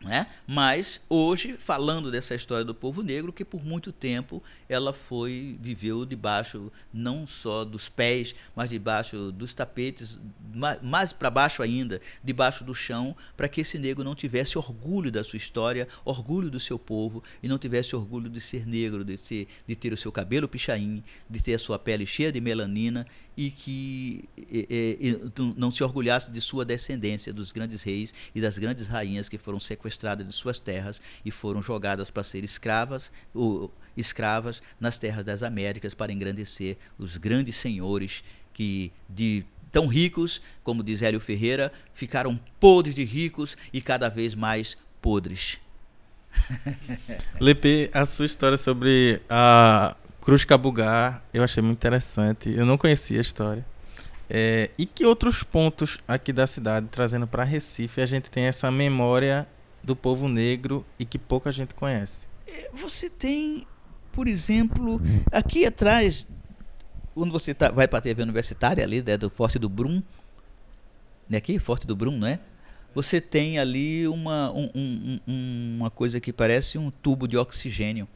Né? 0.00 0.28
Mas 0.46 1.00
hoje, 1.08 1.56
falando 1.58 2.08
dessa 2.10 2.32
história 2.32 2.64
do 2.64 2.74
povo 2.74 3.02
negro, 3.02 3.32
que 3.32 3.44
por 3.44 3.64
muito 3.64 3.90
tempo 3.90 4.40
ela 4.68 4.92
foi, 4.92 5.58
viveu 5.60 6.06
debaixo 6.06 6.70
não 6.92 7.26
só 7.26 7.64
dos 7.64 7.88
pés, 7.88 8.32
mas 8.54 8.70
debaixo 8.70 9.32
dos 9.32 9.54
tapetes, 9.54 10.20
mais, 10.54 10.80
mais 10.80 11.12
para 11.12 11.30
baixo 11.30 11.64
ainda, 11.64 12.00
debaixo 12.22 12.62
do 12.62 12.76
chão, 12.76 13.16
para 13.36 13.48
que 13.48 13.62
esse 13.62 13.76
negro 13.76 14.04
não 14.04 14.14
tivesse 14.14 14.56
orgulho 14.56 15.10
da 15.10 15.24
sua 15.24 15.36
história, 15.36 15.88
orgulho 16.04 16.48
do 16.48 16.60
seu 16.60 16.78
povo, 16.78 17.22
e 17.42 17.48
não 17.48 17.58
tivesse 17.58 17.96
orgulho 17.96 18.30
de 18.30 18.40
ser 18.40 18.64
negro, 18.66 19.04
de, 19.04 19.18
ser, 19.18 19.48
de 19.66 19.74
ter 19.74 19.92
o 19.92 19.96
seu 19.96 20.12
cabelo 20.12 20.46
pichain, 20.46 21.02
de 21.28 21.42
ter 21.42 21.54
a 21.54 21.58
sua 21.58 21.78
pele 21.78 22.06
cheia 22.06 22.30
de 22.30 22.40
melanina 22.40 23.04
e 23.38 23.52
que 23.52 24.28
não 25.56 25.70
se 25.70 25.84
orgulhasse 25.84 26.28
de 26.28 26.40
sua 26.40 26.64
descendência, 26.64 27.32
dos 27.32 27.52
grandes 27.52 27.84
reis 27.84 28.12
e 28.34 28.40
das 28.40 28.58
grandes 28.58 28.88
rainhas 28.88 29.28
que 29.28 29.38
foram 29.38 29.60
sequestradas 29.60 30.26
de 30.26 30.32
suas 30.32 30.58
terras 30.58 31.00
e 31.24 31.30
foram 31.30 31.62
jogadas 31.62 32.10
para 32.10 32.24
ser 32.24 32.42
escravas, 32.42 33.12
ou, 33.32 33.72
escravas 33.96 34.60
nas 34.80 34.98
terras 34.98 35.24
das 35.24 35.44
Américas 35.44 35.94
para 35.94 36.12
engrandecer 36.12 36.76
os 36.98 37.16
grandes 37.16 37.54
senhores 37.54 38.24
que 38.52 38.90
de 39.08 39.44
tão 39.70 39.86
ricos, 39.86 40.42
como 40.64 40.82
diz 40.82 41.00
Hélio 41.00 41.20
Ferreira, 41.20 41.72
ficaram 41.94 42.40
podres 42.58 42.96
de 42.96 43.04
ricos 43.04 43.56
e 43.72 43.80
cada 43.80 44.08
vez 44.08 44.34
mais 44.34 44.76
podres. 45.00 45.60
Lepe, 47.38 47.88
a 47.94 48.04
sua 48.04 48.26
história 48.26 48.56
sobre 48.56 49.22
a 49.30 49.96
Cruz 50.28 50.44
Cabugá, 50.44 51.22
eu 51.32 51.42
achei 51.42 51.62
muito 51.62 51.78
interessante. 51.78 52.50
Eu 52.50 52.66
não 52.66 52.76
conhecia 52.76 53.16
a 53.16 53.22
história. 53.22 53.64
É, 54.28 54.68
e 54.76 54.84
que 54.84 55.02
outros 55.06 55.42
pontos 55.42 55.98
aqui 56.06 56.34
da 56.34 56.46
cidade, 56.46 56.86
trazendo 56.90 57.26
para 57.26 57.44
Recife, 57.44 58.02
a 58.02 58.04
gente 58.04 58.30
tem 58.30 58.44
essa 58.44 58.70
memória 58.70 59.48
do 59.82 59.96
povo 59.96 60.28
negro 60.28 60.84
e 60.98 61.06
que 61.06 61.18
pouca 61.18 61.50
gente 61.50 61.72
conhece? 61.72 62.26
É, 62.46 62.68
você 62.74 63.08
tem, 63.08 63.66
por 64.12 64.28
exemplo, 64.28 65.00
aqui 65.32 65.64
atrás, 65.64 66.28
quando 67.14 67.32
você 67.32 67.54
tá, 67.54 67.70
vai 67.70 67.88
para 67.88 68.00
a 68.00 68.02
TV 68.02 68.22
universitária 68.22 68.84
ali, 68.84 69.00
né, 69.00 69.16
do 69.16 69.30
Forte 69.30 69.58
do 69.58 69.66
Brum, 69.66 70.02
né, 71.26 71.38
aqui, 71.38 71.58
Forte 71.58 71.86
do 71.86 71.96
Brum, 71.96 72.18
não 72.18 72.28
é? 72.28 72.38
Você 72.94 73.18
tem 73.18 73.58
ali 73.58 74.06
uma, 74.06 74.52
um, 74.52 74.70
um, 75.26 75.76
uma 75.78 75.88
coisa 75.88 76.20
que 76.20 76.34
parece 76.34 76.76
um 76.76 76.90
tubo 76.90 77.26
de 77.26 77.38
oxigênio 77.38 78.06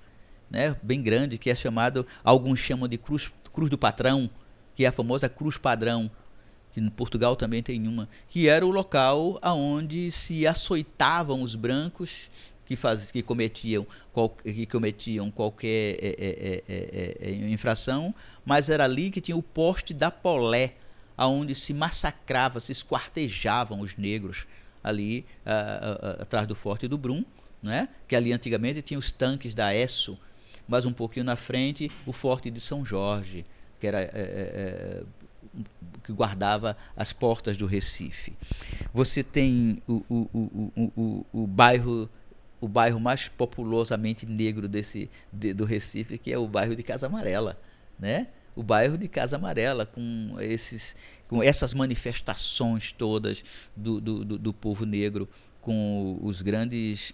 né, 0.53 0.77
bem 0.83 1.03
grande, 1.03 1.39
que 1.39 1.49
é 1.49 1.55
chamado, 1.55 2.07
alguns 2.23 2.61
chamam 2.61 2.87
de 2.87 2.99
cruz, 2.99 3.33
cruz 3.53 3.71
do 3.71 3.79
patrão, 3.79 4.29
que 4.75 4.85
é 4.85 4.89
a 4.89 4.93
famosa 4.93 5.29
cruz 5.29 5.57
padrão, 5.57 6.11
que 6.73 6.81
em 6.81 6.89
Portugal 6.91 7.35
também 7.35 7.63
tem 7.63 7.89
uma, 7.89 8.09
que 8.29 8.49
era 8.49 8.65
o 8.67 8.71
local 8.71 9.39
aonde 9.41 10.11
se 10.11 10.47
açoitavam 10.47 11.43
os 11.43 11.55
brancos 11.55 12.31
que, 12.67 12.77
faz, 12.77 13.11
que, 13.11 13.23
cometiam, 13.23 13.87
qual, 14.13 14.29
que 14.29 14.67
cometiam 14.67 15.31
qualquer 15.31 15.97
é, 16.01 16.17
é, 16.19 16.63
é, 16.69 17.17
é, 17.21 17.51
infração, 17.51 18.15
mas 18.45 18.69
era 18.69 18.85
ali 18.85 19.11
que 19.11 19.21
tinha 19.23 19.37
o 19.37 19.43
poste 19.43 19.95
da 19.95 20.11
Polé, 20.11 20.75
aonde 21.17 21.55
se 21.55 21.73
massacrava, 21.73 22.61
se 22.61 22.73
esquartejavam 22.73 23.81
os 23.81 23.97
negros 23.97 24.47
ali 24.83 25.25
atrás 26.21 26.47
do 26.47 26.55
Forte 26.55 26.89
do 26.89 26.99
Brum, 26.99 27.25
né? 27.63 27.89
que 28.09 28.17
ali 28.17 28.33
antigamente 28.33 28.83
tinha 28.83 28.99
os 28.99 29.13
tanques 29.13 29.55
da 29.55 29.75
ESSO, 29.75 30.19
mas 30.67 30.85
um 30.87 30.93
pouquinho 30.93 31.25
na 31.25 31.37
frente 31.37 31.91
o 32.07 32.13
Forte 32.13 32.51
de 32.51 32.61
São 32.61 32.85
Jorge, 32.85 33.45
que 33.79 33.87
era 33.87 34.01
é, 34.01 35.03
que 36.03 36.13
guardava 36.13 36.77
as 36.97 37.13
portas 37.13 37.57
do 37.57 37.67
Recife. 37.67 38.33
Você 38.93 39.23
tem 39.23 39.83
o, 39.87 40.03
o, 40.09 40.29
o, 40.33 40.93
o, 40.97 41.27
o 41.33 41.47
bairro 41.47 42.09
o 42.61 42.69
bairro 42.69 43.01
mais 43.01 43.27
populosamente 43.29 44.25
negro 44.25 44.69
desse 44.69 45.11
de, 45.33 45.53
do 45.53 45.65
Recife, 45.65 46.17
que 46.17 46.33
é 46.33 46.39
o 46.39 46.47
bairro 46.47 46.77
de 46.77 46.83
Casa 46.85 47.07
Amarela, 47.07 47.61
né? 47.99 48.29
O 48.55 48.63
bairro 48.63 48.97
de 48.97 49.09
Casa 49.09 49.35
Amarela, 49.35 49.85
com 49.85 50.37
esses 50.39 50.95
com 51.29 51.43
essas 51.43 51.75
manifestações 51.75 52.93
todas 52.93 53.43
do, 53.75 54.01
do, 54.01 54.25
do, 54.25 54.39
do 54.39 54.53
povo 54.53 54.87
negro, 54.87 55.29
com 55.61 56.19
os 56.23 56.41
grandes 56.41 57.13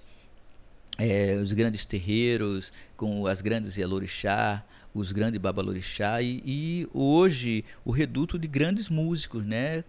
é, 0.98 1.36
os 1.36 1.52
grandes 1.52 1.86
terreiros, 1.86 2.72
com 2.96 3.24
as 3.26 3.40
grandes 3.40 3.76
Yalorixá, 3.78 4.64
os 4.92 5.12
grandes 5.12 5.40
Babalorixá, 5.40 6.20
e, 6.20 6.42
e 6.44 6.88
hoje 6.92 7.64
o 7.84 7.92
reduto 7.92 8.36
de 8.36 8.48
grandes 8.48 8.88
músicos, 8.88 9.46
né? 9.46 9.84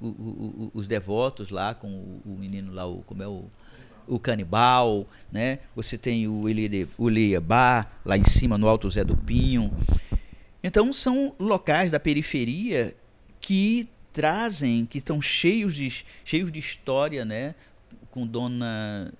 O, 0.00 0.06
o, 0.06 0.70
os 0.74 0.88
devotos 0.88 1.50
lá, 1.50 1.74
com 1.74 1.88
o, 1.88 2.22
o, 2.24 2.38
menino 2.38 2.72
lá, 2.72 2.86
o, 2.86 3.02
como 3.02 3.22
é 3.22 3.28
o, 3.28 3.44
o 4.06 4.18
canibal, 4.18 5.06
né? 5.30 5.58
Você 5.76 5.98
tem 5.98 6.26
o 6.26 6.48
Eliabá, 6.48 7.86
lá 8.04 8.16
em 8.16 8.24
cima, 8.24 8.56
no 8.56 8.68
Alto 8.68 8.88
Zé 8.88 9.04
do 9.04 9.16
Pinho. 9.16 9.70
Então 10.62 10.92
são 10.92 11.34
locais 11.38 11.90
da 11.90 12.00
periferia 12.00 12.96
que 13.40 13.88
trazem, 14.12 14.86
que 14.86 14.98
estão 14.98 15.20
cheios 15.20 15.74
de, 15.74 16.04
cheios 16.24 16.50
de 16.50 16.58
história, 16.58 17.24
né? 17.24 17.54
Com 18.10 18.26
Dona 18.26 19.12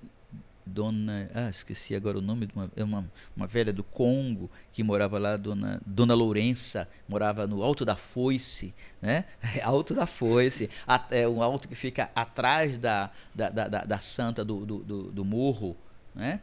Dona. 0.68 1.30
Ah, 1.34 1.48
esqueci 1.48 1.94
agora 1.94 2.18
o 2.18 2.20
nome 2.20 2.46
de 2.46 2.54
uma, 2.54 2.70
é 2.76 2.84
uma, 2.84 3.10
uma 3.36 3.46
velha 3.46 3.72
do 3.72 3.82
Congo 3.82 4.50
que 4.72 4.82
morava 4.82 5.18
lá, 5.18 5.36
Dona, 5.36 5.80
Dona 5.84 6.14
Lourença, 6.14 6.88
morava 7.08 7.46
no 7.46 7.62
Alto 7.62 7.84
da 7.84 7.96
Foice, 7.96 8.74
né? 9.00 9.24
Alto 9.64 9.94
da 9.94 10.06
Foice, 10.06 10.70
é 11.10 11.26
um 11.26 11.42
alto 11.42 11.68
que 11.68 11.74
fica 11.74 12.10
atrás 12.14 12.78
da, 12.78 13.10
da, 13.34 13.48
da, 13.48 13.68
da 13.84 13.98
Santa 13.98 14.44
do, 14.44 14.64
do, 14.64 14.78
do, 14.78 15.02
do 15.12 15.24
Morro, 15.24 15.76
né? 16.14 16.40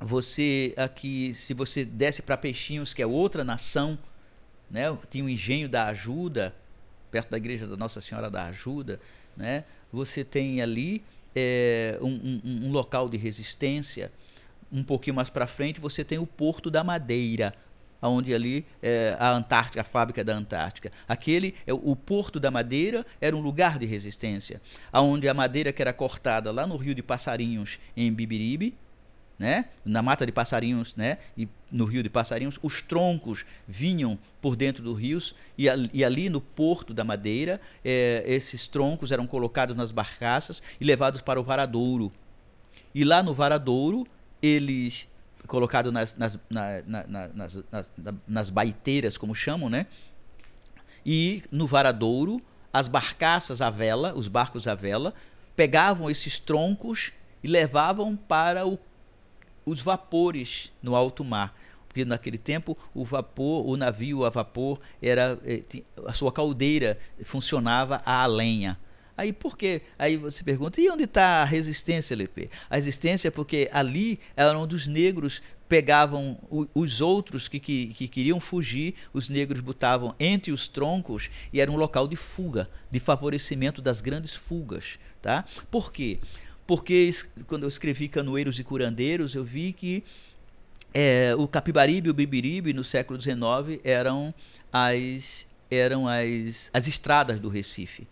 Você 0.00 0.72
aqui, 0.78 1.34
se 1.34 1.52
você 1.52 1.84
desce 1.84 2.22
para 2.22 2.36
Peixinhos, 2.36 2.94
que 2.94 3.02
é 3.02 3.06
outra 3.06 3.44
nação, 3.44 3.98
né? 4.70 4.84
Tem 5.10 5.22
o 5.22 5.28
engenho 5.28 5.68
da 5.68 5.86
Ajuda, 5.86 6.54
perto 7.10 7.30
da 7.30 7.36
igreja 7.36 7.66
da 7.66 7.76
Nossa 7.76 8.00
Senhora 8.00 8.30
da 8.30 8.46
Ajuda, 8.46 8.98
né? 9.36 9.64
Você 9.92 10.24
tem 10.24 10.62
ali 10.62 11.02
é, 11.34 11.98
um, 12.00 12.40
um, 12.44 12.66
um 12.66 12.72
local 12.72 13.08
de 13.08 13.16
resistência. 13.16 14.12
Um 14.72 14.84
pouquinho 14.84 15.16
mais 15.16 15.30
para 15.30 15.46
frente 15.46 15.80
você 15.80 16.04
tem 16.04 16.18
o 16.18 16.26
Porto 16.26 16.70
da 16.70 16.84
Madeira, 16.84 17.54
onde 18.02 18.32
ali 18.34 18.64
é, 18.82 19.16
a 19.18 19.30
Antártica, 19.30 19.80
a 19.80 19.84
fábrica 19.84 20.24
da 20.24 20.34
Antártica. 20.34 20.90
Aquele, 21.08 21.54
é, 21.66 21.72
o 21.72 21.94
Porto 21.94 22.38
da 22.40 22.50
Madeira 22.50 23.04
era 23.20 23.36
um 23.36 23.40
lugar 23.40 23.78
de 23.78 23.86
resistência, 23.86 24.60
aonde 24.92 25.28
a 25.28 25.34
madeira 25.34 25.72
que 25.72 25.82
era 25.82 25.92
cortada 25.92 26.50
lá 26.50 26.66
no 26.66 26.76
Rio 26.76 26.94
de 26.94 27.02
Passarinhos, 27.02 27.78
em 27.96 28.12
Bibiribe, 28.12 28.76
né? 29.40 29.64
na 29.86 30.02
mata 30.02 30.26
de 30.26 30.30
passarinhos, 30.30 30.94
né? 30.94 31.16
e 31.34 31.48
no 31.72 31.86
rio 31.86 32.02
de 32.02 32.10
passarinhos, 32.10 32.58
os 32.62 32.82
troncos 32.82 33.46
vinham 33.66 34.18
por 34.38 34.54
dentro 34.54 34.84
dos 34.84 34.98
rios 34.98 35.34
e, 35.56 35.64
e 35.94 36.04
ali 36.04 36.28
no 36.28 36.42
porto 36.42 36.92
da 36.92 37.04
Madeira, 37.04 37.58
é, 37.82 38.22
esses 38.26 38.66
troncos 38.68 39.10
eram 39.10 39.26
colocados 39.26 39.74
nas 39.74 39.92
barcaças 39.92 40.62
e 40.78 40.84
levados 40.84 41.22
para 41.22 41.40
o 41.40 41.42
varadouro. 41.42 42.12
E 42.94 43.02
lá 43.02 43.22
no 43.22 43.32
varadouro, 43.32 44.06
eles 44.42 45.08
colocados 45.46 45.90
nas, 45.90 46.14
nas, 46.16 46.38
na, 46.50 46.82
na, 46.86 47.28
nas, 47.28 47.64
nas, 47.72 47.88
nas 48.28 48.50
baiteiras, 48.50 49.16
como 49.16 49.34
chamam, 49.34 49.70
né? 49.70 49.86
E 51.04 51.42
no 51.50 51.66
varadouro, 51.66 52.42
as 52.70 52.88
barcaças 52.88 53.62
à 53.62 53.70
vela, 53.70 54.12
os 54.14 54.28
barcos 54.28 54.68
à 54.68 54.74
vela, 54.74 55.14
pegavam 55.56 56.10
esses 56.10 56.38
troncos 56.38 57.12
e 57.42 57.48
levavam 57.48 58.14
para 58.16 58.66
o 58.66 58.78
os 59.70 59.80
vapores 59.80 60.72
no 60.82 60.94
alto 60.94 61.24
mar. 61.24 61.54
Porque 61.86 62.04
naquele 62.04 62.38
tempo 62.38 62.78
o 62.94 63.04
vapor, 63.04 63.66
o 63.66 63.76
navio 63.76 64.24
a 64.24 64.30
vapor, 64.30 64.78
era 65.02 65.38
eh, 65.44 65.62
a 66.06 66.12
sua 66.12 66.30
caldeira 66.30 66.98
funcionava 67.24 68.00
a 68.04 68.24
lenha. 68.26 68.78
Aí 69.16 69.32
por 69.32 69.58
quê? 69.58 69.82
Aí 69.98 70.16
você 70.16 70.42
pergunta, 70.42 70.80
e 70.80 70.88
onde 70.88 71.04
está 71.04 71.42
a 71.42 71.44
resistência, 71.44 72.16
Lepe? 72.16 72.48
A 72.70 72.76
resistência 72.76 73.28
é 73.28 73.30
porque 73.30 73.68
ali 73.72 74.18
era 74.36 74.58
onde 74.58 74.74
os 74.74 74.86
negros 74.86 75.42
pegavam 75.68 76.36
os 76.74 77.00
outros 77.00 77.46
que, 77.46 77.60
que, 77.60 77.88
que, 77.88 78.08
queriam 78.08 78.40
fugir, 78.40 78.94
os 79.12 79.28
negros 79.28 79.60
botavam 79.60 80.14
entre 80.18 80.50
os 80.50 80.66
troncos 80.66 81.30
e 81.52 81.60
era 81.60 81.70
um 81.70 81.76
local 81.76 82.08
de 82.08 82.16
fuga, 82.16 82.68
de 82.90 82.98
favorecimento 82.98 83.80
das 83.80 84.00
grandes 84.00 84.34
fugas. 84.34 84.98
Tá? 85.22 85.44
Por 85.70 85.92
quê? 85.92 86.18
Porque 86.70 87.10
quando 87.48 87.64
eu 87.64 87.68
escrevi 87.68 88.06
Canoeiros 88.06 88.60
e 88.60 88.62
Curandeiros, 88.62 89.34
eu 89.34 89.42
vi 89.42 89.72
que 89.72 90.04
é, 90.94 91.34
o 91.34 91.48
Capibaribe 91.48 92.06
e 92.06 92.10
o 92.12 92.14
Bibiribe, 92.14 92.72
no 92.72 92.84
século 92.84 93.20
XIX, 93.20 93.80
eram 93.82 94.32
as, 94.72 95.48
eram 95.68 96.06
as, 96.06 96.70
as 96.72 96.86
estradas 96.86 97.40
do 97.40 97.48
Recife. 97.48 98.06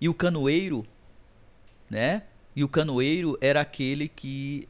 E 0.00 0.08
o 0.08 0.14
canoeiro, 0.14 0.84
né? 1.88 2.24
E 2.56 2.64
o 2.64 2.68
canoeiro 2.68 3.38
era 3.40 3.60
aquele 3.60 4.08
que 4.08 4.68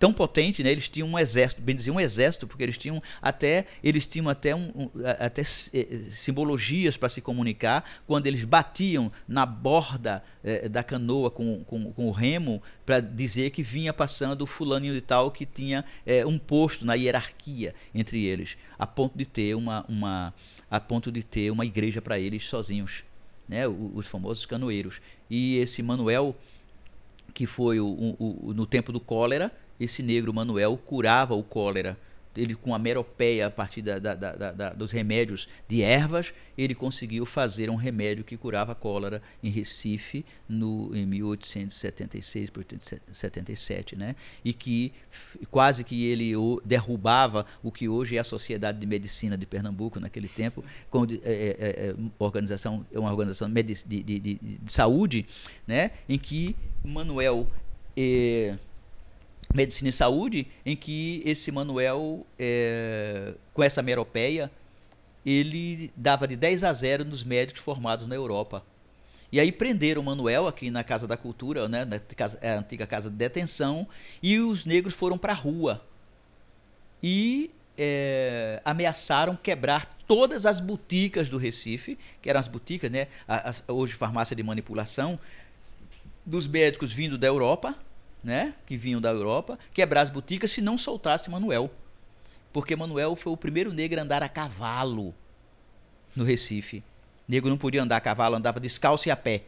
tão 0.00 0.14
potente, 0.14 0.64
né? 0.64 0.72
Eles 0.72 0.88
tinham 0.88 1.06
um 1.06 1.18
exército, 1.18 1.60
bem 1.60 1.76
dizer, 1.76 1.90
um 1.90 2.00
exército, 2.00 2.46
porque 2.46 2.62
eles 2.62 2.78
tinham 2.78 3.02
até 3.20 3.66
eles 3.84 4.08
tinham 4.08 4.30
até, 4.30 4.56
um, 4.56 4.90
até 5.18 5.42
eh, 5.42 6.00
simbologias 6.08 6.96
para 6.96 7.10
se 7.10 7.20
comunicar 7.20 7.84
quando 8.06 8.26
eles 8.26 8.42
batiam 8.42 9.12
na 9.28 9.44
borda 9.44 10.24
eh, 10.42 10.70
da 10.70 10.82
canoa 10.82 11.30
com, 11.30 11.62
com, 11.64 11.92
com 11.92 12.08
o 12.08 12.10
remo 12.10 12.62
para 12.86 12.98
dizer 12.98 13.50
que 13.50 13.62
vinha 13.62 13.92
passando 13.92 14.40
o 14.40 14.46
fulaninho 14.46 14.94
de 14.94 15.02
tal 15.02 15.30
que 15.30 15.44
tinha 15.44 15.84
eh, 16.06 16.24
um 16.24 16.38
posto 16.38 16.86
na 16.86 16.94
hierarquia 16.94 17.74
entre 17.94 18.24
eles, 18.24 18.56
a 18.78 18.86
ponto 18.86 19.18
de 19.18 19.26
ter 19.26 19.54
uma, 19.54 19.84
uma 19.86 20.32
a 20.70 20.80
ponto 20.80 21.12
de 21.12 21.22
ter 21.22 21.50
uma 21.50 21.66
igreja 21.66 22.00
para 22.00 22.18
eles 22.18 22.48
sozinhos, 22.48 23.04
né? 23.46 23.68
Os, 23.68 23.76
os 23.92 24.06
famosos 24.06 24.46
canoeiros. 24.46 24.98
E 25.28 25.58
esse 25.58 25.82
Manuel 25.82 26.34
que 27.34 27.46
foi 27.46 27.78
o, 27.78 27.86
o, 27.86 28.48
o, 28.48 28.54
no 28.54 28.66
tempo 28.66 28.92
do 28.92 28.98
cólera, 28.98 29.52
esse 29.80 30.02
negro 30.02 30.32
Manuel 30.32 30.76
curava 30.76 31.34
o 31.34 31.42
cólera. 31.42 31.96
Ele, 32.36 32.54
com 32.54 32.72
a 32.72 32.78
meropeia, 32.78 33.48
a 33.48 33.50
partir 33.50 33.82
da, 33.82 33.98
da, 33.98 34.14
da, 34.14 34.72
dos 34.72 34.92
remédios 34.92 35.48
de 35.66 35.82
ervas, 35.82 36.32
ele 36.56 36.76
conseguiu 36.76 37.26
fazer 37.26 37.68
um 37.68 37.74
remédio 37.74 38.22
que 38.22 38.36
curava 38.36 38.70
a 38.70 38.74
cólera 38.74 39.20
em 39.42 39.50
Recife 39.50 40.24
no, 40.48 40.94
em 40.94 41.04
1876 41.06 42.50
para 42.50 42.60
1877, 42.60 43.96
né? 43.96 44.14
E 44.44 44.52
que 44.52 44.92
quase 45.50 45.82
que 45.82 46.06
ele 46.06 46.32
derrubava 46.64 47.44
o 47.64 47.72
que 47.72 47.88
hoje 47.88 48.16
é 48.16 48.20
a 48.20 48.24
Sociedade 48.24 48.78
de 48.78 48.86
Medicina 48.86 49.36
de 49.36 49.44
Pernambuco 49.44 49.98
naquele 49.98 50.28
tempo, 50.28 50.64
com 50.88 51.04
é, 51.04 51.16
é, 51.24 51.88
é, 51.88 51.94
organização, 52.16 52.86
uma 52.92 53.10
organização 53.10 53.52
de, 53.52 53.62
de, 53.62 54.02
de, 54.02 54.18
de, 54.20 54.72
saúde, 54.72 55.26
né? 55.66 55.90
Em 56.08 56.16
que 56.16 56.54
Manuel 56.84 57.48
eh, 57.96 58.56
Medicina 59.52 59.88
e 59.88 59.92
Saúde, 59.92 60.46
em 60.64 60.76
que 60.76 61.22
esse 61.24 61.50
Manuel, 61.50 62.24
é, 62.38 63.34
com 63.52 63.62
essa 63.62 63.82
meropeia, 63.82 64.50
ele 65.26 65.90
dava 65.96 66.26
de 66.26 66.36
10 66.36 66.64
a 66.64 66.72
0 66.72 67.04
nos 67.04 67.24
médicos 67.24 67.62
formados 67.62 68.06
na 68.06 68.14
Europa. 68.14 68.64
E 69.32 69.38
aí 69.38 69.52
prenderam 69.52 70.02
o 70.02 70.04
Manuel 70.04 70.46
aqui 70.46 70.70
na 70.70 70.82
Casa 70.82 71.06
da 71.06 71.16
Cultura, 71.16 71.68
né, 71.68 71.84
na 71.84 71.98
casa, 71.98 72.38
antiga 72.42 72.86
Casa 72.86 73.10
de 73.10 73.16
Detenção, 73.16 73.86
e 74.22 74.38
os 74.38 74.64
negros 74.64 74.94
foram 74.94 75.16
para 75.16 75.32
a 75.32 75.36
rua. 75.36 75.84
E 77.02 77.50
é, 77.78 78.60
ameaçaram 78.64 79.36
quebrar 79.36 79.98
todas 80.06 80.46
as 80.46 80.58
boticas 80.58 81.28
do 81.28 81.38
Recife, 81.38 81.98
que 82.20 82.28
eram 82.28 82.40
as 82.40 82.48
boticas, 82.48 82.90
né, 82.90 83.06
hoje 83.68 83.94
farmácia 83.94 84.34
de 84.34 84.42
manipulação, 84.42 85.18
dos 86.26 86.46
médicos 86.46 86.92
vindo 86.92 87.16
da 87.16 87.26
Europa, 87.26 87.76
né, 88.22 88.54
que 88.66 88.76
vinham 88.76 89.00
da 89.00 89.10
Europa, 89.10 89.58
quebrar 89.72 90.02
as 90.02 90.10
boticas 90.10 90.50
se 90.50 90.60
não 90.60 90.76
soltasse 90.76 91.30
Manuel. 91.30 91.70
Porque 92.52 92.76
Manuel 92.76 93.16
foi 93.16 93.32
o 93.32 93.36
primeiro 93.36 93.72
negro 93.72 93.98
a 93.98 94.02
andar 94.02 94.22
a 94.22 94.28
cavalo 94.28 95.14
no 96.14 96.24
Recife. 96.24 96.82
Negro 97.28 97.48
não 97.48 97.56
podia 97.56 97.82
andar 97.82 97.96
a 97.96 98.00
cavalo, 98.00 98.36
andava 98.36 98.58
descalço 98.58 99.08
e 99.08 99.10
a 99.10 99.16
pé. 99.16 99.42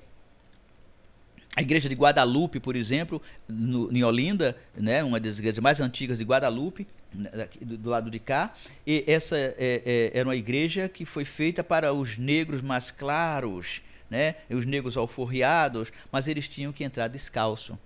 A 1.54 1.60
igreja 1.60 1.88
de 1.88 1.94
Guadalupe, 1.94 2.58
por 2.60 2.76
exemplo, 2.76 3.20
no, 3.46 3.94
em 3.94 4.02
Olinda, 4.02 4.56
né, 4.74 5.04
uma 5.04 5.20
das 5.20 5.38
igrejas 5.38 5.58
mais 5.58 5.80
antigas 5.80 6.18
de 6.18 6.24
Guadalupe, 6.24 6.86
né, 7.12 7.48
do, 7.60 7.76
do 7.76 7.90
lado 7.90 8.10
de 8.10 8.18
cá, 8.18 8.54
e 8.86 9.04
essa 9.06 9.36
é, 9.36 9.54
é, 9.58 10.10
era 10.14 10.26
uma 10.26 10.36
igreja 10.36 10.88
que 10.88 11.04
foi 11.04 11.26
feita 11.26 11.62
para 11.62 11.92
os 11.92 12.16
negros 12.16 12.62
mais 12.62 12.90
claros, 12.90 13.82
né, 14.08 14.36
os 14.48 14.64
negros 14.64 14.96
alforriados, 14.96 15.92
mas 16.10 16.26
eles 16.26 16.48
tinham 16.48 16.72
que 16.72 16.84
entrar 16.84 17.08
descalço 17.08 17.78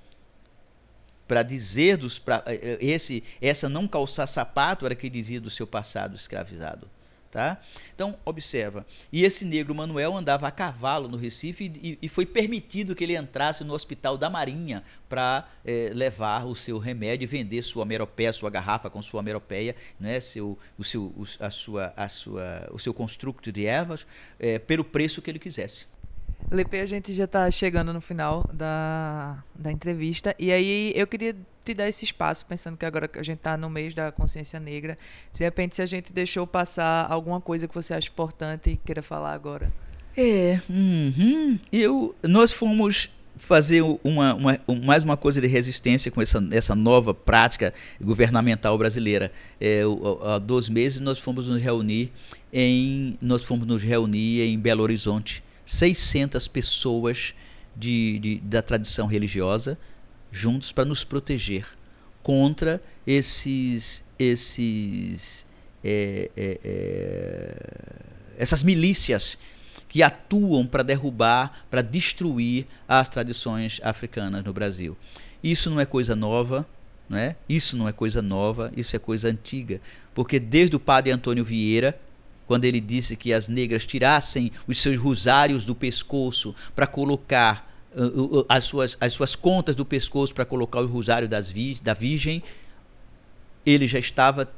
para 1.27 1.43
dizer 1.43 1.97
dos 1.97 2.19
pra, 2.19 2.43
eh, 2.47 2.79
eh, 2.81 2.87
esse 2.87 3.23
essa 3.41 3.69
não 3.69 3.89
calçar 3.89 4.27
sapato 4.27 4.87
era 4.87 4.95
que 4.95 5.11
dizia 5.11 5.41
do 5.41 5.51
seu 5.51 5.67
passado 5.67 6.15
escravizado 6.15 6.89
tá? 7.31 7.61
Então 7.95 8.17
observa 8.25 8.87
e 9.13 9.25
esse 9.25 9.45
negro 9.45 9.75
Manuel 9.75 10.17
andava 10.17 10.47
a 10.47 10.51
cavalo 10.51 11.09
no 11.09 11.17
Recife 11.17 11.71
e, 11.83 11.99
e 12.01 12.09
foi 12.09 12.25
permitido 12.25 12.95
que 12.95 13.05
ele 13.05 13.17
entrasse 13.17 13.65
no 13.65 13.75
hospital 13.75 14.17
da 14.17 14.31
Marinha 14.31 14.83
para 15.09 15.47
eh, 15.65 15.91
levar 15.93 16.47
o 16.47 16.55
seu 16.55 16.79
remédio 16.79 17.25
e 17.25 17.27
vender 17.27 17.63
sua 17.63 17.85
meropeia 17.85 18.33
sua 18.33 18.49
garrafa 18.49 18.89
com 18.89 19.03
sua 19.03 19.23
meropeia 19.23 19.75
né 19.99 20.21
seu 20.21 20.59
o 20.79 20.85
seu 20.85 21.13
a 21.41 21.51
sua 21.51 21.93
a 21.97 22.09
sua 22.09 22.69
o 22.73 22.79
seu 22.79 22.95
construto 22.95 23.51
de 23.51 23.67
ervas 23.67 24.07
pelo 24.67 24.85
preço 24.85 25.21
que 25.21 25.31
ele 25.31 25.39
quisesse 25.39 25.87
Lepe, 26.51 26.79
a 26.79 26.87
gente 26.87 27.13
já 27.13 27.25
está 27.25 27.51
chegando 27.51 27.93
no 27.93 28.01
final 28.01 28.49
da, 28.53 29.43
da 29.55 29.73
entrevista. 29.73 30.35
E 30.39 30.53
aí 30.53 30.93
eu 30.95 31.07
queria 31.07 31.35
te 31.65 31.75
dar 31.75 31.89
esse 31.89 32.05
espaço, 32.05 32.47
pensando 32.47 32.77
que 32.77 32.85
agora 32.85 33.11
a 33.13 33.23
gente 33.23 33.39
está 33.39 33.57
no 33.57 33.69
mês 33.69 33.93
da 33.93 34.13
consciência 34.13 34.61
negra, 34.61 34.97
de 35.33 35.43
repente 35.43 35.75
se 35.75 35.83
a 35.83 35.87
gente 35.87 36.13
deixou 36.13 36.47
passar 36.47 37.11
alguma 37.11 37.41
coisa 37.41 37.67
que 37.67 37.75
você 37.75 37.93
acha 37.93 38.09
importante 38.09 38.71
e 38.71 38.77
queira 38.77 39.03
falar 39.03 39.33
agora. 39.33 39.73
É, 40.17 40.61
uhum. 40.71 41.59
eu, 41.73 42.15
nós 42.23 42.53
fomos 42.53 43.11
fazer 43.37 43.83
uma, 44.03 44.35
uma, 44.35 44.59
mais 44.85 45.03
uma 45.03 45.17
coisa 45.17 45.41
de 45.41 45.47
resistência 45.47 46.11
com 46.11 46.23
essa, 46.23 46.43
essa 46.53 46.75
nova 46.75 47.13
prática 47.13 47.75
governamental 48.01 48.79
brasileira. 48.79 49.31
É, 49.61 49.83
há 50.23 50.39
dois 50.39 50.69
meses 50.69 51.01
nós 51.01 51.19
fomos 51.19 51.49
nos 51.49 51.61
reunir 51.61 52.13
em 52.53 53.19
nós 53.21 53.43
fomos 53.43 53.67
nos 53.67 53.83
reunir 53.83 54.41
em 54.43 54.59
Belo 54.59 54.83
Horizonte 54.83 55.43
600 55.67 56.47
pessoas 56.49 57.35
de, 57.77 58.19
de 58.21 58.39
da 58.39 58.63
tradição 58.63 59.07
religiosa 59.07 59.77
juntos 60.33 60.73
para 60.73 60.85
nos 60.85 61.05
proteger 61.05 61.67
contra 62.23 62.81
esses 63.07 64.05
esses 64.19 65.47
é, 65.85 66.31
é, 66.37 66.61
é, 66.65 67.57
essas 68.39 68.63
milícias 68.63 69.37
que 69.89 70.03
atuam 70.03 70.67
para 70.67 70.83
derrubar, 70.83 71.67
para 71.71 71.83
destruir 71.83 72.67
as 72.89 73.09
tradições 73.09 73.81
africanas 73.83 74.45
no 74.45 74.53
Brasil. 74.53 74.97
Isso 75.43 75.71
não 75.71 75.81
é 75.81 75.87
coisa 75.87 76.17
nova, 76.17 76.67
né? 77.09 77.37
Isso 77.49 77.77
não 77.77 77.89
é 77.89 77.93
coisa 77.93 78.21
nova, 78.21 78.73
isso 78.77 78.97
é 78.97 78.99
coisa 78.99 79.29
antiga, 79.29 79.81
porque 80.15 80.41
desde 80.41 80.75
o 80.75 80.81
padre 80.81 81.13
Antônio 81.13 81.45
Vieira 81.45 81.99
quando 82.47 82.65
ele 82.65 82.81
disse 82.81 83.17
que 83.17 83.33
as 83.33 83.49
negras 83.49 83.85
tirassem 83.85 84.53
os 84.67 84.79
seus 84.81 84.99
rosários 84.99 85.65
do 85.65 85.75
pescoço 85.75 86.55
para 86.75 86.87
colocar 86.87 87.71
uh, 87.95 88.39
uh, 88.39 88.47
as, 88.49 88.65
suas, 88.65 88.97
as 89.01 89.13
suas 89.13 89.35
contas 89.35 89.75
do 89.75 89.85
pescoço 89.85 90.35
para 90.35 90.45
colocar 90.45 90.81
o 90.81 90.87
rosário 90.87 91.29
das 91.29 91.51
vi 91.51 91.79
da 91.83 91.93
Virgem, 91.93 92.43
ele 93.65 93.87
já 93.87 93.99
estava 93.99 94.49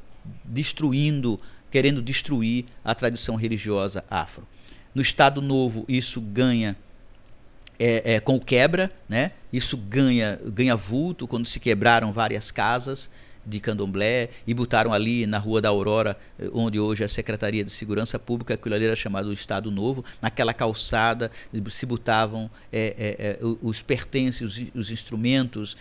destruindo, 0.45 1.41
querendo 1.70 2.03
destruir 2.03 2.66
a 2.84 2.95
tradição 2.95 3.36
religiosa 3.36 4.05
afro. 4.11 4.47
No 4.95 5.01
Estado 5.01 5.41
Novo, 5.41 5.84
isso 5.89 6.20
ganha 6.20 6.76
é, 7.78 8.14
é, 8.14 8.20
com 8.20 8.36
o 8.36 8.41
quebra, 8.41 8.93
né? 9.09 9.32
isso 9.53 9.76
ganha, 9.76 10.39
ganha 10.47 10.76
vulto 10.76 11.26
quando 11.26 11.47
se 11.47 11.59
quebraram 11.59 12.12
várias 12.12 12.51
casas 12.51 13.09
de 13.49 13.61
Candomblé 13.61 14.28
e 14.46 14.53
botaram 14.53 14.92
ali 14.92 15.26
na 15.26 15.38
Rua 15.38 15.61
da 15.61 15.68
Aurora, 15.68 16.16
eh, 16.38 16.49
onde 16.53 16.78
hoje 16.78 17.03
é 17.03 17.07
a 17.07 17.09
Secretaria 17.09 17.64
de 17.64 17.72
Segurança 17.72 18.18
Pública, 18.18 18.55
aquilo 18.55 18.74
ali 18.74 18.84
era 18.84 18.96
chamado 18.96 19.32
Estado 19.32 19.70
Novo, 19.70 20.05
naquela 20.20 20.53
calçada 20.53 21.30
se 21.68 21.86
botavam 21.86 22.51
é, 22.72 22.94
é, 22.99 23.38
os 23.62 23.82
pertences, 23.82 24.42
os, 24.42 24.66
os 24.74 24.90
instrumentos, 24.90 25.76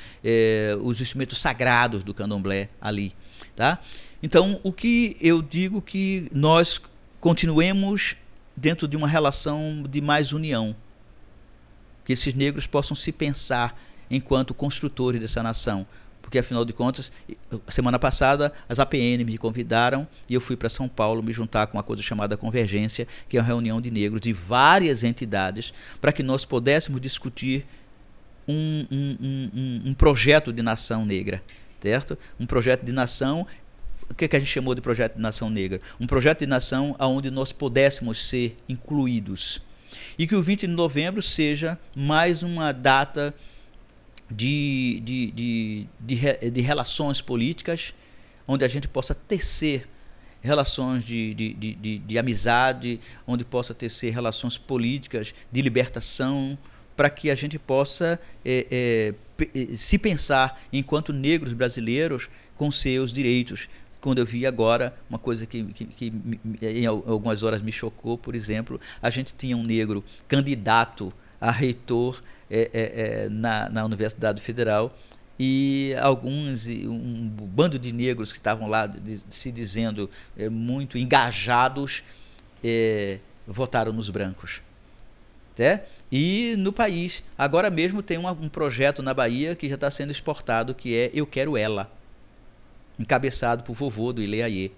os 0.81 1.01
instrumentos 1.01 1.39
sagrados 1.39 2.03
do 2.03 2.13
Candomblé 2.13 2.69
ali. 2.81 3.13
Tá? 3.55 3.79
Então, 4.21 4.59
o 4.63 4.71
que 4.71 5.17
eu 5.21 5.41
digo 5.41 5.81
que 5.81 6.29
nós 6.31 6.81
continuemos 7.19 8.15
dentro 8.55 8.87
de 8.87 8.97
uma 8.97 9.07
relação 9.07 9.83
de 9.87 10.01
mais 10.01 10.33
união, 10.33 10.75
que 12.03 12.13
esses 12.13 12.33
negros 12.33 12.65
possam 12.65 12.95
se 12.95 13.11
pensar 13.11 13.79
enquanto 14.09 14.53
construtores 14.53 15.21
dessa 15.21 15.43
nação, 15.43 15.85
porque 16.27 16.39
afinal 16.39 16.65
de 16.65 16.73
contas, 16.73 17.09
semana 17.69 17.97
passada 17.97 18.51
as 18.67 18.79
APN 18.79 19.23
me 19.23 19.37
convidaram 19.37 20.05
e 20.27 20.33
eu 20.33 20.41
fui 20.41 20.57
para 20.57 20.67
São 20.67 20.89
Paulo 20.89 21.23
me 21.23 21.31
juntar 21.31 21.67
com 21.67 21.77
uma 21.77 21.83
coisa 21.83 22.03
chamada 22.03 22.35
Convergência, 22.35 23.07
que 23.29 23.37
é 23.37 23.39
uma 23.39 23.47
reunião 23.47 23.79
de 23.79 23.89
negros 23.89 24.19
de 24.19 24.33
várias 24.33 25.05
entidades, 25.05 25.73
para 26.01 26.11
que 26.11 26.21
nós 26.21 26.43
pudéssemos 26.43 26.99
discutir 26.99 27.65
um, 28.45 28.85
um, 28.91 29.17
um, 29.23 29.81
um, 29.85 29.93
projeto 29.93 30.51
de 30.51 30.61
nação 30.61 31.05
negra, 31.05 31.41
certo? 31.81 32.17
Um 32.37 32.45
projeto 32.45 32.83
de 32.83 32.91
nação. 32.91 33.47
O 34.11 34.13
que, 34.13 34.25
é 34.25 34.27
que 34.27 34.35
a 34.35 34.39
gente 34.39 34.51
chamou 34.51 34.75
de 34.75 34.81
projeto 34.81 35.15
de 35.15 35.21
nação 35.21 35.49
negra? 35.49 35.79
Um 35.97 36.05
projeto 36.05 36.39
de 36.39 36.47
nação 36.47 36.93
onde 36.99 37.31
nós 37.31 37.53
pudéssemos 37.53 38.27
ser 38.27 38.57
incluídos. 38.67 39.61
E 40.19 40.27
que 40.27 40.35
o 40.35 40.43
20 40.43 40.67
de 40.67 40.73
novembro 40.73 41.21
seja 41.21 41.79
mais 41.95 42.43
uma 42.43 42.73
data 42.73 43.33
de, 44.29 45.01
de, 45.03 45.31
de, 45.31 45.87
de, 45.99 46.51
de 46.51 46.61
relações 46.61 47.21
políticas, 47.21 47.93
onde 48.47 48.65
a 48.65 48.67
gente 48.67 48.87
possa 48.87 49.15
tecer 49.15 49.87
relações 50.41 51.03
de, 51.03 51.33
de, 51.33 51.53
de, 51.53 51.97
de, 51.99 52.17
amizade, 52.17 52.99
onde 53.25 53.43
possa 53.43 53.73
tecer 53.73 54.13
relações 54.13 54.57
políticas 54.57 55.33
de 55.51 55.61
libertação 55.61 56.57
para 56.95 57.09
que 57.09 57.29
a 57.29 57.35
gente 57.35 57.59
possa 57.59 58.19
é, 58.43 58.65
é, 58.71 59.75
se 59.75 59.97
pensar 59.97 60.61
enquanto 60.71 61.13
negros 61.13 61.53
brasileiros 61.53 62.29
com 62.55 62.71
seus 62.71 63.11
direitos. 63.11 63.67
Quando 63.99 64.19
eu 64.19 64.25
vi 64.25 64.45
agora 64.45 64.97
uma 65.09 65.19
coisa 65.19 65.45
que, 65.45 65.63
que, 65.65 65.85
que 65.85 66.13
em 66.61 66.85
algumas 66.85 67.43
horas 67.43 67.61
me 67.61 67.71
chocou, 67.71 68.17
por 68.17 68.35
exemplo, 68.35 68.79
a 69.01 69.09
gente 69.09 69.33
tinha 69.37 69.57
um 69.57 69.63
negro 69.63 70.03
candidato 70.27 71.11
a 71.41 71.51
reitor 71.51 72.21
é, 72.49 72.69
é, 72.73 73.25
é, 73.25 73.29
na, 73.29 73.69
na 73.69 73.85
Universidade 73.85 74.41
Federal. 74.41 74.95
E 75.39 75.93
alguns 76.01 76.67
um 76.67 77.29
bando 77.29 77.77
de 77.77 77.91
negros 77.91 78.31
que 78.31 78.39
estavam 78.39 78.67
lá 78.67 78.87
de, 78.87 79.19
se 79.29 79.51
dizendo 79.51 80.09
é, 80.35 80.49
muito 80.49 80.97
engajados 80.97 82.03
é, 82.63 83.19
votaram 83.45 83.93
nos 83.93 84.09
brancos. 84.09 84.61
Né? 85.57 85.81
e 86.11 86.53
no 86.57 86.71
país 86.71 87.23
agora 87.35 87.71
mesmo 87.71 88.03
tem 88.03 88.15
uma, 88.15 88.31
um 88.31 88.47
projeto 88.47 89.01
na 89.01 89.11
Bahia 89.11 89.55
que 89.55 89.67
já 89.67 89.73
está 89.73 89.89
sendo 89.89 90.11
exportado 90.11 90.75
que 90.75 90.95
é 90.95 91.09
eu 91.15 91.25
quero 91.25 91.57
ela 91.57 91.91
encabeçado 92.99 93.63
por 93.63 93.73
vovô 93.73 94.13
do 94.13 94.21
Ileaie 94.21 94.71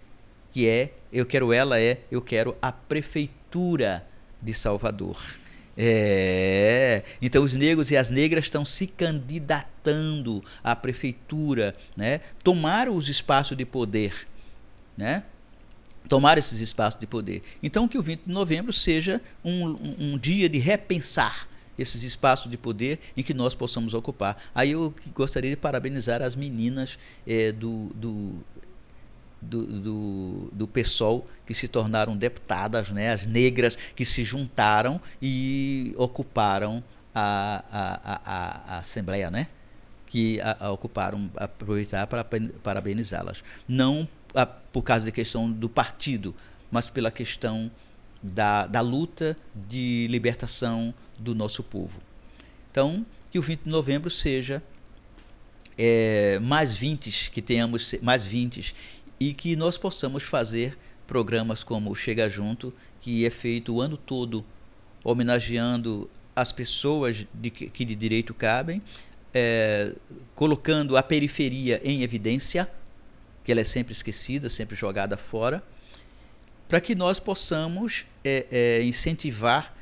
que 0.53 0.69
é 0.69 0.93
eu 1.11 1.25
quero 1.25 1.51
ela 1.51 1.77
é 1.79 1.99
eu 2.09 2.21
quero 2.21 2.55
a 2.61 2.71
prefeitura 2.71 4.07
de 4.41 4.53
Salvador 4.53 5.21
é, 5.81 7.03
então 7.21 7.41
os 7.41 7.55
negros 7.55 7.89
e 7.89 7.95
as 7.95 8.09
negras 8.09 8.43
estão 8.43 8.65
se 8.65 8.85
candidatando 8.85 10.43
à 10.61 10.75
prefeitura, 10.75 11.73
né? 11.95 12.19
Tomar 12.43 12.89
os 12.89 13.07
espaços 13.07 13.55
de 13.55 13.63
poder, 13.63 14.27
né? 14.97 15.23
Tomar 16.09 16.37
esses 16.37 16.59
espaços 16.59 16.99
de 16.99 17.07
poder. 17.07 17.41
Então 17.63 17.87
que 17.87 17.97
o 17.97 18.03
20 18.03 18.23
de 18.25 18.33
novembro 18.33 18.73
seja 18.73 19.21
um, 19.41 19.67
um, 19.67 19.95
um 19.99 20.17
dia 20.17 20.49
de 20.49 20.57
repensar 20.57 21.47
esses 21.77 22.03
espaços 22.03 22.51
de 22.51 22.57
poder 22.57 22.99
em 23.15 23.23
que 23.23 23.33
nós 23.33 23.55
possamos 23.55 23.93
ocupar. 23.93 24.37
Aí 24.53 24.71
eu 24.71 24.93
gostaria 25.15 25.49
de 25.49 25.55
parabenizar 25.55 26.21
as 26.21 26.35
meninas 26.35 26.99
é, 27.25 27.53
do, 27.53 27.89
do 27.95 28.43
do, 29.41 29.65
do, 29.65 30.49
do 30.51 30.67
PSOL 30.67 31.27
que 31.45 31.53
se 31.53 31.67
tornaram 31.67 32.15
deputadas, 32.15 32.89
né, 32.89 33.11
as 33.11 33.25
negras 33.25 33.77
que 33.95 34.05
se 34.05 34.23
juntaram 34.23 35.01
e 35.21 35.93
ocuparam 35.97 36.83
a, 37.13 37.63
a, 37.71 37.99
a, 38.05 38.75
a 38.75 38.79
Assembleia, 38.79 39.29
né? 39.31 39.47
que 40.09 40.41
a, 40.41 40.65
a 40.65 40.71
ocuparam, 40.71 41.29
aproveitar 41.35 42.07
para 42.07 42.25
parabenizá-las. 42.63 43.43
Não 43.67 44.07
a, 44.33 44.45
por 44.45 44.81
causa 44.81 45.05
da 45.05 45.11
questão 45.11 45.49
do 45.49 45.69
partido, 45.69 46.35
mas 46.71 46.89
pela 46.89 47.11
questão 47.11 47.71
da, 48.21 48.65
da 48.65 48.81
luta 48.81 49.37
de 49.55 50.07
libertação 50.09 50.93
do 51.17 51.33
nosso 51.35 51.63
povo. 51.63 52.01
Então, 52.71 53.05
que 53.31 53.37
o 53.37 53.41
20 53.41 53.61
de 53.63 53.69
novembro 53.69 54.09
seja 54.09 54.61
é, 55.77 56.39
mais 56.39 56.73
20, 56.73 57.31
que 57.31 57.41
tenhamos 57.41 57.95
mais 58.01 58.25
20 58.25 58.75
e 59.19 59.33
que 59.33 59.55
nós 59.55 59.77
possamos 59.77 60.23
fazer 60.23 60.77
programas 61.05 61.63
como 61.63 61.95
Chega 61.95 62.29
Junto, 62.29 62.73
que 63.01 63.25
é 63.25 63.29
feito 63.29 63.75
o 63.75 63.81
ano 63.81 63.97
todo 63.97 64.45
homenageando 65.03 66.09
as 66.35 66.51
pessoas 66.51 67.25
de, 67.33 67.49
que 67.49 67.83
de 67.83 67.95
direito 67.95 68.33
cabem, 68.33 68.81
é, 69.33 69.93
colocando 70.35 70.95
a 70.95 71.03
periferia 71.03 71.81
em 71.83 72.01
evidência, 72.01 72.69
que 73.43 73.51
ela 73.51 73.61
é 73.61 73.63
sempre 73.63 73.91
esquecida, 73.91 74.49
sempre 74.49 74.75
jogada 74.75 75.17
fora, 75.17 75.63
para 76.67 76.79
que 76.79 76.93
nós 76.93 77.19
possamos 77.19 78.05
é, 78.23 78.45
é, 78.51 78.83
incentivar 78.83 79.75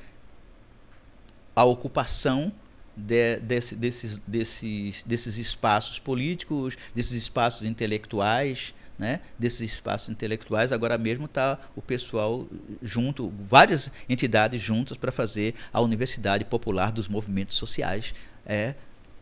a 1.56 1.66
ocupação 1.66 2.52
de, 2.96 3.38
desse, 3.38 3.76
desses, 3.76 4.18
desses, 4.26 5.04
desses 5.04 5.38
espaços 5.38 6.00
políticos, 6.00 6.78
desses 6.96 7.14
espaços 7.14 7.68
intelectuais, 7.68 8.74
né, 8.98 9.20
desses 9.38 9.74
espaços 9.74 10.10
intelectuais. 10.10 10.72
Agora 10.72 10.98
mesmo 10.98 11.26
está 11.26 11.60
o 11.76 11.82
pessoal 11.82 12.48
junto, 12.82 13.32
várias 13.48 13.92
entidades 14.10 14.62
juntas 14.62 14.98
para 14.98 15.12
fazer 15.12 15.54
a 15.72 15.82
Universidade 15.82 16.44
Popular 16.46 16.92
dos 16.92 17.08
Movimentos 17.08 17.56
Sociais, 17.56 18.14
é, 18.46 18.76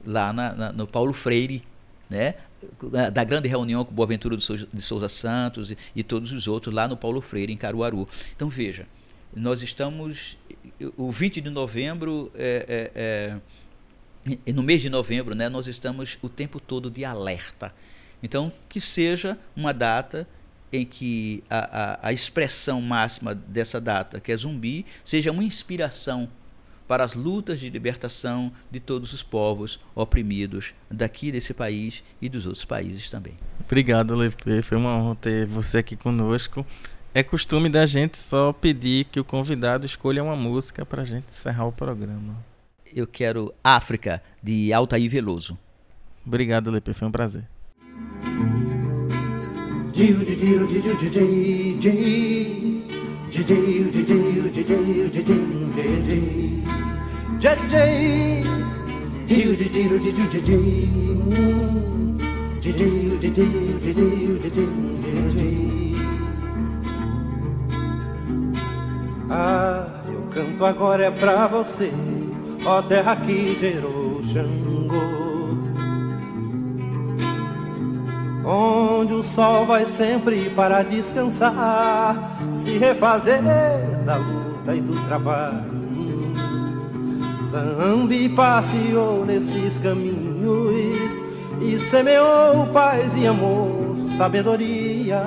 lá 0.05 0.31
na, 0.31 0.53
na, 0.53 0.71
no 0.71 0.87
Paulo 0.87 1.13
Freire, 1.13 1.63
né, 2.09 2.35
da 3.11 3.23
grande 3.23 3.47
reunião 3.47 3.83
com 3.83 3.93
Boaventura 3.93 4.37
de 4.37 4.81
Souza 4.81 5.09
Santos 5.09 5.71
e, 5.71 5.77
e 5.95 6.03
todos 6.03 6.31
os 6.31 6.47
outros 6.47 6.73
lá 6.73 6.87
no 6.87 6.97
Paulo 6.97 7.21
Freire, 7.21 7.51
em 7.51 7.57
Caruaru. 7.57 8.07
Então 8.35 8.49
veja, 8.49 8.87
nós 9.35 9.61
estamos. 9.61 10.37
O 10.97 11.11
20 11.11 11.41
de 11.41 11.49
novembro, 11.49 12.31
é, 12.35 12.91
é, 12.95 14.41
é, 14.45 14.53
no 14.53 14.63
mês 14.63 14.81
de 14.81 14.89
novembro, 14.89 15.35
né, 15.35 15.47
nós 15.47 15.67
estamos 15.67 16.17
o 16.21 16.29
tempo 16.29 16.59
todo 16.59 16.89
de 16.89 17.05
alerta. 17.05 17.73
Então, 18.21 18.51
que 18.67 18.81
seja 18.81 19.37
uma 19.55 19.73
data 19.73 20.27
em 20.71 20.85
que 20.85 21.43
a, 21.49 22.03
a, 22.03 22.07
a 22.09 22.13
expressão 22.13 22.81
máxima 22.81 23.33
dessa 23.33 23.79
data, 23.79 24.19
que 24.19 24.31
é 24.31 24.37
zumbi, 24.37 24.85
seja 25.03 25.31
uma 25.31 25.43
inspiração 25.43 26.29
para 26.87 27.03
as 27.03 27.15
lutas 27.15 27.59
de 27.59 27.69
libertação 27.69 28.51
de 28.69 28.79
todos 28.79 29.11
os 29.13 29.23
povos 29.23 29.79
oprimidos 29.95 30.73
daqui 30.89 31.31
desse 31.31 31.53
país 31.53 32.03
e 32.21 32.29
dos 32.29 32.45
outros 32.45 32.65
países 32.65 33.09
também. 33.09 33.33
Obrigado, 33.59 34.15
Lepe. 34.15 34.61
Foi 34.61 34.77
uma 34.77 34.95
honra 34.95 35.15
ter 35.15 35.45
você 35.47 35.79
aqui 35.79 35.95
conosco. 35.95 36.65
É 37.13 37.23
costume 37.23 37.69
da 37.69 37.85
gente 37.85 38.17
só 38.17 38.53
pedir 38.53 39.05
que 39.05 39.19
o 39.19 39.23
convidado 39.23 39.85
escolha 39.85 40.23
uma 40.23 40.35
música 40.35 40.85
para 40.85 41.01
a 41.01 41.05
gente 41.05 41.29
encerrar 41.29 41.65
o 41.65 41.71
programa. 41.71 42.35
Eu 42.93 43.07
quero 43.07 43.53
África, 43.63 44.21
de 44.43 44.71
Altair 44.71 45.09
Veloso. 45.09 45.57
Obrigado, 46.25 46.69
Lepe. 46.69 46.93
Foi 46.93 47.07
um 47.07 47.11
prazer. 47.11 47.47
Ah, 69.29 70.03
eu 70.09 70.21
canto 70.29 70.65
agora 70.65 71.05
é 71.05 71.11
pra 71.11 71.47
você, 71.47 71.89
ó 72.65 72.81
terra 72.81 73.15
que 73.15 73.57
gerou 73.57 74.21
Xangô. 74.25 75.14
Onde 78.45 79.13
o 79.13 79.23
sol 79.23 79.65
vai 79.65 79.85
sempre 79.85 80.49
para 80.51 80.83
descansar, 80.83 82.37
se 82.55 82.77
refazer 82.77 83.41
da 84.05 84.17
luta 84.17 84.75
e 84.75 84.81
do 84.81 84.93
trabalho. 85.07 85.75
Zambi 87.49 88.29
passeou 88.29 89.25
nesses 89.25 89.79
caminhos 89.79 90.95
e 91.61 91.79
semeou 91.79 92.67
paz 92.67 93.11
e 93.17 93.25
amor, 93.25 93.97
sabedoria. 94.17 95.21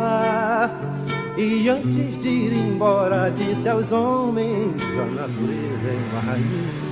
E 1.37 1.69
antes 1.69 2.19
de 2.19 2.29
ir 2.29 2.53
embora, 2.53 3.31
disse 3.31 3.69
aos 3.69 3.91
homens: 3.91 4.75
a 4.83 5.07
natureza 5.07 5.89
é 5.89 5.99
uma 6.12 6.21
rainha. 6.33 6.88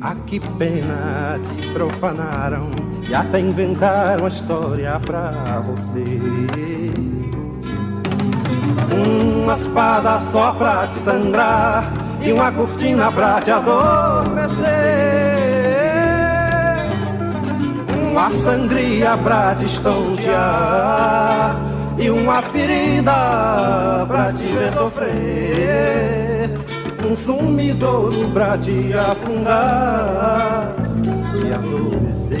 Ah, 0.00 0.14
que 0.24 0.38
pena 0.38 1.40
te 1.58 1.66
profanaram 1.70 2.70
e 3.08 3.12
até 3.12 3.40
inventaram 3.40 4.26
a 4.26 4.28
história 4.28 5.00
pra 5.00 5.32
você. 5.66 6.04
Uma 9.42 9.54
espada 9.54 10.20
só 10.30 10.52
pra 10.52 10.86
te 10.86 11.00
sangrar 11.00 11.92
e 12.24 12.32
uma 12.32 12.52
cortina 12.52 13.10
pra 13.10 13.40
te 13.40 13.50
adormecer 13.50 15.11
uma 18.22 18.30
sangria 18.30 19.18
pra 19.18 19.52
te 19.56 19.64
estontear 19.64 21.56
e 21.98 22.08
uma 22.08 22.40
ferida 22.40 24.06
pra 24.06 24.32
te 24.32 24.44
ver 24.44 24.72
sofrer, 24.72 26.50
um 27.04 27.16
sumidouro 27.16 28.28
pra 28.28 28.56
te 28.58 28.92
afundar 28.94 30.72
e 31.34 31.52
adormecer. 31.52 32.38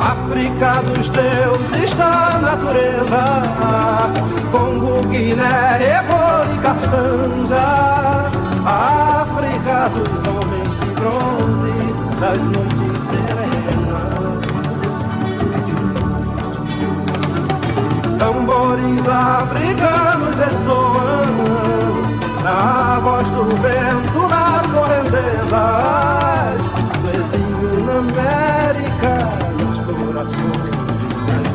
África 0.00 0.82
dos 0.82 1.10
deuses 1.10 1.92
da 1.94 2.38
natureza, 2.40 3.42
Congo, 4.50 5.06
Guiné, 5.08 5.98
Ebola 5.98 6.46
das 6.46 6.58
caçanjas, 6.60 8.32
a 8.64 9.26
África 9.26 9.90
dos 9.90 10.26
homens 10.26 10.65
bronze, 11.06 11.72
das 12.20 12.42
noites 12.42 13.02
serenas. 13.10 13.66
Tambores 18.18 19.08
africanos 19.08 20.34
ressoam 20.38 21.26
na 22.42 23.00
voz 23.00 23.28
do 23.28 23.44
vento 23.62 24.28
nas 24.28 24.66
correntezas 24.72 26.60
do 27.02 27.08
exílio 27.10 27.74
na 27.84 27.96
América, 27.98 29.12
nos 29.58 29.76
corações 29.84 30.76
das 31.30 31.46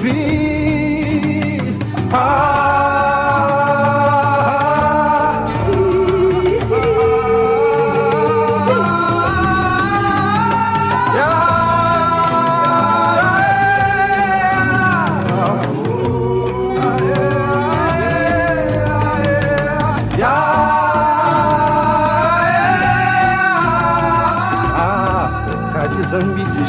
veias. 0.00 0.79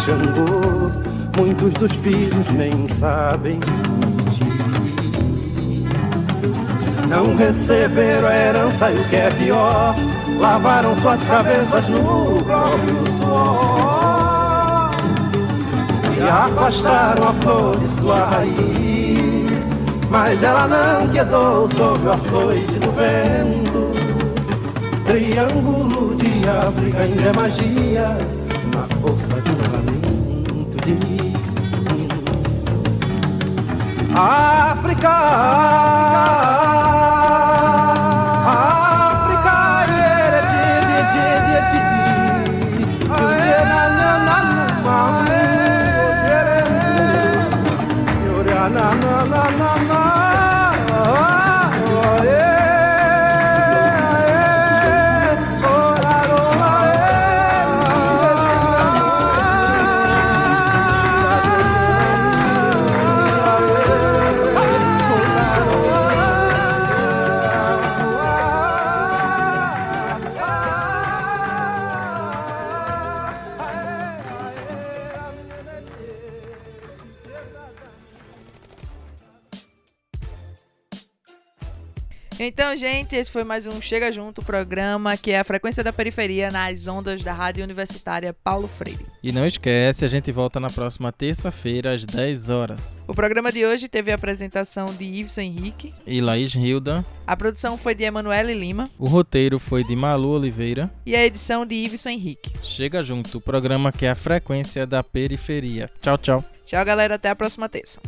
Xangô, 0.01 0.89
muitos 1.37 1.73
dos 1.73 1.93
filhos 1.97 2.49
nem 2.51 2.87
sabem 2.99 3.59
Não 7.11 7.35
receberam 7.35 8.25
a 8.25 8.33
herança 8.33 8.89
e 8.89 8.97
o 8.97 9.03
que 9.09 9.17
é 9.17 9.29
pior, 9.31 9.93
lavaram 10.39 10.95
suas 11.01 11.21
cabeças 11.23 11.89
no 11.89 12.41
próprio 12.41 12.95
suor 13.17 14.91
e 16.17 16.21
afastaram 16.23 17.27
a 17.27 17.33
flor 17.33 17.77
de 17.77 17.87
sua 17.99 18.25
raiz. 18.27 19.61
Mas 20.09 20.41
ela 20.41 20.67
não 20.69 21.09
quedou 21.09 21.69
sob 21.71 22.07
o 22.07 22.11
açoite 22.13 22.79
do 22.79 22.91
vento. 22.93 23.91
Triângulo 25.05 26.15
de 26.15 26.47
África 26.47 26.99
ainda 27.01 27.21
é 27.21 27.33
magia, 27.35 28.17
na 28.73 28.87
força 29.01 29.41
de 29.41 29.49
um 29.49 29.57
lamento 29.73 30.85
de 30.85 30.93
mim. 30.93 31.33
África, 34.15 35.09
África, 35.09 36.80
gente, 83.11 83.15
esse 83.17 83.31
foi 83.31 83.43
mais 83.43 83.67
um 83.67 83.81
Chega 83.81 84.11
Junto, 84.11 84.41
programa 84.41 85.17
que 85.17 85.31
é 85.31 85.39
a 85.39 85.43
frequência 85.43 85.83
da 85.83 85.91
periferia 85.91 86.49
nas 86.49 86.87
ondas 86.87 87.21
da 87.21 87.33
Rádio 87.33 87.63
Universitária 87.63 88.33
Paulo 88.33 88.67
Freire. 88.67 89.05
E 89.21 89.31
não 89.33 89.45
esquece, 89.45 90.05
a 90.05 90.07
gente 90.07 90.31
volta 90.31 90.59
na 90.59 90.69
próxima 90.69 91.11
terça-feira 91.11 91.93
às 91.93 92.05
10 92.05 92.49
horas. 92.49 92.97
O 93.07 93.13
programa 93.13 93.51
de 93.51 93.65
hoje 93.65 93.89
teve 93.89 94.11
a 94.11 94.15
apresentação 94.15 94.93
de 94.93 95.03
Iveson 95.03 95.41
Henrique, 95.41 95.93
E 96.07 96.21
Laís 96.21 96.55
Hilda, 96.55 97.05
a 97.27 97.35
produção 97.35 97.77
foi 97.77 97.93
de 97.93 98.03
Emanuele 98.03 98.53
Lima 98.53 98.89
o 98.97 99.07
roteiro 99.07 99.59
foi 99.59 99.83
de 99.83 99.95
Malu 99.95 100.29
Oliveira. 100.29 100.89
e 101.05 101.15
a 101.15 101.25
edição 101.25 101.65
de 101.65 101.75
Iveson 101.75 102.09
Henrique. 102.09 102.53
Chega 102.63 103.03
junto, 103.03 103.37
o 103.37 103.41
programa 103.41 103.91
que 103.91 104.05
é 104.05 104.11
a 104.11 104.15
frequência 104.15 104.87
da 104.87 105.03
periferia. 105.03 105.89
Tchau, 106.01 106.17
tchau. 106.17 106.45
Tchau, 106.65 106.85
galera, 106.85 107.15
até 107.15 107.29
a 107.29 107.35
próxima 107.35 107.67
terça. 107.67 107.99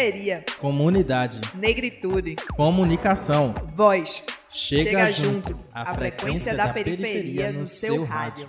Periferia, 0.00 0.42
Comunidade, 0.58 1.42
negritude, 1.54 2.36
comunicação. 2.56 3.52
voz. 3.74 4.22
Chega, 4.48 4.82
Chega 4.82 5.12
junto, 5.12 5.50
junto, 5.50 5.66
a 5.74 5.94
frequência 5.94 6.56
da 6.56 6.68
periferia 6.70 7.52
no 7.52 7.66
seu 7.66 8.02
rádio. 8.04 8.48